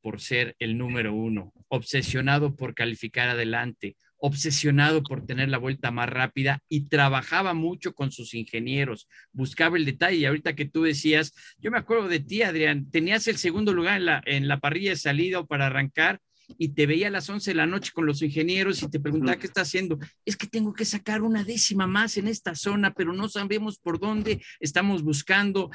por 0.00 0.22
ser 0.22 0.56
el 0.58 0.78
número 0.78 1.14
uno, 1.14 1.52
obsesionado 1.68 2.56
por 2.56 2.74
calificar 2.74 3.28
adelante, 3.28 3.96
obsesionado 4.16 5.02
por 5.02 5.26
tener 5.26 5.50
la 5.50 5.58
vuelta 5.58 5.90
más 5.90 6.08
rápida 6.08 6.60
y 6.66 6.88
trabajaba 6.88 7.52
mucho 7.52 7.92
con 7.92 8.10
sus 8.10 8.32
ingenieros, 8.32 9.06
buscaba 9.32 9.76
el 9.76 9.84
detalle. 9.84 10.16
Y 10.16 10.24
ahorita 10.24 10.54
que 10.54 10.64
tú 10.64 10.84
decías, 10.84 11.34
yo 11.58 11.70
me 11.70 11.78
acuerdo 11.78 12.08
de 12.08 12.20
ti, 12.20 12.42
Adrián, 12.42 12.90
tenías 12.90 13.28
el 13.28 13.36
segundo 13.36 13.74
lugar 13.74 13.98
en 13.98 14.06
la, 14.06 14.22
en 14.24 14.48
la 14.48 14.60
parrilla 14.60 14.90
de 14.90 14.96
salida 14.96 15.44
para 15.44 15.66
arrancar 15.66 16.20
y 16.58 16.68
te 16.70 16.86
veía 16.86 17.08
a 17.08 17.10
las 17.10 17.28
11 17.28 17.50
de 17.50 17.54
la 17.54 17.66
noche 17.66 17.92
con 17.92 18.06
los 18.06 18.22
ingenieros 18.22 18.82
y 18.82 18.88
te 18.88 19.00
preguntaba 19.00 19.38
qué 19.38 19.46
está 19.46 19.62
haciendo. 19.62 19.98
Es 20.24 20.36
que 20.36 20.46
tengo 20.46 20.72
que 20.72 20.84
sacar 20.84 21.22
una 21.22 21.44
décima 21.44 21.86
más 21.86 22.16
en 22.16 22.28
esta 22.28 22.54
zona, 22.54 22.92
pero 22.94 23.12
no 23.12 23.28
sabemos 23.28 23.78
por 23.78 23.98
dónde 23.98 24.42
estamos 24.60 25.02
buscando. 25.02 25.70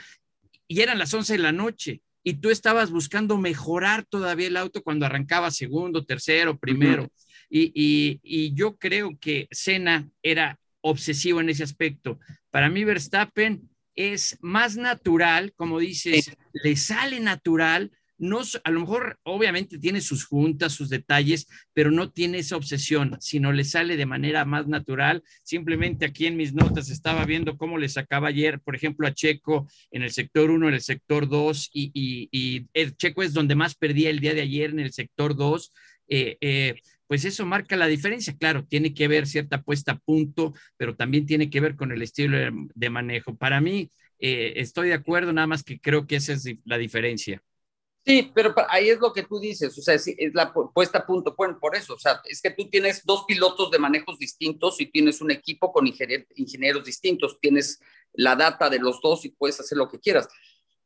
Y 0.67 0.81
eran 0.81 0.99
las 0.99 1.13
11 1.13 1.33
de 1.33 1.39
la 1.39 1.51
noche 1.51 2.01
y 2.23 2.35
tú 2.35 2.49
estabas 2.49 2.91
buscando 2.91 3.37
mejorar 3.37 4.05
todavía 4.05 4.47
el 4.47 4.57
auto 4.57 4.83
cuando 4.83 5.05
arrancaba 5.05 5.49
segundo, 5.49 6.05
tercero, 6.05 6.57
primero. 6.57 7.09
Y, 7.49 8.53
yo 8.53 8.75
creo 8.77 9.17
que 9.17 9.47
Senna 9.51 10.09
era 10.21 10.59
obsesivo 10.81 11.39
en 11.41 11.49
ese 11.49 11.63
aspecto. 11.63 12.19
Para 12.49 12.69
mí 12.69 12.83
Verstappen 12.83 13.69
es 13.95 14.37
más 14.41 14.75
natural, 14.77 15.53
como 15.55 15.79
dices, 15.79 16.35
le 16.51 16.75
sale 16.75 17.19
natural 17.19 17.91
no, 18.17 18.41
a 18.63 18.71
lo 18.71 18.79
mejor 18.79 19.19
obviamente 19.23 19.77
tiene 19.77 20.01
sus 20.01 20.25
juntas, 20.25 20.73
sus 20.73 20.89
detalles, 20.89 21.47
pero 21.73 21.91
no 21.91 22.11
tiene 22.11 22.39
esa 22.39 22.55
obsesión, 22.55 23.17
sino 23.19 23.51
le 23.51 23.63
sale 23.63 23.97
de 23.97 24.05
manera 24.05 24.45
más 24.45 24.67
natural. 24.67 25.23
Simplemente 25.43 26.05
aquí 26.05 26.25
en 26.25 26.37
mis 26.37 26.53
notas 26.53 26.89
estaba 26.89 27.25
viendo 27.25 27.57
cómo 27.57 27.77
le 27.77 27.89
sacaba 27.89 28.29
ayer, 28.29 28.59
por 28.59 28.75
ejemplo, 28.75 29.07
a 29.07 29.13
Checo 29.13 29.67
en 29.91 30.03
el 30.03 30.11
sector 30.11 30.49
1, 30.49 30.67
en 30.67 30.73
el 30.73 30.81
sector 30.81 31.27
2, 31.27 31.69
y, 31.73 32.67
el 32.73 32.97
Checo 32.97 33.23
es 33.23 33.33
donde 33.33 33.55
más 33.55 33.75
perdía 33.75 34.09
el 34.09 34.19
día 34.19 34.33
de 34.33 34.41
ayer 34.41 34.71
en 34.71 34.79
el 34.79 34.91
sector 34.93 35.35
2. 35.35 35.73
Eh, 36.09 36.37
eh, 36.41 36.75
pues 37.07 37.25
eso 37.25 37.45
marca 37.45 37.75
la 37.77 37.87
diferencia. 37.87 38.35
Claro, 38.37 38.65
tiene 38.65 38.93
que 38.93 39.07
ver 39.07 39.27
cierta 39.27 39.61
puesta 39.61 39.93
a 39.93 39.97
punto, 39.99 40.53
pero 40.77 40.95
también 40.95 41.25
tiene 41.25 41.49
que 41.49 41.61
ver 41.61 41.75
con 41.75 41.91
el 41.91 42.01
estilo 42.01 42.37
de, 42.73 42.89
manejo. 42.89 43.35
Para 43.35 43.61
mí, 43.61 43.91
eh, 44.19 44.53
estoy 44.57 44.89
de 44.89 44.95
acuerdo, 44.95 45.33
nada 45.33 45.47
más 45.47 45.63
que 45.63 45.79
creo 45.79 46.07
que 46.07 46.17
esa 46.17 46.33
es 46.33 46.45
la 46.65 46.77
diferencia. 46.77 47.41
Sí, 48.07 48.31
pero 48.33 48.55
ahí 48.69 48.89
es 48.89 48.99
lo 48.99 49.11
que 49.11 49.23
tú 49.23 49.37
dices, 49.37 49.77
o 49.77 49.81
sea, 49.81 49.95
es, 49.95 50.07
la 50.33 50.53
puesta 50.53 50.99
a 50.99 51.05
punto, 51.05 51.35
bueno, 51.37 51.59
por 51.59 51.75
eso, 51.75 51.95
o 51.95 51.99
sea, 51.99 52.21
es 52.23 52.41
que 52.41 52.51
tú 52.51 52.69
tienes 52.69 53.05
dos 53.05 53.25
pilotos 53.27 53.69
de 53.69 53.79
manejos 53.79 54.17
distintos 54.17 54.79
y 54.79 54.85
tienes 54.85 55.19
un 55.19 55.29
equipo 55.29 55.73
con 55.73 55.85
ingenieros 55.85 56.85
distintos, 56.85 57.37
tienes 57.41 57.81
la 58.13 58.37
data 58.37 58.69
de 58.69 58.79
los 58.79 59.01
dos 59.01 59.25
y 59.25 59.29
puedes 59.31 59.59
hacer 59.59 59.77
lo 59.77 59.89
que 59.89 59.99
quieras. 59.99 60.29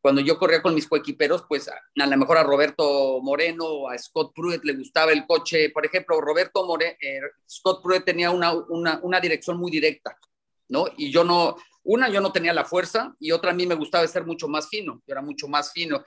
Cuando 0.01 0.19
yo 0.19 0.39
corría 0.39 0.63
con 0.63 0.73
mis 0.73 0.87
coequiperos, 0.87 1.43
pues 1.47 1.69
a, 1.69 1.79
lo 1.93 2.17
mejor 2.17 2.39
a 2.39 2.43
Roberto 2.43 3.19
Moreno, 3.21 3.87
a 3.87 3.99
Scott 3.99 4.33
Pruitt 4.33 4.63
le 4.63 4.73
gustaba 4.73 5.11
el 5.11 5.27
coche, 5.27 5.69
por 5.69 5.85
ejemplo, 5.85 6.19
Roberto 6.19 6.65
Moreno, 6.65 6.95
eh, 6.99 7.21
Scott 7.47 7.83
Pruitt 7.83 8.03
tenía 8.03 8.31
una, 8.31 8.51
una, 8.51 8.99
una 9.03 9.19
dirección 9.19 9.57
muy 9.57 9.69
directa, 9.69 10.17
¿no? 10.69 10.87
Y 10.97 11.11
yo 11.11 11.23
no, 11.23 11.55
una, 11.83 12.09
yo 12.09 12.19
no 12.19 12.31
tenía 12.31 12.51
la 12.51 12.65
fuerza 12.65 13.15
y 13.19 13.31
otra 13.31 13.51
a 13.51 13.53
mí 13.53 13.67
me 13.67 13.75
gustaba 13.75 14.07
ser 14.07 14.25
mucho 14.25 14.47
más 14.47 14.69
fino, 14.69 15.03
yo 15.05 15.11
era 15.13 15.21
mucho 15.21 15.47
más 15.47 15.71
fino. 15.71 16.03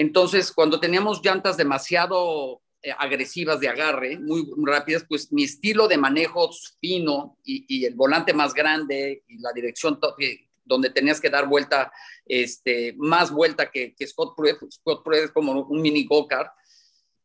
Entonces, 0.00 0.52
cuando 0.52 0.78
teníamos 0.78 1.20
llantas 1.24 1.56
demasiado 1.56 2.62
eh, 2.82 2.92
agresivas 2.96 3.58
de 3.58 3.68
agarre, 3.68 4.16
muy, 4.16 4.48
rápidas, 4.64 5.04
pues 5.08 5.32
mi 5.32 5.42
estilo 5.42 5.88
de 5.88 5.96
manejo 5.96 6.50
fino 6.80 7.36
y, 7.42 7.84
el 7.84 7.96
volante 7.96 8.32
más 8.32 8.54
grande 8.54 9.24
y 9.26 9.40
la 9.40 9.50
dirección 9.52 9.98
donde 10.64 10.90
tenías 10.90 11.20
que 11.20 11.30
dar 11.30 11.48
vuelta, 11.48 11.90
este, 12.26 12.94
más 12.96 13.32
vuelta 13.32 13.72
que, 13.72 13.92
Scott. 14.06 14.36
Scott 14.70 15.04
es 15.14 15.32
como 15.32 15.62
un 15.62 15.82
mini 15.82 16.04
go-kart. 16.04 16.52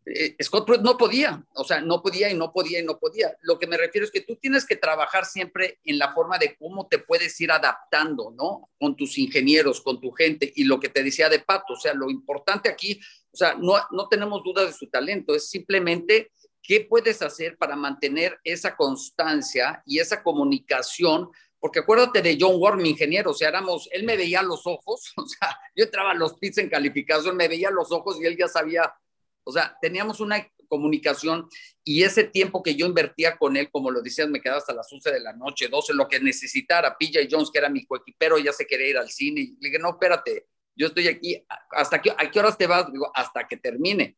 Eh, 0.05 0.35
Scott 0.43 0.65
Pruitt 0.65 0.81
no 0.81 0.97
podía, 0.97 1.45
o 1.55 1.63
sea, 1.63 1.81
no 1.81 2.01
podía 2.01 2.29
y 2.29 2.35
no 2.35 2.51
podía 2.51 2.79
y 2.79 2.83
no 2.83 2.99
podía. 2.99 3.35
Lo 3.41 3.57
que 3.57 3.67
me 3.67 3.77
refiero 3.77 4.05
es 4.05 4.11
que 4.11 4.21
tú 4.21 4.35
tienes 4.35 4.65
que 4.65 4.75
trabajar 4.75 5.25
siempre 5.25 5.79
en 5.83 5.97
la 5.97 6.13
forma 6.13 6.37
de 6.37 6.55
cómo 6.57 6.87
te 6.87 6.99
puedes 6.99 7.39
ir 7.39 7.51
adaptando, 7.51 8.33
¿no? 8.35 8.69
Con 8.79 8.95
tus 8.95 9.17
ingenieros, 9.17 9.81
con 9.81 10.01
tu 10.01 10.11
gente 10.11 10.51
y 10.55 10.65
lo 10.65 10.79
que 10.79 10.89
te 10.89 11.03
decía 11.03 11.29
de 11.29 11.39
Pato, 11.39 11.73
o 11.73 11.79
sea, 11.79 11.93
lo 11.93 12.09
importante 12.09 12.69
aquí, 12.69 12.99
o 13.31 13.37
sea, 13.37 13.55
no, 13.55 13.75
no 13.91 14.07
tenemos 14.09 14.43
dudas 14.43 14.67
de 14.67 14.73
su 14.73 14.89
talento, 14.89 15.35
es 15.35 15.49
simplemente 15.49 16.31
qué 16.61 16.81
puedes 16.81 17.21
hacer 17.21 17.57
para 17.57 17.75
mantener 17.75 18.39
esa 18.43 18.75
constancia 18.75 19.83
y 19.85 19.99
esa 19.99 20.21
comunicación 20.21 21.29
porque 21.63 21.79
acuérdate 21.79 22.21
de 22.21 22.37
John 22.37 22.55
Ward, 22.57 22.75
mi 22.75 22.89
ingeniero, 22.89 23.31
o 23.31 23.33
sea, 23.33 23.47
éramos, 23.47 23.87
él 23.93 24.03
me 24.03 24.17
veía 24.17 24.43
los 24.43 24.67
ojos, 24.67 25.13
o 25.15 25.25
sea, 25.25 25.57
yo 25.73 25.85
entraba 25.85 26.11
a 26.11 26.13
los 26.13 26.33
pits 26.33 26.57
en 26.57 26.69
calificación, 26.69 27.37
me 27.37 27.47
veía 27.47 27.71
los 27.71 27.89
ojos 27.93 28.19
y 28.19 28.25
él 28.25 28.35
ya 28.37 28.49
sabía 28.49 28.93
o 29.43 29.51
sea, 29.51 29.77
teníamos 29.81 30.19
una 30.19 30.47
comunicación 30.67 31.47
y 31.83 32.03
ese 32.03 32.23
tiempo 32.23 32.63
que 32.63 32.75
yo 32.75 32.85
invertía 32.85 33.37
con 33.37 33.57
él, 33.57 33.69
como 33.69 33.91
lo 33.91 34.01
decías, 34.01 34.29
me 34.29 34.41
quedaba 34.41 34.59
hasta 34.59 34.73
las 34.73 34.91
11 34.91 35.11
de 35.11 35.19
la 35.19 35.33
noche, 35.33 35.67
12, 35.67 35.93
lo 35.93 36.07
que 36.07 36.19
necesitara. 36.19 36.97
PJ 36.97 37.27
Jones, 37.29 37.51
que 37.51 37.59
era 37.59 37.69
mi 37.69 37.85
coequipero, 37.85 38.39
ya 38.39 38.51
se 38.51 38.65
quería 38.65 38.87
ir 38.87 38.97
al 38.97 39.09
cine. 39.09 39.41
Y 39.41 39.57
le 39.59 39.69
dije, 39.69 39.79
no, 39.79 39.91
espérate, 39.91 40.47
yo 40.75 40.87
estoy 40.87 41.07
aquí. 41.07 41.43
¿Hasta 41.71 42.01
qué, 42.01 42.11
a 42.11 42.31
qué 42.31 42.39
horas 42.39 42.57
te 42.57 42.67
vas? 42.67 42.91
Digo, 42.91 43.11
hasta 43.13 43.47
que 43.47 43.57
termine. 43.57 44.17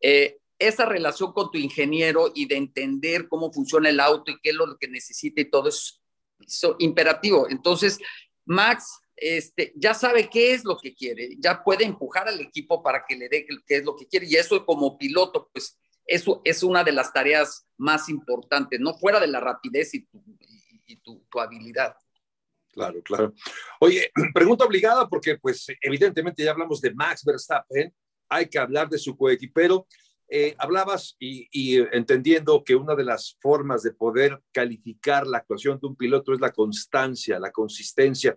Eh, 0.00 0.38
esa 0.58 0.86
relación 0.86 1.32
con 1.32 1.50
tu 1.50 1.58
ingeniero 1.58 2.32
y 2.34 2.46
de 2.46 2.56
entender 2.56 3.28
cómo 3.28 3.52
funciona 3.52 3.88
el 3.88 4.00
auto 4.00 4.30
y 4.30 4.40
qué 4.42 4.50
es 4.50 4.56
lo 4.56 4.76
que 4.78 4.88
necesita 4.88 5.40
y 5.40 5.50
todo 5.50 5.68
es, 5.68 6.02
es 6.40 6.62
imperativo. 6.78 7.46
Entonces, 7.48 7.98
Max 8.44 9.00
este, 9.16 9.72
ya 9.76 9.94
sabe 9.94 10.28
qué 10.28 10.52
es 10.52 10.64
lo 10.64 10.76
que 10.76 10.94
quiere, 10.94 11.36
ya 11.38 11.64
puede 11.64 11.84
empujar 11.84 12.28
al 12.28 12.40
equipo 12.40 12.82
para 12.82 13.04
que 13.06 13.16
le 13.16 13.28
dé 13.28 13.46
qué 13.66 13.76
es 13.76 13.84
lo 13.84 13.96
que 13.96 14.06
quiere. 14.06 14.26
Y 14.26 14.36
eso 14.36 14.64
como 14.64 14.98
piloto, 14.98 15.48
pues 15.52 15.78
eso 16.06 16.40
es 16.44 16.62
una 16.62 16.84
de 16.84 16.92
las 16.92 17.12
tareas 17.12 17.66
más 17.76 18.08
importantes, 18.08 18.78
no 18.80 18.94
fuera 18.94 19.18
de 19.18 19.26
la 19.26 19.40
rapidez 19.40 19.92
y 19.94 20.06
tu, 21.02 21.20
habilidad. 21.38 21.94
Claro, 22.72 23.02
claro. 23.02 23.34
Oye, 23.80 24.10
pregunta 24.34 24.64
obligada 24.64 25.08
porque 25.08 25.36
pues 25.38 25.66
evidentemente 25.80 26.44
ya 26.44 26.52
hablamos 26.52 26.80
de 26.80 26.94
Max 26.94 27.24
Verstappen, 27.24 27.92
hay 28.28 28.48
que 28.48 28.58
hablar 28.58 28.88
de 28.88 28.98
su 28.98 29.16
coequipero. 29.16 29.86
Eh, 30.28 30.54
hablabas 30.58 31.16
y, 31.20 31.46
y, 31.52 31.78
entendiendo 31.92 32.64
que 32.64 32.74
una 32.74 32.96
de 32.96 33.04
las 33.04 33.38
formas 33.40 33.84
de 33.84 33.92
poder 33.92 34.40
calificar 34.50 35.24
la 35.24 35.38
actuación 35.38 35.78
de 35.78 35.86
un 35.86 35.94
piloto 35.94 36.32
es 36.32 36.40
la 36.40 36.50
constancia, 36.50 37.38
la 37.38 37.52
consistencia. 37.52 38.36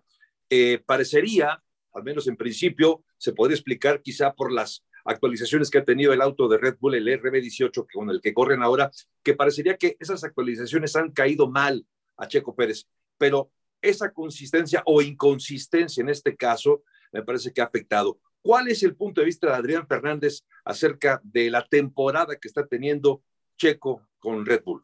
Eh, 0.49 0.81
parecería, 0.85 1.62
al 1.93 2.03
menos 2.03 2.27
en 2.27 2.35
principio, 2.35 3.03
se 3.17 3.33
podría 3.33 3.55
explicar 3.55 4.01
quizá 4.01 4.33
por 4.33 4.51
las 4.51 4.83
actualizaciones 5.05 5.69
que 5.69 5.77
ha 5.77 5.85
tenido 5.85 6.13
el 6.13 6.21
auto 6.21 6.47
de 6.47 6.57
Red 6.57 6.77
Bull, 6.79 6.95
el 6.95 7.07
RB18, 7.07 7.88
con 7.93 8.09
el 8.09 8.21
que 8.21 8.33
corren 8.33 8.63
ahora, 8.63 8.91
que 9.23 9.33
parecería 9.33 9.77
que 9.77 9.97
esas 9.99 10.23
actualizaciones 10.23 10.95
han 10.95 11.12
caído 11.12 11.49
mal 11.49 11.85
a 12.17 12.27
Checo 12.27 12.55
Pérez, 12.55 12.88
pero 13.17 13.51
esa 13.81 14.12
consistencia 14.12 14.83
o 14.85 15.01
inconsistencia 15.01 16.01
en 16.01 16.09
este 16.09 16.35
caso 16.35 16.83
me 17.12 17.23
parece 17.23 17.53
que 17.53 17.62
ha 17.62 17.65
afectado. 17.65 18.19
¿Cuál 18.41 18.69
es 18.69 18.83
el 18.83 18.95
punto 18.95 19.21
de 19.21 19.25
vista 19.25 19.47
de 19.47 19.53
Adrián 19.53 19.88
Fernández 19.88 20.45
acerca 20.63 21.19
de 21.23 21.49
la 21.49 21.65
temporada 21.65 22.38
que 22.38 22.47
está 22.47 22.65
teniendo 22.65 23.21
Checo 23.57 24.07
con 24.19 24.45
Red 24.45 24.63
Bull? 24.63 24.83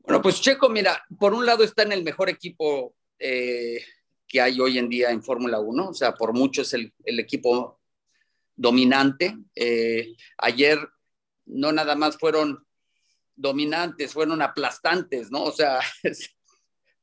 Bueno, 0.00 0.20
pues 0.20 0.40
Checo, 0.40 0.68
mira, 0.68 1.02
por 1.18 1.34
un 1.34 1.46
lado 1.46 1.64
está 1.64 1.82
en 1.82 1.92
el 1.92 2.04
mejor 2.04 2.28
equipo 2.28 2.94
eh, 3.18 3.84
que 4.26 4.40
hay 4.40 4.60
hoy 4.60 4.78
en 4.78 4.88
día 4.88 5.10
en 5.10 5.22
Fórmula 5.22 5.60
1, 5.60 5.88
o 5.88 5.94
sea, 5.94 6.14
por 6.14 6.32
mucho 6.32 6.62
es 6.62 6.74
el, 6.74 6.92
equipo 7.04 7.80
dominante. 8.56 9.36
Eh, 9.54 10.14
ayer 10.38 10.78
no 11.46 11.72
nada 11.72 11.94
más 11.94 12.18
fueron 12.18 12.66
dominantes, 13.36 14.12
fueron 14.12 14.42
aplastantes, 14.42 15.30
¿no? 15.30 15.44
O 15.44 15.52
sea, 15.52 15.80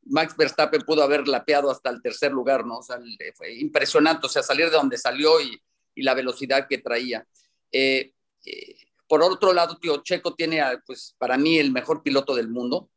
Max 0.03 0.35
Verstappen 0.35 0.81
pudo 0.81 1.03
haber 1.03 1.27
lapeado 1.27 1.69
hasta 1.69 1.89
el 1.89 2.01
tercer 2.01 2.31
lugar, 2.31 2.65
¿no? 2.65 2.79
O 2.79 2.83
sea, 2.83 2.99
fue 3.35 3.53
impresionante, 3.55 4.25
o 4.25 4.29
sea, 4.29 4.43
salir 4.43 4.65
de 4.65 4.77
donde 4.77 4.97
salió 4.97 5.39
y, 5.39 5.61
la 5.95 6.13
velocidad 6.13 6.67
que 6.67 6.79
traía. 6.79 7.27
Eh, 7.71 8.13
por 9.07 9.21
otro 9.21 9.53
lado, 9.53 9.77
tío, 9.77 10.01
Checo 10.01 10.33
tiene, 10.33 10.63
pues, 10.85 11.15
para 11.17 11.37
mí 11.37 11.59
el 11.59 11.71
mejor 11.71 12.01
piloto 12.01 12.33
del 12.33 12.47
mundo, 12.47 12.89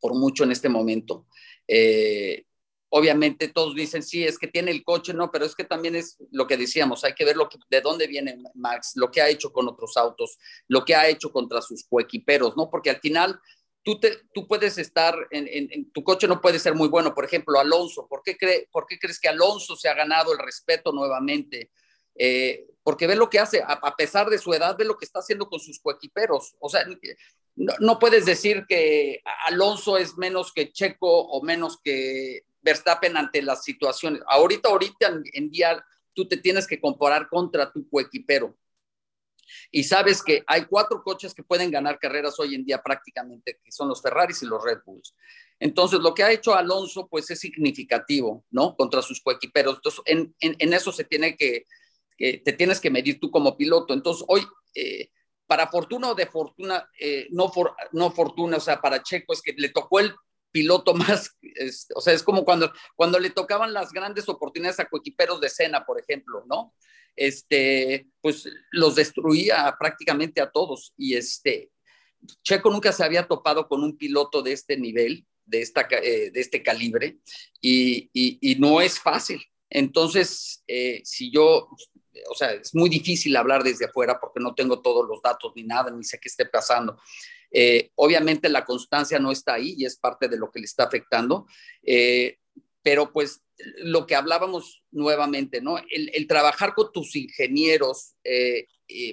por 0.00 0.14
mucho 0.14 0.44
en 0.44 0.52
este 0.52 0.68
momento. 0.68 1.26
Eh, 1.68 2.44
obviamente 2.90 3.48
todos 3.48 3.74
dicen, 3.74 4.02
sí, 4.02 4.24
es 4.24 4.38
que 4.38 4.48
tiene 4.48 4.70
el 4.70 4.82
coche, 4.82 5.12
no, 5.12 5.30
pero 5.30 5.44
es 5.44 5.54
que 5.54 5.64
también 5.64 5.94
es 5.94 6.16
lo 6.32 6.46
que 6.46 6.56
decíamos, 6.56 7.04
hay 7.04 7.14
que 7.14 7.24
ver 7.24 7.36
lo 7.36 7.48
que, 7.48 7.58
de 7.68 7.80
dónde 7.80 8.06
viene 8.06 8.38
Max, 8.54 8.92
lo 8.96 9.10
que 9.10 9.20
ha 9.20 9.28
hecho 9.28 9.52
con 9.52 9.68
otros 9.68 9.96
autos, 9.96 10.38
lo 10.68 10.84
que 10.84 10.94
ha 10.94 11.08
hecho 11.08 11.30
contra 11.30 11.60
sus 11.60 11.84
coequiperos, 11.84 12.56
¿no? 12.56 12.70
Porque 12.70 12.90
al 12.90 13.00
final 13.00 13.38
tú, 13.82 14.00
te, 14.00 14.18
tú 14.32 14.46
puedes 14.46 14.78
estar, 14.78 15.14
en, 15.30 15.90
tu 15.92 16.02
coche 16.02 16.26
no 16.26 16.40
puede 16.40 16.58
ser 16.58 16.74
muy 16.74 16.88
bueno, 16.88 17.14
por 17.14 17.24
ejemplo, 17.24 17.60
Alonso, 17.60 18.06
¿por 18.08 18.22
qué, 18.22 18.36
¿por 18.72 18.86
qué 18.86 18.98
crees 18.98 19.20
que 19.20 19.28
Alonso 19.28 19.76
se 19.76 19.88
ha 19.88 19.94
ganado 19.94 20.32
el 20.32 20.38
respeto 20.38 20.92
nuevamente? 20.92 21.70
Eh, 22.14 22.66
porque 22.82 23.06
ve 23.06 23.16
lo 23.16 23.28
que 23.28 23.38
hace, 23.38 23.62
a, 23.64 23.94
pesar 23.96 24.30
de 24.30 24.38
su 24.38 24.52
edad, 24.54 24.76
ve 24.76 24.84
lo 24.84 24.96
que 24.96 25.04
está 25.04 25.18
haciendo 25.20 25.48
con 25.48 25.60
sus 25.60 25.78
coequiperos. 25.78 26.56
O 26.58 26.70
sea, 26.70 26.84
no, 27.58 27.98
puedes 27.98 28.24
decir 28.24 28.64
que 28.68 29.20
Alonso 29.46 29.96
es 29.96 30.16
menos 30.16 30.52
que 30.52 30.72
Checo 30.72 31.08
o 31.08 31.42
menos 31.42 31.78
que 31.82 32.44
Verstappen 32.62 33.16
ante 33.16 33.42
las 33.42 33.64
situaciones. 33.64 34.22
Ahorita, 34.28 34.68
ahorita 34.68 35.20
en 35.32 35.50
día, 35.50 35.84
tú 36.14 36.28
te 36.28 36.36
tienes 36.36 36.66
que 36.66 36.80
comparar 36.80 37.28
contra 37.28 37.72
tu 37.72 37.88
coequipero. 37.88 38.56
Y 39.70 39.84
sabes 39.84 40.22
que 40.22 40.44
hay 40.46 40.66
cuatro 40.66 41.02
coches 41.02 41.34
que 41.34 41.42
pueden 41.42 41.70
ganar 41.70 41.98
carreras 41.98 42.38
hoy 42.38 42.54
en 42.54 42.64
día 42.64 42.82
prácticamente, 42.82 43.58
que 43.64 43.72
son 43.72 43.88
los 43.88 44.00
Ferraris 44.00 44.42
y 44.42 44.46
los 44.46 44.62
Red 44.62 44.78
Bulls. 44.84 45.14
Entonces, 45.58 45.98
lo 46.00 46.14
que 46.14 46.22
ha 46.22 46.30
hecho 46.30 46.54
Alonso, 46.54 47.08
pues 47.08 47.30
es 47.30 47.40
significativo, 47.40 48.44
¿no? 48.50 48.76
Contra 48.76 49.02
sus 49.02 49.20
coequiperos. 49.20 49.76
Entonces, 49.76 50.02
en, 50.38 50.72
eso 50.72 50.92
se 50.92 51.04
tiene 51.04 51.36
que, 51.36 51.66
te 52.16 52.52
tienes 52.52 52.80
que 52.80 52.90
medir 52.90 53.18
tú 53.18 53.30
como 53.30 53.56
piloto. 53.56 53.94
Entonces, 53.94 54.24
hoy, 54.28 54.46
eh, 54.74 55.10
para 55.48 55.66
fortuna 55.66 56.10
o 56.10 56.14
de 56.14 56.26
fortuna, 56.26 56.88
eh, 57.00 57.26
no, 57.30 57.50
no 57.92 58.10
fortuna, 58.12 58.58
o 58.58 58.60
sea, 58.60 58.80
para 58.80 59.02
Checo 59.02 59.32
es 59.32 59.40
que 59.40 59.54
le 59.56 59.70
tocó 59.70 59.98
el 59.98 60.14
piloto 60.52 60.94
más, 60.94 61.36
o 61.94 62.00
sea, 62.00 62.12
es 62.12 62.22
como 62.22 62.44
cuando, 62.44 62.70
cuando 62.94 63.18
le 63.18 63.30
tocaban 63.30 63.72
las 63.72 63.90
grandes 63.90 64.28
oportunidades 64.28 64.78
a 64.78 64.84
coequiperos 64.84 65.40
de 65.40 65.48
cena, 65.48 65.84
por 65.84 65.98
ejemplo, 65.98 66.44
¿no? 66.46 66.74
Este, 67.16 68.06
pues 68.20 68.48
los 68.70 68.94
destruía 68.94 69.74
prácticamente 69.80 70.40
a 70.40 70.50
todos 70.50 70.92
y 70.96 71.16
este, 71.16 71.70
Checo 72.44 72.70
nunca 72.70 72.92
se 72.92 73.02
había 73.02 73.26
topado 73.26 73.66
con 73.66 73.82
un 73.82 73.96
piloto 73.96 74.42
de 74.42 74.52
este 74.52 74.76
nivel, 74.76 75.26
de, 75.46 75.62
esta, 75.62 75.88
de 75.88 76.30
este 76.34 76.62
calibre, 76.62 77.18
y, 77.60 78.10
y, 78.12 78.56
no 78.56 78.82
es 78.82 79.00
fácil. 79.00 79.42
Entonces, 79.70 80.62
si 81.04 81.30
yo 81.32 81.68
o 82.30 82.34
sea, 82.34 82.52
es 82.52 82.74
muy 82.74 82.88
difícil 82.88 83.36
hablar 83.36 83.62
desde 83.62 83.86
afuera 83.86 84.18
porque 84.20 84.40
no 84.40 84.54
tengo 84.54 84.80
todos 84.80 85.06
los 85.08 85.20
datos 85.22 85.52
ni 85.54 85.62
nada, 85.62 85.90
ni 85.90 86.04
sé 86.04 86.18
qué 86.20 86.28
esté 86.28 86.46
pasando. 86.46 86.98
Eh, 87.50 87.90
obviamente 87.94 88.48
la 88.48 88.64
constancia 88.64 89.18
no 89.18 89.30
está 89.30 89.54
ahí 89.54 89.74
y 89.76 89.84
es 89.84 89.96
parte 89.96 90.28
de 90.28 90.36
lo 90.36 90.50
que 90.50 90.60
le 90.60 90.66
está 90.66 90.84
afectando, 90.84 91.46
eh, 91.82 92.38
pero 92.82 93.12
pues 93.12 93.42
lo 93.78 94.06
que 94.06 94.14
hablábamos 94.14 94.82
nuevamente, 94.90 95.60
¿no? 95.60 95.78
El, 95.90 96.26
trabajar 96.26 96.74
con 96.74 96.92
tus 96.92 97.16
ingenieros 97.16 98.14
eh, 98.22 98.66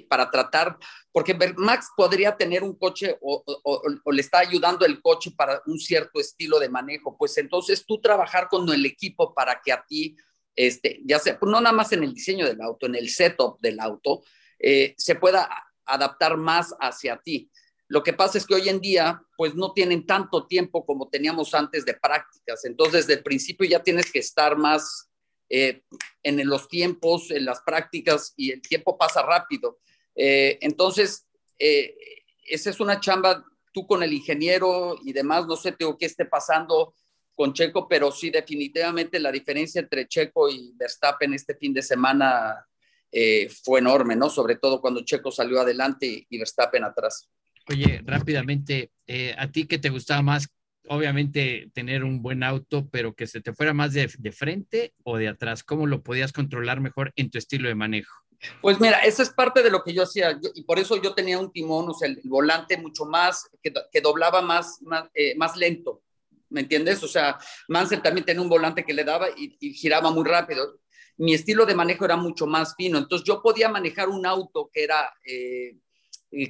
para 0.08 0.30
tratar, 0.30 0.78
porque 1.12 1.36
Max 1.56 1.88
podría 1.96 2.36
tener 2.36 2.62
un 2.62 2.78
coche 2.78 3.18
o, 3.20 3.42
o, 3.44 4.12
le 4.12 4.20
está 4.20 4.38
ayudando 4.38 4.86
el 4.86 5.02
coche 5.02 5.32
para 5.36 5.62
un 5.66 5.78
cierto 5.78 6.20
estilo 6.20 6.58
de 6.58 6.68
manejo, 6.68 7.16
pues 7.18 7.36
entonces 7.38 7.84
tú 7.84 8.00
trabajar 8.00 8.48
con 8.48 8.68
el 8.70 8.86
equipo 8.86 9.34
para 9.34 9.60
que 9.62 9.72
a 9.72 9.84
ti 9.84 10.16
este, 10.56 11.00
ya 11.04 11.18
sea, 11.18 11.38
pues 11.38 11.52
no 11.52 11.60
nada 11.60 11.76
más 11.76 11.92
en 11.92 12.02
el 12.02 12.14
diseño 12.14 12.46
del 12.46 12.60
auto, 12.62 12.86
en 12.86 12.94
el 12.94 13.10
setup 13.10 13.60
del 13.60 13.78
auto, 13.78 14.22
eh, 14.58 14.94
se 14.96 15.14
pueda 15.14 15.48
adaptar 15.84 16.38
más 16.38 16.74
hacia 16.80 17.18
ti. 17.18 17.50
Lo 17.88 18.02
que 18.02 18.14
pasa 18.14 18.38
es 18.38 18.46
que 18.46 18.54
hoy 18.54 18.68
en 18.68 18.80
día, 18.80 19.22
pues 19.36 19.54
no 19.54 19.72
tienen 19.72 20.06
tanto 20.06 20.46
tiempo 20.46 20.84
como 20.84 21.08
teníamos 21.08 21.54
antes 21.54 21.84
de 21.84 21.94
prácticas. 21.94 22.64
Entonces, 22.64 23.06
desde 23.06 23.18
el 23.18 23.22
principio 23.22 23.68
ya 23.68 23.82
tienes 23.82 24.10
que 24.10 24.18
estar 24.18 24.56
más 24.56 25.10
eh, 25.50 25.82
en 26.22 26.48
los 26.48 26.68
tiempos, 26.68 27.30
en 27.30 27.44
las 27.44 27.60
prácticas, 27.60 28.32
y 28.36 28.50
el 28.50 28.62
tiempo 28.62 28.98
pasa 28.98 29.22
rápido. 29.22 29.78
Eh, 30.16 30.58
entonces, 30.62 31.28
esa 31.58 32.70
es 32.70 32.80
una 32.80 32.98
chamba, 32.98 33.44
tú 33.72 33.86
con 33.86 34.02
el 34.02 34.12
ingeniero 34.12 34.96
y 35.04 35.12
demás, 35.12 35.46
no 35.46 35.54
sé 35.54 35.72
tengo 35.72 35.96
qué 35.96 36.06
esté 36.06 36.24
pasando 36.24 36.94
con 37.36 37.52
Checo, 37.52 37.86
pero 37.86 38.10
sí 38.10 38.30
definitivamente 38.30 39.20
la 39.20 39.30
diferencia 39.30 39.80
entre 39.80 40.08
Checo 40.08 40.48
y 40.48 40.72
Verstappen 40.74 41.34
este 41.34 41.54
fin 41.54 41.74
de 41.74 41.82
semana 41.82 42.66
eh, 43.12 43.48
fue 43.62 43.80
enorme, 43.80 44.16
¿no? 44.16 44.30
Sobre 44.30 44.56
todo 44.56 44.80
cuando 44.80 45.04
Checo 45.04 45.30
salió 45.30 45.60
adelante 45.60 46.26
y 46.28 46.38
Verstappen 46.38 46.82
atrás. 46.82 47.28
Oye, 47.68 48.00
rápidamente, 48.04 48.90
eh, 49.06 49.34
¿a 49.36 49.50
ti 49.50 49.66
qué 49.66 49.78
te 49.78 49.90
gustaba 49.90 50.22
más? 50.22 50.48
Obviamente 50.88 51.68
tener 51.74 52.04
un 52.04 52.22
buen 52.22 52.42
auto, 52.42 52.88
pero 52.90 53.14
que 53.14 53.26
se 53.26 53.40
te 53.40 53.52
fuera 53.52 53.74
más 53.74 53.92
de, 53.92 54.08
frente 54.32 54.94
o 55.04 55.18
de 55.18 55.28
atrás. 55.28 55.62
¿Cómo 55.62 55.86
lo 55.86 56.02
podías 56.02 56.32
controlar 56.32 56.80
mejor 56.80 57.12
en 57.16 57.30
tu 57.30 57.38
estilo 57.38 57.68
de 57.68 57.74
manejo? 57.74 58.14
Pues 58.62 58.80
mira, 58.80 59.00
esa 59.00 59.22
es 59.22 59.30
parte 59.30 59.62
de 59.62 59.70
lo 59.70 59.82
que 59.82 59.92
yo 59.92 60.04
hacía 60.04 60.38
y 60.54 60.62
por 60.62 60.78
eso 60.78 61.00
yo 61.02 61.14
tenía 61.14 61.38
un 61.38 61.50
timón, 61.50 61.88
o 61.88 61.94
sea, 61.94 62.08
el, 62.08 62.20
volante 62.24 62.76
mucho 62.76 63.04
más, 63.04 63.50
que, 63.62 64.00
doblaba 64.00 64.42
más, 64.42 64.80
más, 64.82 65.08
eh, 65.14 65.34
más 65.36 65.56
lento. 65.56 66.02
¿Me 66.50 66.60
entiendes? 66.60 67.02
O 67.02 67.08
sea, 67.08 67.38
Mansell 67.68 68.02
también 68.02 68.24
tenía 68.24 68.42
un 68.42 68.48
volante 68.48 68.84
que 68.84 68.94
le 68.94 69.04
daba 69.04 69.28
y, 69.36 69.72
giraba 69.74 70.10
muy 70.10 70.24
rápido. 70.24 70.80
Mi 71.16 71.34
estilo 71.34 71.64
de 71.64 71.74
manejo 71.74 72.04
era 72.04 72.16
mucho 72.16 72.46
más 72.46 72.74
fino, 72.76 72.98
entonces 72.98 73.26
yo 73.26 73.42
podía 73.42 73.68
manejar 73.68 74.08
un 74.08 74.26
auto 74.26 74.70
que 74.72 74.84
era... 74.84 75.12
Eh, 75.24 75.76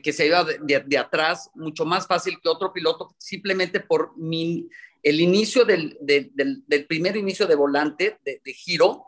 que 0.02 0.12
se 0.12 0.26
iba 0.26 0.42
de, 0.42 0.98
atrás 0.98 1.50
mucho 1.54 1.84
más 1.84 2.06
fácil 2.08 2.38
que 2.42 2.48
otro 2.48 2.72
piloto, 2.72 3.14
simplemente 3.18 3.78
por 3.78 4.16
mi, 4.16 4.68
el 5.06 5.20
inicio 5.20 5.64
del, 5.64 5.96
del, 6.00 6.86
primer 6.86 7.16
inicio 7.16 7.46
de 7.46 7.54
volante, 7.54 8.18
de, 8.24 8.52
giro, 8.52 9.04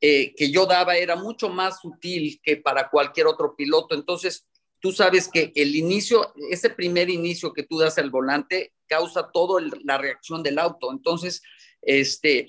eh, 0.00 0.34
que 0.34 0.50
yo 0.50 0.66
daba 0.66 0.96
era 0.96 1.14
mucho 1.14 1.48
más 1.48 1.80
sutil 1.80 2.40
que 2.42 2.56
para 2.56 2.88
cualquier 2.90 3.28
otro 3.28 3.54
piloto. 3.54 3.94
Entonces, 3.94 4.48
tú 4.80 4.92
sabes 4.92 5.28
que 5.28 5.52
el 5.54 5.74
inicio, 5.74 6.32
ese 6.50 6.70
primer 6.70 7.10
inicio 7.10 7.52
que 7.52 7.62
tú 7.62 7.78
das 7.78 7.98
al 7.98 8.10
volante, 8.10 8.74
causa 8.86 9.30
toda 9.30 9.62
la 9.84 9.98
reacción 9.98 10.42
del 10.42 10.58
auto. 10.58 10.90
Entonces, 10.92 11.42
este, 11.82 12.48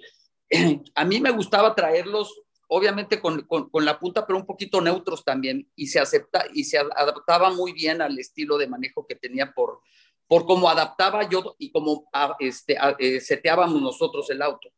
a 0.96 1.06
mí 1.06 1.20
me 1.20 1.32
gustaba 1.32 1.76
traerlos, 1.76 2.42
obviamente 2.68 3.20
con, 3.20 3.48
la 3.74 4.00
punta, 4.00 4.26
pero 4.26 4.38
un 4.38 4.46
poquito 4.46 4.82
neutros 4.82 5.24
también, 5.24 5.70
y 5.76 5.88
se 5.88 6.00
acepta 6.00 6.46
y 6.54 6.64
se 6.64 6.78
adaptaba 6.78 7.52
muy 7.52 7.74
bien 7.74 8.02
al 8.02 8.18
estilo 8.18 8.58
de 8.58 8.68
manejo 8.68 9.06
que 9.08 9.16
tenía 9.16 9.52
por, 9.54 9.82
por 10.28 10.46
cómo 10.46 10.70
adaptaba 10.70 11.28
yo 11.28 11.56
y 11.58 11.72
cómo 11.72 12.10
este, 12.40 12.78
eh, 13.00 13.20
seteábamos 13.20 13.82
nosotros 13.82 14.30
el 14.30 14.42
auto. 14.42 14.70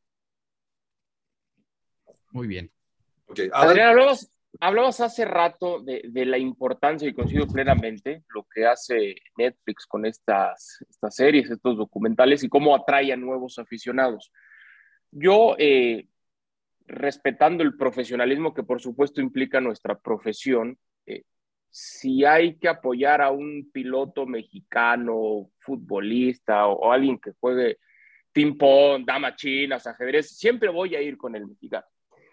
Muy 2.31 2.47
bien. 2.47 2.71
Okay. 3.27 3.49
Adrián, 3.53 3.97
Hablabas 4.59 4.99
hace 4.99 5.25
rato 5.25 5.81
de, 5.81 6.25
la 6.25 6.37
importancia, 6.37 7.07
y 7.07 7.13
coincido 7.13 7.47
plenamente, 7.47 8.23
lo 8.33 8.45
que 8.53 8.65
hace 8.65 9.15
Netflix 9.37 9.85
con 9.87 10.05
estas, 10.05 10.85
estas 10.89 11.15
series, 11.15 11.49
estos 11.49 11.77
documentales 11.77 12.43
y 12.43 12.49
cómo 12.49 12.75
atrae 12.75 13.13
a 13.13 13.17
nuevos 13.17 13.57
aficionados. 13.59 14.31
Yo, 15.09 15.55
eh, 15.57 16.07
respetando 16.85 17.63
el 17.63 17.77
profesionalismo 17.77 18.53
que 18.53 18.63
por 18.63 18.81
supuesto 18.81 19.21
implica 19.21 19.61
nuestra 19.61 19.97
profesión, 19.97 20.77
eh, 21.05 21.23
si 21.69 22.25
hay 22.25 22.57
que 22.57 22.67
apoyar 22.67 23.21
a 23.21 23.31
un 23.31 23.71
piloto 23.71 24.25
mexicano, 24.25 25.49
futbolista 25.59 26.67
o, 26.67 26.91
alguien 26.91 27.17
que 27.17 27.31
juegue 27.39 27.77
ping-pong, 28.33 29.05
dama 29.05 29.35
chinas, 29.35 29.87
ajedrez, 29.87 30.37
siempre 30.37 30.69
voy 30.69 30.95
a 30.95 31.01
ir 31.01 31.17
con 31.17 31.35
el 31.35 31.47
mexicano. 31.47 31.85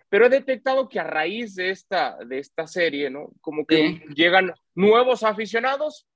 Pero 0.09 0.27
he 0.27 0.31
detectado 0.31 0.89
que 0.89 1.01
a 1.01 1.05
raíz 1.05 1.55
de 1.55 1.71
esta, 1.71 2.17
de 2.25 2.39
esta 2.39 2.67
serie, 2.67 3.11
¿no? 3.11 3.31
Como 3.41 3.67
que 3.67 4.03
llegan 4.15 4.55
nuevos 4.75 5.23
aficionados 5.23 6.07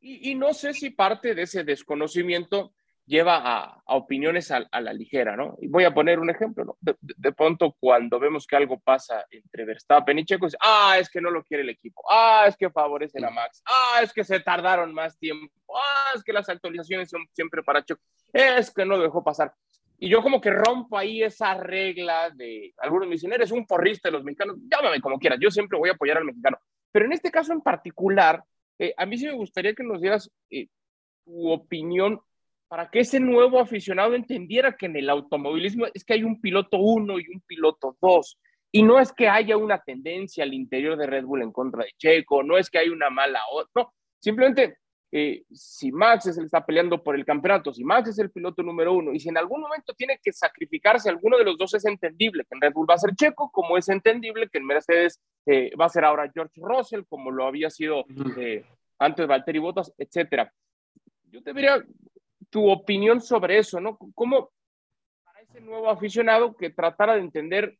y, 0.00 0.30
y, 0.30 0.34
no 0.34 0.54
sé 0.54 0.72
si 0.72 0.90
parte 0.90 1.34
de 1.34 1.42
ese 1.42 1.62
desconocimiento 1.62 2.72
lleva 3.10 3.38
a, 3.38 3.82
a 3.84 3.96
opiniones 3.96 4.50
a, 4.52 4.58
a, 4.70 4.80
la 4.80 4.92
ligera, 4.92 5.36
¿no? 5.36 5.56
Y 5.60 5.66
voy 5.66 5.84
a 5.84 5.92
poner 5.92 6.20
un 6.20 6.30
ejemplo, 6.30 6.64
¿no? 6.64 6.76
De, 6.80 6.94
de, 7.00 7.32
pronto 7.32 7.76
cuando 7.80 8.20
vemos 8.20 8.46
que 8.46 8.56
algo 8.56 8.78
pasa 8.78 9.26
entre 9.30 9.64
Verstappen 9.64 10.18
y 10.20 10.24
Checo, 10.24 10.46
es, 10.46 10.56
ah, 10.60 10.96
es 10.98 11.10
que 11.10 11.20
no 11.20 11.30
lo 11.30 11.42
quiere 11.42 11.64
el 11.64 11.70
equipo, 11.70 12.02
ah, 12.08 12.44
es 12.46 12.56
que 12.56 12.70
favorecen 12.70 13.24
a 13.24 13.30
Max, 13.30 13.62
ah, 13.66 14.00
es 14.02 14.12
que 14.12 14.22
se 14.22 14.38
tardaron 14.40 14.94
más 14.94 15.18
tiempo, 15.18 15.52
ah, 15.74 16.12
es 16.14 16.22
que 16.22 16.32
las 16.32 16.48
actualizaciones 16.48 17.10
son 17.10 17.26
siempre 17.32 17.64
para 17.64 17.84
Checo, 17.84 18.00
es 18.32 18.70
que 18.70 18.84
no 18.84 18.96
lo 18.96 19.02
dejó 19.02 19.24
pasar. 19.24 19.52
Y 20.02 20.08
yo 20.08 20.22
como 20.22 20.40
que 20.40 20.50
rompo 20.50 20.96
ahí 20.96 21.22
esa 21.22 21.52
regla 21.54 22.30
de 22.30 22.72
algunos 22.78 23.06
misioneros, 23.06 23.50
un 23.52 23.66
porrista 23.66 24.08
de 24.08 24.12
los 24.12 24.24
mexicanos, 24.24 24.56
llámame 24.70 24.98
como 24.98 25.18
quieras, 25.18 25.38
yo 25.40 25.50
siempre 25.50 25.78
voy 25.78 25.90
a 25.90 25.92
apoyar 25.92 26.16
al 26.16 26.24
mexicano. 26.24 26.56
Pero 26.90 27.04
en 27.04 27.12
este 27.12 27.30
caso 27.30 27.52
en 27.52 27.60
particular, 27.60 28.42
eh, 28.78 28.94
a 28.96 29.04
mí 29.04 29.18
sí 29.18 29.26
me 29.26 29.34
gustaría 29.34 29.74
que 29.74 29.84
nos 29.84 30.00
dieras 30.00 30.30
eh, 30.48 30.68
tu 31.22 31.50
opinión 31.50 32.18
para 32.66 32.88
que 32.88 33.00
ese 33.00 33.20
nuevo 33.20 33.60
aficionado 33.60 34.14
entendiera 34.14 34.74
que 34.74 34.86
en 34.86 34.96
el 34.96 35.10
automovilismo 35.10 35.84
es 35.92 36.02
que 36.02 36.14
hay 36.14 36.22
un 36.22 36.40
piloto 36.40 36.78
uno 36.78 37.18
y 37.18 37.28
un 37.28 37.42
piloto 37.46 37.98
dos. 38.00 38.38
Y 38.72 38.82
no 38.82 38.98
es 39.00 39.12
que 39.12 39.28
haya 39.28 39.58
una 39.58 39.82
tendencia 39.82 40.44
al 40.44 40.54
interior 40.54 40.96
de 40.96 41.08
Red 41.08 41.24
Bull 41.24 41.42
en 41.42 41.52
contra 41.52 41.84
de 41.84 41.92
Checo, 41.98 42.42
no 42.42 42.56
es 42.56 42.70
que 42.70 42.78
hay 42.78 42.88
una 42.88 43.10
mala 43.10 43.40
no, 43.74 43.92
simplemente 44.18 44.78
eh, 45.12 45.44
si 45.52 45.90
Max 45.90 46.26
es 46.26 46.38
el 46.38 46.44
está 46.44 46.64
peleando 46.64 47.02
por 47.02 47.16
el 47.16 47.24
campeonato, 47.24 47.72
si 47.72 47.82
Max 47.82 48.10
es 48.10 48.18
el 48.20 48.30
piloto 48.30 48.62
número 48.62 48.92
uno, 48.92 49.12
y 49.12 49.18
si 49.18 49.28
en 49.28 49.38
algún 49.38 49.60
momento 49.60 49.92
tiene 49.94 50.20
que 50.22 50.32
sacrificarse 50.32 51.08
alguno 51.08 51.36
de 51.36 51.44
los 51.44 51.58
dos, 51.58 51.74
es 51.74 51.84
entendible 51.84 52.44
que 52.44 52.54
en 52.54 52.60
Red 52.60 52.72
Bull 52.72 52.88
va 52.88 52.94
a 52.94 52.98
ser 52.98 53.14
Checo, 53.16 53.50
como 53.50 53.76
es 53.76 53.88
entendible 53.88 54.48
que 54.48 54.58
en 54.58 54.66
Mercedes 54.66 55.20
eh, 55.46 55.72
va 55.76 55.86
a 55.86 55.90
ser 55.90 56.04
ahora 56.04 56.30
George 56.32 56.60
Russell, 56.60 57.02
como 57.08 57.30
lo 57.30 57.46
había 57.46 57.70
sido 57.70 58.04
eh, 58.36 58.64
antes 58.98 59.26
Valtteri 59.26 59.58
Bottas, 59.58 59.92
etcétera. 59.98 60.52
Yo 61.24 61.42
te 61.42 61.52
diría 61.52 61.82
tu 62.48 62.68
opinión 62.70 63.20
sobre 63.20 63.58
eso, 63.58 63.80
¿no? 63.80 63.96
¿Cómo 64.14 64.50
para 65.24 65.40
ese 65.40 65.60
nuevo 65.60 65.90
aficionado 65.90 66.54
que 66.56 66.70
tratara 66.70 67.14
de 67.14 67.20
entender 67.20 67.78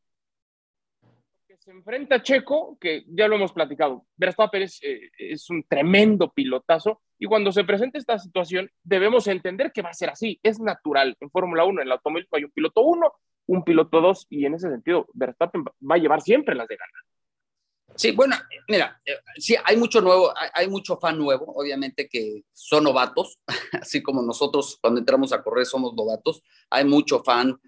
se 1.71 1.77
enfrenta 1.77 2.17
a 2.17 2.23
Checo, 2.23 2.77
que 2.81 3.05
ya 3.07 3.29
lo 3.29 3.37
hemos 3.37 3.53
platicado, 3.53 4.05
Verstappen 4.17 4.63
es, 4.63 4.81
eh, 4.83 5.09
es 5.17 5.49
un 5.51 5.63
tremendo 5.69 6.33
pilotazo, 6.33 7.01
y 7.17 7.27
cuando 7.27 7.53
se 7.53 7.63
presenta 7.63 7.97
esta 7.97 8.19
situación, 8.19 8.69
debemos 8.83 9.29
entender 9.29 9.71
que 9.71 9.83
va 9.83 9.91
a 9.91 9.95
ser 9.95 10.11
así, 10.11 10.41
es 10.43 10.59
natural. 10.59 11.17
En 11.21 11.31
Fórmula 11.31 11.65
1, 11.65 11.81
en 11.83 11.87
el 11.87 11.93
automóvil 11.93 12.27
hay 12.33 12.43
un 12.43 12.51
piloto 12.51 12.81
1, 12.83 13.13
un 13.47 13.63
piloto 13.63 14.01
2, 14.01 14.27
y 14.31 14.47
en 14.47 14.55
ese 14.55 14.69
sentido, 14.69 15.07
Verstappen 15.13 15.65
va 15.65 15.95
a 15.95 15.99
llevar 15.99 16.23
siempre 16.23 16.57
las 16.57 16.67
de 16.67 16.77
ganar. 16.77 17.03
Sí, 17.95 18.11
bueno, 18.13 18.35
mira, 18.67 19.01
eh, 19.05 19.19
sí, 19.37 19.55
hay 19.65 19.77
mucho 19.77 20.01
nuevo, 20.01 20.33
hay 20.55 20.69
mucho 20.69 20.97
fan 20.97 21.19
nuevo, 21.19 21.53
obviamente 21.55 22.09
que 22.09 22.43
son 22.53 22.83
novatos, 22.83 23.39
así 23.81 24.03
como 24.03 24.23
nosotros 24.23 24.77
cuando 24.81 24.99
entramos 24.99 25.33
a 25.33 25.43
correr 25.43 25.67
somos 25.67 25.95
novatos, 25.95 26.43
hay 26.69 26.85
mucho 26.85 27.23
fan 27.23 27.61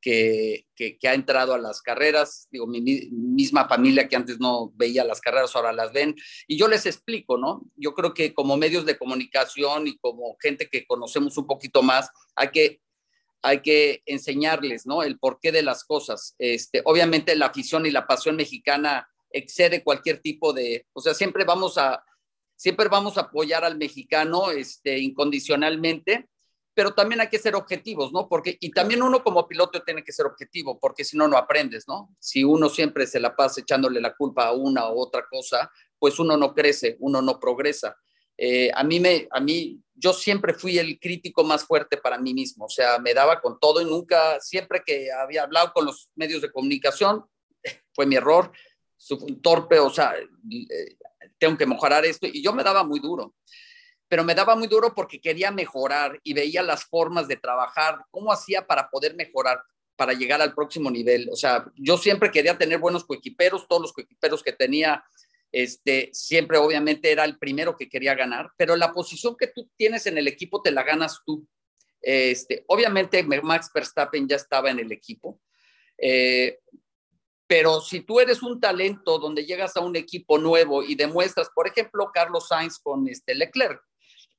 que, 0.00 0.66
ha 1.04 1.14
entrado 1.14 1.54
a 1.54 1.58
las 1.58 1.82
carreras, 1.82 2.48
digo, 2.50 2.66
mi, 2.66 2.80
misma 2.80 3.68
familia 3.68 4.08
que 4.08 4.16
antes 4.16 4.40
no 4.40 4.72
veía 4.74 5.04
las 5.04 5.20
carreras, 5.20 5.54
ahora 5.54 5.72
las 5.72 5.92
ven, 5.92 6.16
y 6.46 6.56
yo 6.56 6.68
les 6.68 6.86
explico, 6.86 7.36
¿no? 7.36 7.62
Yo 7.76 7.94
creo 7.94 8.14
que 8.14 8.32
como 8.34 8.56
medios 8.56 8.86
de 8.86 8.98
comunicación 8.98 9.86
y 9.86 9.98
como 9.98 10.36
gente 10.40 10.68
que 10.68 10.86
conocemos 10.86 11.36
un 11.36 11.46
poquito 11.46 11.82
más, 11.82 12.10
hay 12.34 12.48
que, 12.50 12.80
hay 13.42 13.60
que 13.60 14.02
enseñarles, 14.06 14.86
¿no? 14.86 15.02
El 15.02 15.18
porqué 15.18 15.52
de 15.52 15.62
las 15.62 15.84
cosas. 15.84 16.34
Este, 16.38 16.82
obviamente 16.84 17.36
la 17.36 17.46
afición 17.46 17.86
y 17.86 17.90
la 17.90 18.06
pasión 18.06 18.36
mexicana 18.36 19.08
excede 19.30 19.84
cualquier 19.84 20.20
tipo 20.20 20.52
de, 20.52 20.86
o 20.92 21.00
sea, 21.00 21.14
siempre 21.14 21.44
vamos 21.44 21.78
a, 21.78 22.04
siempre 22.56 22.88
vamos 22.88 23.16
a 23.16 23.22
apoyar 23.22 23.64
al 23.64 23.78
mexicano 23.78 24.50
este, 24.50 24.98
incondicionalmente, 24.98 26.28
pero 26.74 26.94
también 26.94 27.20
hay 27.20 27.28
que 27.28 27.38
ser 27.38 27.54
objetivos, 27.54 28.12
¿no? 28.12 28.28
Porque, 28.28 28.56
y 28.60 28.70
también 28.70 29.02
uno 29.02 29.22
como 29.22 29.46
piloto 29.46 29.82
tiene 29.82 30.04
que 30.04 30.12
ser 30.12 30.26
objetivo, 30.26 30.78
porque 30.78 31.04
si 31.04 31.16
no, 31.16 31.26
no 31.26 31.36
aprendes, 31.36 31.88
¿no? 31.88 32.14
Si 32.18 32.44
uno 32.44 32.68
siempre 32.68 33.06
se 33.06 33.20
la 33.20 33.34
pasa 33.34 33.60
echándole 33.60 34.00
la 34.00 34.14
culpa 34.14 34.46
a 34.46 34.52
una 34.52 34.90
u 34.90 35.00
otra 35.00 35.26
cosa, 35.28 35.70
pues 35.98 36.18
uno 36.18 36.36
no 36.36 36.54
crece, 36.54 36.96
uno 37.00 37.20
no 37.20 37.40
progresa. 37.40 37.96
Eh, 38.36 38.70
a 38.74 38.84
mí 38.84 39.00
me, 39.00 39.28
a 39.30 39.40
mí, 39.40 39.80
yo 39.94 40.12
siempre 40.12 40.54
fui 40.54 40.78
el 40.78 40.98
crítico 40.98 41.44
más 41.44 41.64
fuerte 41.64 41.96
para 41.96 42.18
mí 42.18 42.32
mismo, 42.32 42.64
o 42.66 42.70
sea, 42.70 42.98
me 42.98 43.12
daba 43.12 43.40
con 43.40 43.58
todo 43.58 43.82
y 43.82 43.84
nunca, 43.84 44.40
siempre 44.40 44.82
que 44.84 45.12
había 45.12 45.42
hablado 45.42 45.72
con 45.72 45.84
los 45.84 46.10
medios 46.14 46.40
de 46.40 46.52
comunicación, 46.52 47.24
fue 47.94 48.06
mi 48.06 48.16
error, 48.16 48.52
un 49.10 49.42
torpe, 49.42 49.78
o 49.78 49.90
sea, 49.90 50.14
eh, 50.16 50.96
tengo 51.38 51.58
que 51.58 51.66
mejorar 51.66 52.04
esto, 52.04 52.26
y 52.26 52.42
yo 52.42 52.52
me 52.52 52.62
daba 52.62 52.84
muy 52.84 53.00
duro 53.00 53.34
pero 54.10 54.24
me 54.24 54.34
daba 54.34 54.56
muy 54.56 54.66
duro 54.66 54.92
porque 54.92 55.20
quería 55.20 55.52
mejorar 55.52 56.18
y 56.24 56.34
veía 56.34 56.64
las 56.64 56.82
formas 56.84 57.28
de 57.28 57.36
trabajar, 57.36 58.04
cómo 58.10 58.32
hacía 58.32 58.66
para 58.66 58.90
poder 58.90 59.14
mejorar, 59.14 59.62
para 59.94 60.14
llegar 60.14 60.42
al 60.42 60.52
próximo 60.52 60.90
nivel. 60.90 61.28
O 61.30 61.36
sea, 61.36 61.64
yo 61.76 61.96
siempre 61.96 62.32
quería 62.32 62.58
tener 62.58 62.80
buenos 62.80 63.04
coequiperos, 63.04 63.68
todos 63.68 63.82
los 63.82 63.92
coequiperos 63.92 64.42
que 64.42 64.52
tenía, 64.52 65.04
este, 65.52 66.10
siempre 66.12 66.58
obviamente 66.58 67.12
era 67.12 67.24
el 67.24 67.38
primero 67.38 67.76
que 67.76 67.88
quería 67.88 68.16
ganar, 68.16 68.50
pero 68.56 68.74
la 68.74 68.92
posición 68.92 69.36
que 69.36 69.46
tú 69.46 69.70
tienes 69.76 70.04
en 70.06 70.18
el 70.18 70.26
equipo 70.26 70.60
te 70.60 70.72
la 70.72 70.82
ganas 70.82 71.20
tú. 71.24 71.46
Este, 72.02 72.64
obviamente 72.66 73.22
Max 73.22 73.70
Verstappen 73.72 74.26
ya 74.26 74.34
estaba 74.34 74.72
en 74.72 74.80
el 74.80 74.90
equipo, 74.90 75.40
eh, 75.96 76.58
pero 77.46 77.80
si 77.80 78.00
tú 78.00 78.18
eres 78.18 78.42
un 78.42 78.58
talento 78.58 79.20
donde 79.20 79.46
llegas 79.46 79.76
a 79.76 79.80
un 79.80 79.94
equipo 79.94 80.36
nuevo 80.36 80.82
y 80.82 80.96
demuestras, 80.96 81.48
por 81.54 81.68
ejemplo, 81.68 82.10
Carlos 82.12 82.48
Sainz 82.48 82.80
con 82.80 83.06
este 83.06 83.36
Leclerc, 83.36 83.80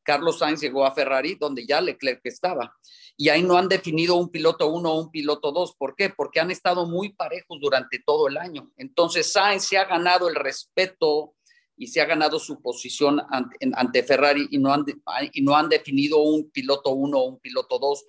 Carlos 0.03 0.39
Sainz 0.39 0.61
llegó 0.61 0.85
a 0.85 0.93
Ferrari 0.93 1.35
donde 1.35 1.65
ya 1.65 1.81
Leclerc 1.81 2.21
estaba. 2.23 2.75
Y 3.17 3.29
ahí 3.29 3.43
no 3.43 3.57
han 3.57 3.67
definido 3.67 4.15
un 4.15 4.29
piloto 4.29 4.67
uno 4.67 4.91
o 4.91 5.01
un 5.01 5.11
piloto 5.11 5.51
dos. 5.51 5.75
¿Por 5.75 5.95
qué? 5.95 6.09
Porque 6.09 6.39
han 6.39 6.51
estado 6.51 6.87
muy 6.87 7.13
parejos 7.13 7.59
durante 7.61 7.99
todo 7.99 8.27
el 8.27 8.37
año. 8.37 8.71
Entonces 8.77 9.31
Sainz 9.31 9.65
se 9.65 9.77
ha 9.77 9.85
ganado 9.85 10.27
el 10.27 10.35
respeto 10.35 11.35
y 11.77 11.87
se 11.87 11.99
ha 11.99 12.05
ganado 12.05 12.37
su 12.37 12.61
posición 12.61 13.21
ante, 13.29 14.03
Ferrari 14.03 14.47
y 14.51 14.59
no, 14.59 14.71
han, 14.71 14.85
y 15.33 15.41
no 15.41 15.55
han 15.55 15.67
definido 15.67 16.19
un 16.19 16.51
piloto 16.51 16.91
uno 16.91 17.19
o 17.19 17.29
un 17.29 17.39
piloto 17.39 17.79
dos. 17.79 18.05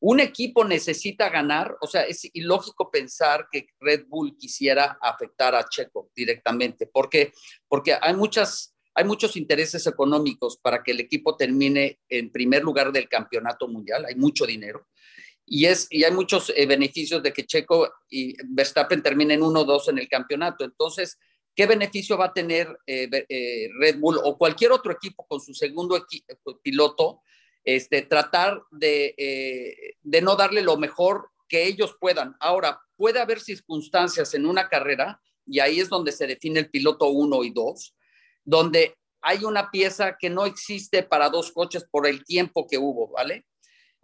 Un 0.00 0.20
equipo 0.20 0.64
necesita 0.64 1.30
ganar, 1.30 1.78
o 1.80 1.86
sea, 1.86 2.02
es 2.02 2.28
ilógico 2.34 2.90
pensar 2.90 3.48
que 3.50 3.68
Red 3.80 4.04
Bull 4.08 4.36
quisiera 4.36 4.98
afectar 5.00 5.54
a 5.54 5.66
Checo 5.66 6.10
directamente. 6.14 6.86
¿Por 6.86 7.08
qué? 7.08 7.32
Porque 7.66 7.96
hay 7.98 8.12
muchas 8.12 8.73
hay 8.94 9.04
muchos 9.04 9.36
intereses 9.36 9.86
económicos 9.86 10.56
para 10.56 10.82
que 10.82 10.92
el 10.92 11.00
equipo 11.00 11.36
termine 11.36 11.98
en 12.08 12.30
primer 12.30 12.62
lugar 12.62 12.92
del 12.92 13.08
campeonato 13.08 13.66
mundial, 13.66 14.04
hay 14.06 14.14
mucho 14.14 14.46
dinero. 14.46 14.86
Y, 15.44 15.66
es, 15.66 15.88
y 15.90 16.04
hay 16.04 16.12
muchos 16.12 16.52
eh, 16.56 16.64
beneficios 16.64 17.22
de 17.22 17.32
que 17.32 17.44
Checo 17.44 17.92
y 18.08 18.34
Verstappen 18.46 19.02
terminen 19.02 19.40
1-2 19.40 19.90
en 19.90 19.98
el 19.98 20.08
campeonato. 20.08 20.64
Entonces, 20.64 21.18
¿qué 21.54 21.66
beneficio 21.66 22.16
va 22.16 22.26
a 22.26 22.32
tener 22.32 22.68
eh, 22.86 23.08
eh, 23.28 23.68
Red 23.78 23.98
Bull 23.98 24.20
o 24.22 24.38
cualquier 24.38 24.72
otro 24.72 24.92
equipo 24.92 25.26
con 25.26 25.40
su 25.40 25.52
segundo 25.52 26.06
piloto? 26.62 27.20
Este, 27.62 28.02
tratar 28.02 28.62
de, 28.70 29.96
de 30.02 30.22
no 30.22 30.36
darle 30.36 30.62
lo 30.62 30.76
mejor 30.76 31.30
que 31.48 31.66
ellos 31.66 31.96
puedan. 31.98 32.36
Ahora, 32.38 32.80
puede 32.96 33.20
haber 33.20 33.40
circunstancias 33.40 34.34
en 34.34 34.46
una 34.46 34.68
carrera, 34.68 35.20
y 35.46 35.60
ahí 35.60 35.80
es 35.80 35.88
donde 35.88 36.12
se 36.12 36.26
define 36.26 36.60
el 36.60 36.70
piloto 36.70 37.08
1 37.08 37.44
y 37.44 37.50
2, 37.50 37.94
donde 38.44 38.96
hay 39.20 39.44
una 39.44 39.70
pieza 39.70 40.16
que 40.18 40.28
no 40.28 40.44
existe 40.44 41.02
para 41.02 41.30
dos 41.30 41.52
coches 41.52 41.86
por 41.90 42.06
el 42.06 42.24
tiempo 42.24 42.66
que 42.66 42.78
hubo, 42.78 43.08
¿vale? 43.08 43.46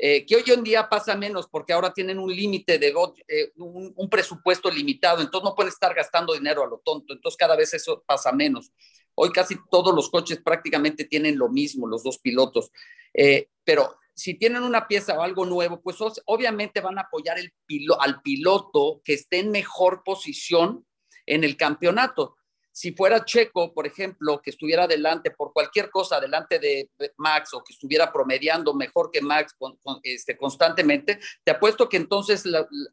Eh, 0.03 0.25
que 0.25 0.37
hoy 0.37 0.45
en 0.47 0.65
día 0.65 0.89
pasa 0.89 1.15
menos 1.15 1.47
porque 1.51 1.75
ahora 1.75 1.93
tienen 1.93 2.19
un 2.19 2.35
límite 2.35 2.79
de 2.79 2.89
eh, 3.29 3.53
un, 3.57 4.09
presupuesto 4.09 4.71
limitado, 4.71 5.21
entonces 5.21 5.45
no 5.45 5.55
pueden 5.55 5.71
estar 5.71 5.95
gastando 5.95 6.33
dinero 6.33 6.65
a 6.65 6.67
lo 6.67 6.79
tonto, 6.83 7.13
entonces 7.13 7.37
cada 7.37 7.55
vez 7.55 7.75
eso 7.75 8.03
pasa 8.07 8.33
menos. 8.33 8.73
Hoy 9.15 9.31
casi 9.31 9.57
todos 9.71 9.95
los 9.95 10.09
coches 10.09 10.41
prácticamente 10.43 11.05
tienen 11.05 11.37
lo 11.37 11.51
mismo, 11.51 11.87
los 11.87 12.03
dos 12.03 12.19
pilotos, 12.19 12.71
eh, 13.13 13.49
pero 13.63 13.99
si 14.15 14.39
tienen 14.39 14.63
una 14.63 14.89
pieza 14.89 15.19
o 15.19 15.23
algo 15.23 15.45
nuevo, 15.45 15.83
pues 15.83 15.99
obviamente 16.25 16.81
van 16.81 16.99
a 16.99 17.03
apoyar 17.03 17.39
el 17.39 17.53
al 17.99 18.23
piloto 18.23 19.03
que 19.05 19.15
esté 19.15 19.41
en 19.41 19.51
mejor 19.51 20.03
posición 20.03 20.87
en 21.27 21.45
el 21.45 21.59
campeonato. 21.59 22.37
Si 22.81 22.93
fuera 22.93 23.27
Checo, 23.27 23.75
por 23.75 23.87
ejemplo, 23.87 24.41
que 24.41 24.49
estuviera 24.49 24.85
adelante 24.85 25.33
por 25.33 25.53
cualquier 25.53 25.91
cosa, 25.91 26.17
adelante 26.17 26.59
de 26.59 26.89
Max 27.19 27.53
o 27.53 27.63
que 27.63 27.75
estuviera 27.75 28.11
promediando 28.11 28.73
mejor 28.73 29.11
que 29.11 29.21
Max 29.21 29.55
este, 30.03 30.35
constantemente, 30.39 31.21
te 31.45 31.51
apuesto 31.51 31.91
que 31.91 31.99
entonces 31.99 32.45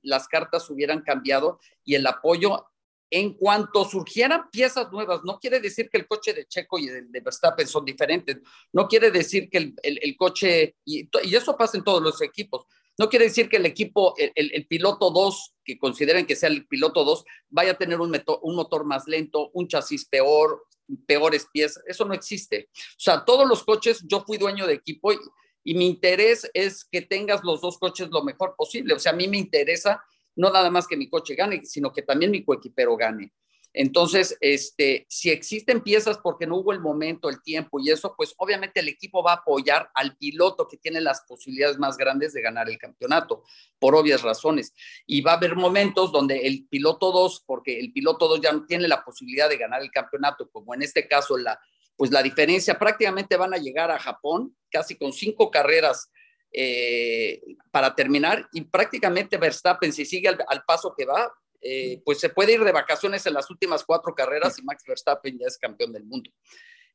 las 0.01 0.27
cartas 0.27 0.69
hubieran 0.69 1.03
cambiado 1.03 1.61
y 1.85 1.95
el 1.95 2.05
apoyo 2.05 2.67
en 3.09 3.35
cuanto 3.35 3.85
surgieran 3.85 4.49
piezas 4.51 4.91
nuevas, 4.91 5.21
no 5.23 5.39
quiere 5.39 5.61
decir 5.61 5.89
que 5.89 5.99
el 5.99 6.05
coche 6.05 6.33
de 6.33 6.45
Checo 6.45 6.77
y 6.77 6.89
el 6.89 7.09
de 7.09 7.21
Verstappen 7.21 7.65
son 7.65 7.85
diferentes, 7.85 8.39
no 8.73 8.89
quiere 8.89 9.09
decir 9.09 9.49
que 9.49 9.73
el, 9.81 10.17
coche, 10.17 10.75
y, 10.83 11.07
y, 11.23 11.35
eso 11.35 11.55
pasa 11.55 11.77
en 11.77 11.85
todos 11.85 12.03
los 12.03 12.21
equipos, 12.21 12.65
no 12.97 13.09
quiere 13.09 13.25
decir 13.25 13.47
que 13.47 13.57
el 13.57 13.65
equipo, 13.65 14.15
el, 14.17 14.65
piloto 14.67 15.11
2, 15.11 15.55
que 15.63 15.77
consideren 15.77 16.25
que 16.25 16.35
sea 16.35 16.49
el 16.49 16.67
piloto 16.67 17.03
2, 17.03 17.25
vaya 17.49 17.73
a 17.73 17.77
tener 17.77 17.99
un, 17.99 18.11
motor 18.55 18.85
más 18.85 19.07
lento, 19.07 19.51
un 19.53 19.67
chasis 19.67 20.05
peor, 20.05 20.65
peores 21.05 21.47
piezas. 21.51 21.83
Eso 21.85 22.05
no 22.05 22.13
existe. 22.13 22.69
O 22.73 22.99
sea, 22.99 23.23
todos 23.23 23.47
los 23.47 23.63
coches, 23.63 24.03
yo 24.07 24.21
fui 24.21 24.37
dueño 24.37 24.65
de 24.65 24.73
equipo 24.73 25.13
y, 25.13 25.17
y 25.63 25.75
mi 25.75 25.85
interés 25.85 26.49
es 26.53 26.85
que 26.85 27.01
tengas 27.01 27.43
los 27.43 27.61
dos 27.61 27.77
coches 27.77 28.09
lo 28.09 28.23
mejor 28.23 28.55
posible. 28.57 28.95
O 28.95 28.99
sea, 28.99 29.11
a 29.11 29.15
mí 29.15 29.27
me 29.27 29.37
interesa 29.37 30.01
no 30.37 30.51
nada 30.51 30.71
más 30.71 30.87
que 30.87 30.95
mi 30.95 31.09
coche 31.09 31.35
gane, 31.35 31.65
sino 31.65 31.91
que 31.91 32.03
también 32.03 32.31
mi 32.31 32.45
coequipero 32.45 32.95
gane. 32.95 33.33
Entonces, 33.79 34.35
este, 34.41 35.05
si 35.07 35.29
existen 35.29 35.81
piezas 35.81 36.17
porque 36.17 36.47
no 36.47 36.55
hubo 36.55 36.73
el 36.73 36.79
momento, 36.79 37.29
el 37.29 37.43
tiempo 37.43 37.79
y 37.79 37.91
eso, 37.91 38.15
pues 38.17 38.33
obviamente 38.39 38.79
el 38.79 38.87
equipo 38.87 39.21
va 39.21 39.33
a 39.33 39.35
apoyar 39.35 39.91
al 39.93 40.17
piloto 40.17 40.67
que 40.67 40.77
tiene 40.77 40.99
las 40.99 41.21
posibilidades 41.27 41.77
más 41.77 41.95
grandes 41.95 42.33
de 42.33 42.41
ganar 42.41 42.71
el 42.71 42.79
campeonato, 42.79 43.43
por 43.77 43.93
obvias 43.93 44.23
razones. 44.23 44.73
Y 45.05 45.21
va 45.21 45.33
a 45.33 45.35
haber 45.35 45.55
momentos 45.55 46.11
donde 46.11 46.47
el 46.47 46.67
piloto 46.67 47.11
2, 47.11 47.43
porque 47.45 47.79
el 47.79 47.93
piloto 47.93 48.27
2 48.27 48.41
ya 48.41 48.51
no 48.51 48.65
tiene 48.65 48.87
la 48.87 49.05
posibilidad 49.05 49.47
de 49.47 49.57
ganar 49.57 49.83
el 49.83 49.91
campeonato, 49.91 50.49
como 50.49 50.73
en 50.73 50.81
este 50.81 51.07
caso 51.07 51.37
la, 51.37 51.59
pues 51.95 52.09
la 52.09 52.23
diferencia, 52.23 52.79
prácticamente 52.79 53.37
van 53.37 53.53
a 53.53 53.57
llegar 53.57 53.91
a 53.91 53.99
Japón 53.99 54.57
casi 54.71 54.95
con 54.95 55.13
cinco 55.13 55.51
carreras 55.51 56.09
eh, 56.51 57.43
para 57.69 57.93
terminar 57.93 58.49
y 58.53 58.61
prácticamente 58.61 59.37
Verstappen, 59.37 59.93
si 59.93 60.03
sigue 60.03 60.29
al 60.29 60.63
paso 60.65 60.95
que 60.97 61.05
va, 61.05 61.31
eh, 61.61 62.01
pues 62.05 62.19
se 62.19 62.29
puede 62.29 62.53
ir 62.53 62.63
de 62.63 62.71
vacaciones 62.71 63.25
en 63.25 63.33
las 63.33 63.49
últimas 63.49 63.83
cuatro 63.83 64.13
carreras 64.13 64.59
y 64.59 64.63
Max 64.63 64.83
Verstappen 64.87 65.37
ya 65.39 65.47
es 65.47 65.57
campeón 65.57 65.91
del 65.91 66.03
mundo. 66.03 66.29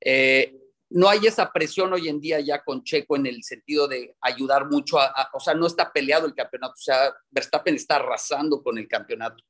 Eh, 0.00 0.54
no 0.90 1.08
hay 1.08 1.26
esa 1.26 1.50
presión 1.50 1.92
hoy 1.92 2.08
en 2.08 2.20
día 2.20 2.40
ya 2.40 2.62
con 2.62 2.84
Checo 2.84 3.16
en 3.16 3.26
el 3.26 3.42
sentido 3.42 3.88
de 3.88 4.14
ayudar 4.20 4.68
mucho 4.68 4.98
a, 4.98 5.30
o 5.32 5.40
sea, 5.40 5.54
no 5.54 5.66
está 5.66 5.92
peleado 5.92 6.26
el 6.26 6.34
campeonato, 6.34 6.74
o 6.74 6.82
sea, 6.82 7.14
Verstappen 7.30 7.74
está 7.74 7.96
arrasando 7.96 8.62
con 8.62 8.78
el 8.78 8.86
campeonato. 8.86 9.42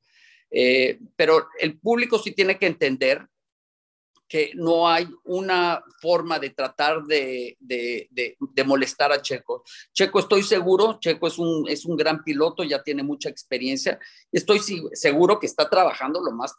Eh, 0.50 0.98
pero 1.16 1.48
el 1.58 1.78
público 1.80 2.18
sí 2.18 2.32
tiene 2.32 2.58
que 2.58 2.66
entender 2.66 3.26
que 4.32 4.52
no 4.54 4.88
hay 4.88 5.06
una 5.24 5.84
forma 6.00 6.38
de 6.38 6.48
tratar 6.48 7.02
de, 7.02 7.58
molestar 8.64 9.12
a 9.12 9.20
Checo. 9.20 9.62
Checo, 9.92 10.20
estoy 10.20 10.42
seguro, 10.42 10.98
Checo 10.98 11.26
es 11.26 11.36
un, 11.36 11.68
es 11.68 11.84
un 11.84 11.98
gran 11.98 12.24
piloto, 12.24 12.64
ya 12.64 12.82
tiene 12.82 13.02
mucha 13.02 13.28
experiencia. 13.28 13.98
Estoy 14.32 14.58
seguro 14.94 15.38
que 15.38 15.44
está 15.44 15.68
trabajando 15.68 16.18
lo 16.22 16.32
más 16.32 16.54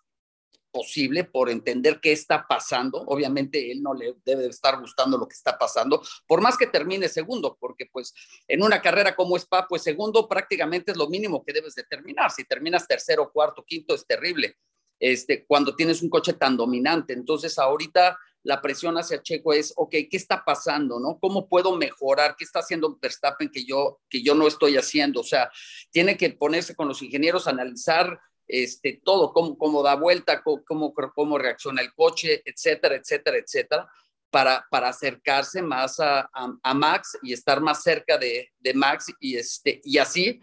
posible 0.71 1.23
por 1.23 1.49
entender 1.49 1.99
qué 1.99 2.11
está 2.11 2.45
pasando. 2.47 3.01
Obviamente 3.07 3.71
él 3.71 3.81
no 3.81 3.95
le 3.95 4.17
debe 4.23 4.45
estar 4.45 4.79
gustando 4.79 5.17
lo 5.17 5.27
que 5.27 5.33
está 5.33 5.57
pasando, 5.57 5.99
por 6.27 6.41
más 6.41 6.55
que 6.55 6.67
termine 6.67 7.09
segundo, 7.09 7.57
porque 7.59 7.87
pues 7.91 8.13
en 8.47 8.61
una 8.61 8.83
carrera 8.83 9.15
como 9.15 9.35
Spa, 9.35 9.65
pues 9.67 9.81
segundo 9.81 10.29
prácticamente 10.29 10.91
es 10.91 10.97
lo 10.97 11.09
mínimo 11.09 11.43
que 11.43 11.53
debes 11.53 11.73
de 11.73 11.85
terminar. 11.85 12.29
Si 12.29 12.45
terminas 12.45 12.87
tercero, 12.87 13.31
cuarto, 13.31 13.65
quinto 13.65 13.95
es 13.95 14.05
terrible 14.05 14.57
este, 15.03 15.45
cuando 15.45 15.75
tienes 15.75 16.01
un 16.01 16.09
coche 16.09 16.31
tan 16.31 16.55
dominante. 16.55 17.11
Entonces, 17.11 17.59
ahorita 17.59 18.17
la 18.43 18.61
presión 18.61 18.95
hacia 18.95 19.21
Checo 19.21 19.51
es, 19.51 19.73
ok, 19.75 19.91
¿qué 20.09 20.15
está 20.15 20.45
pasando? 20.45 20.97
¿no? 20.97 21.19
¿Cómo 21.19 21.49
puedo 21.49 21.75
mejorar? 21.75 22.37
¿Qué 22.37 22.45
está 22.45 22.59
haciendo 22.59 22.97
Verstappen 23.01 23.49
que 23.49 23.65
yo, 23.65 23.99
que 24.09 24.23
yo 24.23 24.33
no 24.33 24.47
estoy 24.47 24.77
haciendo? 24.77 25.19
O 25.19 25.25
sea, 25.25 25.51
tiene 25.91 26.15
que 26.15 26.29
ponerse 26.29 26.73
con 26.73 26.87
los 26.87 27.01
ingenieros, 27.01 27.47
analizar 27.47 28.17
este, 28.47 29.01
todo, 29.03 29.33
cómo, 29.33 29.57
cómo 29.57 29.83
da 29.83 29.95
vuelta, 29.95 30.41
cómo, 30.41 30.93
cómo, 31.13 31.37
reacciona 31.37 31.81
el 31.81 31.93
coche, 31.93 32.41
etcétera, 32.45 32.95
etcétera, 32.95 33.37
etcétera, 33.39 33.89
para, 34.29 34.65
para 34.71 34.87
acercarse 34.87 35.61
más 35.61 35.99
a, 35.99 36.29
a, 36.31 36.73
Max 36.73 37.17
y 37.21 37.33
estar 37.33 37.59
más 37.59 37.83
cerca 37.83 38.17
de, 38.17 38.53
de 38.57 38.73
Max 38.73 39.13
y, 39.19 39.35
este, 39.35 39.81
y 39.83 39.97
así 39.97 40.39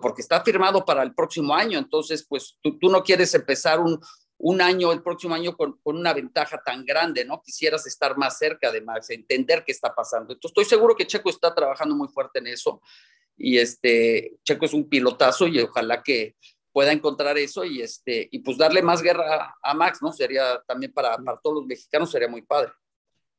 porque 0.00 0.22
está 0.22 0.42
firmado 0.42 0.84
para 0.84 1.02
el 1.02 1.14
próximo 1.14 1.54
año, 1.54 1.78
entonces, 1.78 2.24
pues 2.28 2.56
tú, 2.62 2.78
no 2.82 3.02
quieres 3.02 3.34
empezar 3.34 3.80
un, 3.80 4.00
un 4.38 4.60
año, 4.60 4.92
el 4.92 5.02
próximo 5.02 5.34
año, 5.34 5.56
con, 5.56 5.78
una 5.84 6.12
ventaja 6.12 6.62
tan 6.64 6.84
grande, 6.84 7.24
¿no? 7.24 7.42
Quisieras 7.42 7.86
estar 7.86 8.16
más 8.16 8.38
cerca 8.38 8.70
de 8.70 8.80
Max, 8.80 9.10
entender 9.10 9.64
qué 9.64 9.72
está 9.72 9.94
pasando. 9.94 10.32
Entonces, 10.32 10.50
estoy 10.50 10.64
seguro 10.64 10.94
que 10.94 11.06
Checo 11.06 11.30
está 11.30 11.54
trabajando 11.54 11.94
muy 11.94 12.08
fuerte 12.08 12.38
en 12.38 12.48
eso. 12.48 12.80
Y 13.36 13.58
este, 13.58 14.36
Checo 14.44 14.66
es 14.66 14.72
un 14.72 14.88
pilotazo 14.88 15.46
y 15.46 15.60
ojalá 15.60 16.02
que 16.02 16.36
pueda 16.72 16.92
encontrar 16.92 17.36
eso 17.38 17.64
y, 17.64 17.82
este, 17.82 18.28
y 18.30 18.38
pues 18.38 18.56
darle 18.56 18.82
más 18.82 19.02
guerra 19.02 19.56
a 19.62 19.74
Max, 19.74 19.98
¿no? 20.00 20.12
Sería 20.12 20.62
también 20.66 20.92
para, 20.92 21.16
para 21.18 21.38
todos 21.38 21.56
los 21.56 21.66
mexicanos, 21.66 22.10
sería 22.10 22.28
muy 22.28 22.42
padre. 22.42 22.72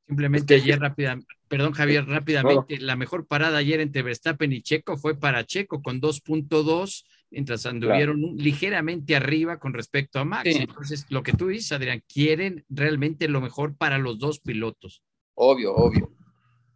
Simplemente 0.08 0.56
ayer 0.56 0.80
rápidamente, 0.80 1.28
perdón 1.47 1.74
Javier, 1.74 2.06
rápidamente, 2.06 2.78
la 2.80 2.95
mejor 2.95 3.26
parada 3.26 3.58
ayer 3.58 3.80
entre 3.80 4.01
Verstappen 4.01 4.51
y 4.51 4.62
Checo 4.62 4.97
fue 4.97 5.18
para 5.18 5.45
Checo 5.45 5.82
con 5.82 6.01
2.2 6.01 7.06
mientras 7.34 7.66
anduvieron 7.66 8.36
ligeramente 8.38 9.16
arriba 9.16 9.60
con 9.60 9.74
respecto 9.74 10.20
a 10.20 10.26
Max. 10.26 10.56
Entonces, 10.56 11.06
lo 11.10 11.24
que 11.24 11.34
tú 11.34 11.47
dices, 11.47 11.72
Adrián, 11.72 12.04
quieren 12.08 12.64
realmente 12.70 13.28
lo 13.28 13.41
mejor 13.41 13.76
para 13.76 13.97
los 13.97 14.20
dos 14.20 14.39
pilotos. 14.39 15.01
Obvio, 15.36 15.74
obvio. 15.74 16.12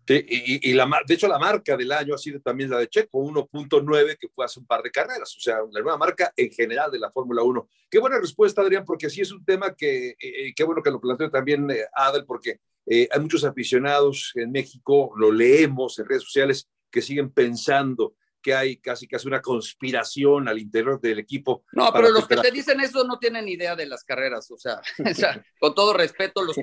Sí, 0.08 0.26
y, 0.26 0.74
la, 0.74 0.90
de 1.06 1.14
hecho 1.14 1.28
la 1.28 1.38
marca 1.38 1.76
del 1.76 1.92
año 1.92 2.16
ha 2.16 2.18
sido 2.18 2.40
también 2.40 2.70
la 2.70 2.78
de 2.78 2.88
Checo, 2.88 3.20
1.9, 3.20 4.18
que 4.18 4.30
fue 4.30 4.46
hace 4.46 4.60
un 4.60 4.66
par 4.66 4.82
de 4.82 4.90
carreras, 4.90 5.36
o 5.36 5.40
sea, 5.40 5.58
la 5.70 5.82
nueva 5.82 5.98
marca 5.98 6.32
en 6.38 6.50
general 6.50 6.90
de 6.92 7.00
la 7.00 7.12
Fórmula 7.12 7.44
1. 7.44 7.68
Qué 7.90 8.00
buena 8.00 8.18
respuesta, 8.18 8.62
Adrián, 8.62 8.86
porque 8.86 9.10
sí 9.10 9.20
es 9.20 9.32
un 9.34 9.44
tema 9.44 9.76
que, 9.76 10.10
eh, 10.12 10.18
eh, 10.22 10.54
qué 10.56 10.64
bueno 10.64 10.82
que 10.82 10.92
lo 10.92 11.02
planteó 11.02 11.30
también 11.30 11.70
eh, 11.72 11.86
Adel, 11.94 12.26
porque 12.26 12.62
hay 12.90 13.20
muchos 13.20 13.44
aficionados 13.44 14.32
en 14.36 14.50
México, 14.50 15.12
lo 15.18 15.30
leemos 15.30 16.00
en 16.00 16.06
redes 16.06 16.24
sociales, 16.24 16.70
que 16.90 17.02
siguen 17.02 17.32
pensando 17.32 18.16
que 18.42 18.54
hay 18.54 18.78
casi 18.78 19.10
casi 19.10 19.28
una 19.28 19.42
conspiración 19.42 20.48
al 20.48 20.58
interior 20.58 21.02
del 21.02 21.20
equipo. 21.20 21.66
No, 21.74 21.92
pero 21.92 22.10
los 22.12 22.26
que 22.26 22.38
te 22.38 22.50
dicen 22.50 22.80
eso 22.80 23.04
no 23.04 23.20
tienen 23.20 23.50
idea 23.50 23.76
de 23.76 23.88
las 23.88 24.06
carreras, 24.06 24.50
o 24.52 24.58
sea, 24.58 24.80
con 25.60 25.76
todo 25.76 25.92
respeto, 25.92 26.46
los, 26.46 26.56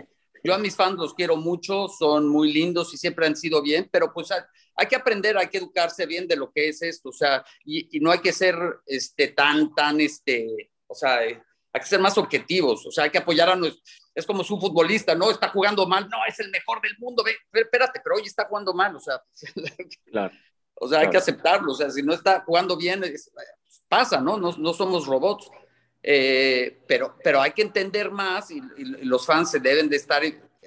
yo 0.45 0.55
a 0.55 0.59
mis 0.59 0.77
fans 0.77 0.97
los 0.97 1.15
quiero 1.15 1.37
mucho, 1.37 1.89
son 1.89 2.29
muy 2.29 2.53
lindos 2.53 2.93
y 2.95 2.97
siempre 2.97 3.27
han 3.27 3.35
sido 3.35 3.63
bien, 3.63 3.89
pero 3.91 4.13
pues 4.13 4.29
hay, 4.31 4.87
que 4.87 4.97
aprender, 4.97 5.37
hay 5.37 5.49
que 5.49 5.59
educarse 5.59 6.07
bien 6.07 6.29
de 6.29 6.37
lo 6.37 6.53
que 6.53 6.69
es 6.69 6.83
esto, 6.83 7.09
o 7.09 7.13
sea, 7.13 7.45
y, 7.65 7.99
no 8.01 8.13
hay 8.13 8.21
que 8.21 8.33
ser 8.33 8.57
este, 8.87 9.29
tan, 9.29 9.75
tan, 9.75 10.01
este, 10.01 10.71
o 10.87 10.95
sea, 10.95 11.25
eh, 11.25 11.43
hay 11.73 11.81
que 11.81 11.87
ser 11.87 12.01
más 12.01 12.17
objetivos, 12.19 12.87
o 12.87 12.93
sea, 12.93 13.05
hay 13.05 13.11
que 13.11 13.19
apoyar 13.19 13.49
a 13.49 13.57
nuestro, 13.57 13.83
es 14.15 14.27
como 14.27 14.45
su 14.45 14.61
futbolista, 14.61 15.15
¿no? 15.15 15.31
Está 15.31 15.49
jugando 15.49 15.87
mal, 15.87 16.09
no, 16.09 16.19
es 16.29 16.39
el 16.39 16.51
mejor 16.51 16.81
del 16.81 16.97
mundo, 16.99 17.25
ve, 17.25 17.35
espérate, 17.53 18.01
pero 18.05 18.17
hoy 18.17 18.23
está 18.23 18.45
jugando 18.45 18.73
mal, 18.73 18.95
o 18.95 19.01
sea, 19.01 19.21
claro. 20.07 20.35
O 20.77 20.89
sea, 20.89 21.01
hay 21.01 21.11
que 21.11 21.17
aceptarlo. 21.17 21.73
O 21.73 21.75
sea, 21.75 21.91
si 21.91 22.03
no 22.03 22.13
está 22.13 22.43
jugando 22.45 22.77
bien, 22.77 23.01
pues, 23.01 23.31
pasa, 23.89 24.21
¿no? 24.21 24.37
¿no? 24.37 24.53
No, 24.57 24.73
somos 24.73 25.07
robots. 25.07 25.49
Eh, 26.07 26.81
pero, 26.87 27.17
pero 27.25 27.41
hay 27.41 27.53
que 27.53 27.63
entender 27.63 28.11
más 28.11 28.51
y, 28.51 28.61
los 29.05 29.25
fans 29.25 29.51
se 29.51 29.59
deben 29.59 29.89
de 29.89 29.97
estar 29.97 30.23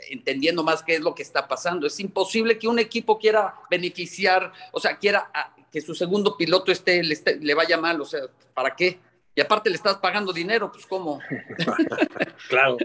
entendiendo 0.09 0.63
más 0.63 0.81
qué 0.81 0.95
es 0.95 1.01
lo 1.01 1.13
que 1.13 1.21
está 1.21 1.47
pasando. 1.47 1.85
Es 1.85 1.99
imposible 1.99 2.57
que 2.57 2.67
un 2.67 2.79
equipo 2.79 3.19
quiera 3.19 3.53
beneficiar, 3.69 4.51
o 4.71 4.79
sea, 4.79 4.97
quiera 4.97 5.29
ah, 5.33 5.55
que 5.71 5.79
su 5.79 5.93
segundo 5.93 6.35
piloto 6.35 6.71
esté, 6.71 7.03
le, 7.03 7.15
le 7.39 7.53
vaya 7.53 7.77
mal. 7.77 8.01
O 8.01 8.05
sea, 8.05 8.21
¿para 8.55 8.75
qué? 8.75 8.99
Y 9.35 9.41
aparte 9.41 9.69
le 9.69 9.75
estás 9.75 9.97
pagando 9.97 10.33
dinero, 10.33 10.71
pues 10.71 10.87
¿cómo? 10.87 11.19
claro, 12.49 12.77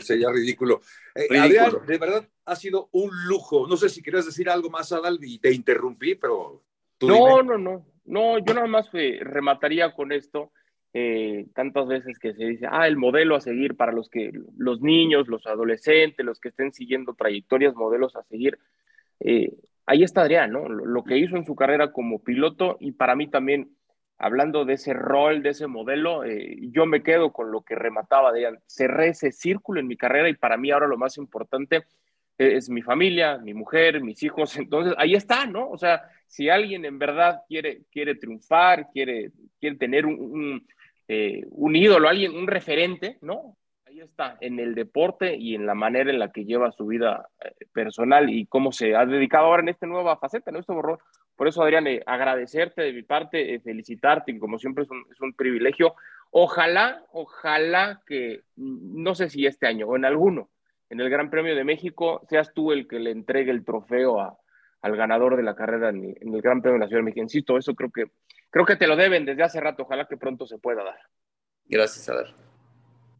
sería 0.00 0.30
ridículo. 0.30 0.80
Eh, 1.14 1.38
Adrián, 1.38 1.72
de 1.86 1.98
verdad 1.98 2.26
ha 2.46 2.56
sido 2.56 2.88
un 2.92 3.10
lujo. 3.26 3.66
No 3.66 3.76
sé 3.76 3.90
si 3.90 4.02
querías 4.02 4.24
decir 4.24 4.48
algo 4.48 4.70
más, 4.70 4.90
Adal, 4.90 5.18
y 5.20 5.38
te 5.38 5.52
interrumpí, 5.52 6.14
pero 6.14 6.64
no, 7.02 7.42
no, 7.42 7.58
no, 7.58 7.86
no, 8.06 8.38
yo 8.38 8.54
nada 8.54 8.66
más 8.66 8.88
eh, 8.94 9.18
remataría 9.20 9.94
con 9.94 10.10
esto. 10.10 10.50
Eh, 10.94 11.46
tantas 11.54 11.86
veces 11.86 12.18
que 12.18 12.32
se 12.34 12.44
dice, 12.44 12.66
ah, 12.70 12.86
el 12.88 12.96
modelo 12.96 13.36
a 13.36 13.40
seguir 13.40 13.76
para 13.76 13.92
los 13.92 14.08
que 14.08 14.32
los 14.56 14.80
niños, 14.80 15.28
los 15.28 15.46
adolescentes, 15.46 16.24
los 16.24 16.40
que 16.40 16.48
estén 16.48 16.72
siguiendo 16.72 17.14
trayectorias, 17.14 17.74
modelos 17.74 18.16
a 18.16 18.22
seguir. 18.24 18.58
Eh, 19.20 19.52
ahí 19.86 20.02
está 20.02 20.22
Adrián, 20.22 20.52
¿no? 20.52 20.68
Lo, 20.68 21.04
que 21.04 21.18
hizo 21.18 21.36
en 21.36 21.44
su 21.44 21.54
carrera 21.54 21.92
como 21.92 22.22
piloto 22.22 22.76
y 22.80 22.92
para 22.92 23.14
mí 23.16 23.28
también, 23.28 23.76
hablando 24.16 24.64
de 24.64 24.74
ese 24.74 24.94
rol, 24.94 25.42
de 25.42 25.50
ese 25.50 25.66
modelo, 25.66 26.22
yo 26.72 26.86
me 26.86 27.02
quedo 27.02 27.32
con 27.32 27.52
lo 27.52 27.62
que 27.62 27.74
remataba 27.74 28.30
Adrián. 28.30 28.58
Cerré 28.66 29.08
ese 29.08 29.32
círculo 29.32 29.80
en 29.80 29.86
mi 29.86 29.96
carrera 29.96 30.28
y 30.28 30.34
para 30.34 30.56
mí 30.56 30.70
ahora 30.70 30.86
lo 30.88 30.98
más 30.98 31.18
importante 31.18 31.84
es 32.38 32.70
mi 32.70 32.82
familia, 32.82 33.36
mi 33.38 33.52
mujer, 33.52 34.00
mis 34.00 34.22
hijos. 34.22 34.56
Entonces, 34.58 34.94
ahí 34.96 35.14
está, 35.14 35.46
¿no? 35.46 35.68
O 35.68 35.76
sea, 35.76 36.02
si 36.26 36.48
alguien 36.48 36.84
en 36.84 36.98
verdad 36.98 37.42
quiere, 37.48 37.82
quiere 37.90 38.14
triunfar, 38.14 38.88
quiere, 38.92 39.32
quiere 39.60 39.76
tener 39.76 40.06
un, 40.06 40.66
eh, 41.08 41.44
un, 41.50 41.74
ídolo, 41.74 42.08
alguien, 42.08 42.36
un 42.36 42.46
referente, 42.46 43.18
¿no? 43.22 43.56
Ahí 43.86 44.00
está, 44.00 44.36
en 44.40 44.60
el 44.60 44.74
deporte 44.74 45.36
y 45.36 45.54
en 45.54 45.66
la 45.66 45.74
manera 45.74 46.10
en 46.10 46.18
la 46.18 46.30
que 46.30 46.44
lleva 46.44 46.70
su 46.72 46.86
vida 46.86 47.28
eh, 47.42 47.66
personal 47.72 48.28
y 48.30 48.46
cómo 48.46 48.70
se 48.70 48.94
ha 48.94 49.06
dedicado 49.06 49.46
ahora 49.46 49.62
en 49.62 49.70
esta 49.70 49.86
nueva 49.86 50.18
faceta, 50.18 50.50
¿no? 50.50 50.58
Esto 50.58 50.74
borró. 50.74 50.98
Por 51.34 51.48
eso, 51.48 51.62
Adrián, 51.62 51.86
eh, 51.86 52.02
agradecerte 52.06 52.82
de 52.82 52.92
mi 52.92 53.02
parte, 53.02 53.58
felicitarte, 53.60 54.32
que 54.32 54.38
como 54.38 54.58
siempre 54.58 54.84
es 54.84 54.90
un, 54.90 55.04
un 55.20 55.32
privilegio. 55.32 55.94
Ojalá, 56.30 57.02
ojalá 57.12 58.02
que, 58.06 58.42
no 58.56 59.14
sé 59.14 59.30
si 59.30 59.46
este 59.46 59.66
año 59.66 59.86
o 59.86 59.96
en 59.96 60.04
alguno, 60.04 60.50
en 60.90 61.00
el 61.00 61.08
Gran 61.10 61.30
Premio 61.30 61.54
de 61.54 61.64
México, 61.64 62.22
seas 62.28 62.52
tú 62.52 62.72
el 62.72 62.86
que 62.86 62.98
le 62.98 63.10
entregue 63.10 63.50
el 63.50 63.64
trofeo 63.64 64.20
a, 64.20 64.38
al 64.82 64.96
ganador 64.96 65.36
de 65.36 65.42
la 65.42 65.54
carrera 65.54 65.90
en, 65.90 66.16
el 66.20 66.42
Gran 66.42 66.62
Premio 66.62 66.74
de 66.74 66.84
la 66.84 66.88
Ciudad 66.88 67.00
de 67.00 67.04
México. 67.04 67.22
Insisto, 67.22 67.58
eso 67.58 67.74
creo 67.74 67.90
que, 67.90 68.10
creo 68.50 68.66
que 68.66 68.76
te 68.76 68.86
lo 68.86 68.96
deben 68.96 69.24
desde 69.24 69.42
hace 69.42 69.60
rato. 69.60 69.82
Ojalá 69.82 70.06
que 70.06 70.16
pronto 70.16 70.46
se 70.46 70.58
pueda 70.58 70.84
dar. 70.84 71.00
Gracias, 71.64 72.08
Adrián. 72.08 72.36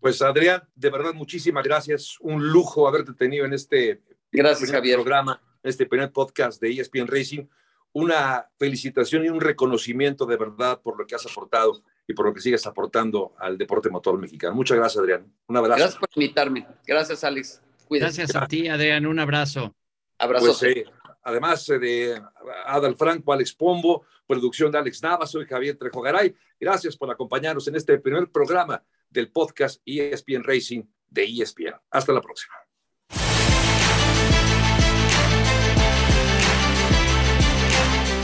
Pues 0.01 0.23
Adrián, 0.23 0.63
de 0.75 0.91
verdad, 0.91 1.13
muchísimas 1.13 1.65
gracias. 1.65 2.17
Un 2.21 2.49
lujo 2.49 2.87
haberte 2.87 3.13
tenido 3.15 3.45
en 3.45 3.53
este 3.53 4.01
gracias, 4.31 4.71
Javier. 4.71 4.97
programa, 4.97 5.43
este 5.63 5.87
primer 5.87 6.13
podcast 6.13 6.61
de 6.61 6.71
ESPN 6.71 7.09
Racing. 7.09 7.47
Una 7.93 8.49
felicitación 8.59 9.25
y 9.25 9.29
un 9.29 9.41
reconocimiento 9.41 10.25
de 10.27 10.37
verdad 10.37 10.81
por 10.81 10.97
lo 10.99 11.07
que 11.07 11.15
has 11.15 11.27
aportado 11.27 11.83
y 12.07 12.15
por 12.15 12.27
lo 12.27 12.35
que 12.35 12.41
sigues 12.41 12.67
aportando 12.67 13.35
al 13.39 13.59
deporte 13.59 13.91
motor 13.91 14.19
mexicano. 14.19 14.55
Muchas 14.55 14.77
gracias, 14.77 15.01
Adrián. 15.03 15.33
Un 15.49 15.57
abrazo. 15.57 15.79
Gracias 15.79 15.99
por 15.99 16.09
invitarme. 16.15 16.67
Gracias, 16.87 17.25
Alex. 17.25 17.63
Gracias 17.91 18.37
a 18.37 18.47
ti, 18.47 18.69
Adrián. 18.69 19.07
Un 19.07 19.19
abrazo. 19.19 19.75
Abrazo. 20.19 20.57
Pues, 20.61 20.85
además 21.29 21.69
eh, 21.69 21.79
de 21.79 22.23
Adal 22.67 22.97
Franco, 22.97 23.33
Alex 23.33 23.53
Pombo, 23.55 24.05
producción 24.27 24.73
de 24.73 24.79
Alex 24.79 25.03
Nava, 25.03 25.27
soy 25.27 25.47
Javier 25.47 25.77
Trejogaray. 25.77 26.35
Gracias 26.59 26.97
por 26.97 27.11
acompañarnos 27.11 27.69
en 27.69 27.77
este 27.77 27.99
primer 27.99 28.31
programa 28.31 28.83
del 29.11 29.31
podcast 29.31 29.81
ESPN 29.85 30.43
Racing 30.43 30.83
de 31.09 31.25
ESPN. 31.25 31.75
Hasta 31.91 32.13
la 32.13 32.21
próxima. 32.23 32.55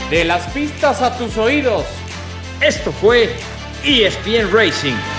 De 0.09 0.23
las 0.23 0.51
pistas 0.53 1.01
a 1.01 1.17
tus 1.17 1.37
oídos. 1.37 1.85
Esto 2.61 2.91
fue 2.91 3.29
ESPN 3.83 4.51
Racing 4.51 5.14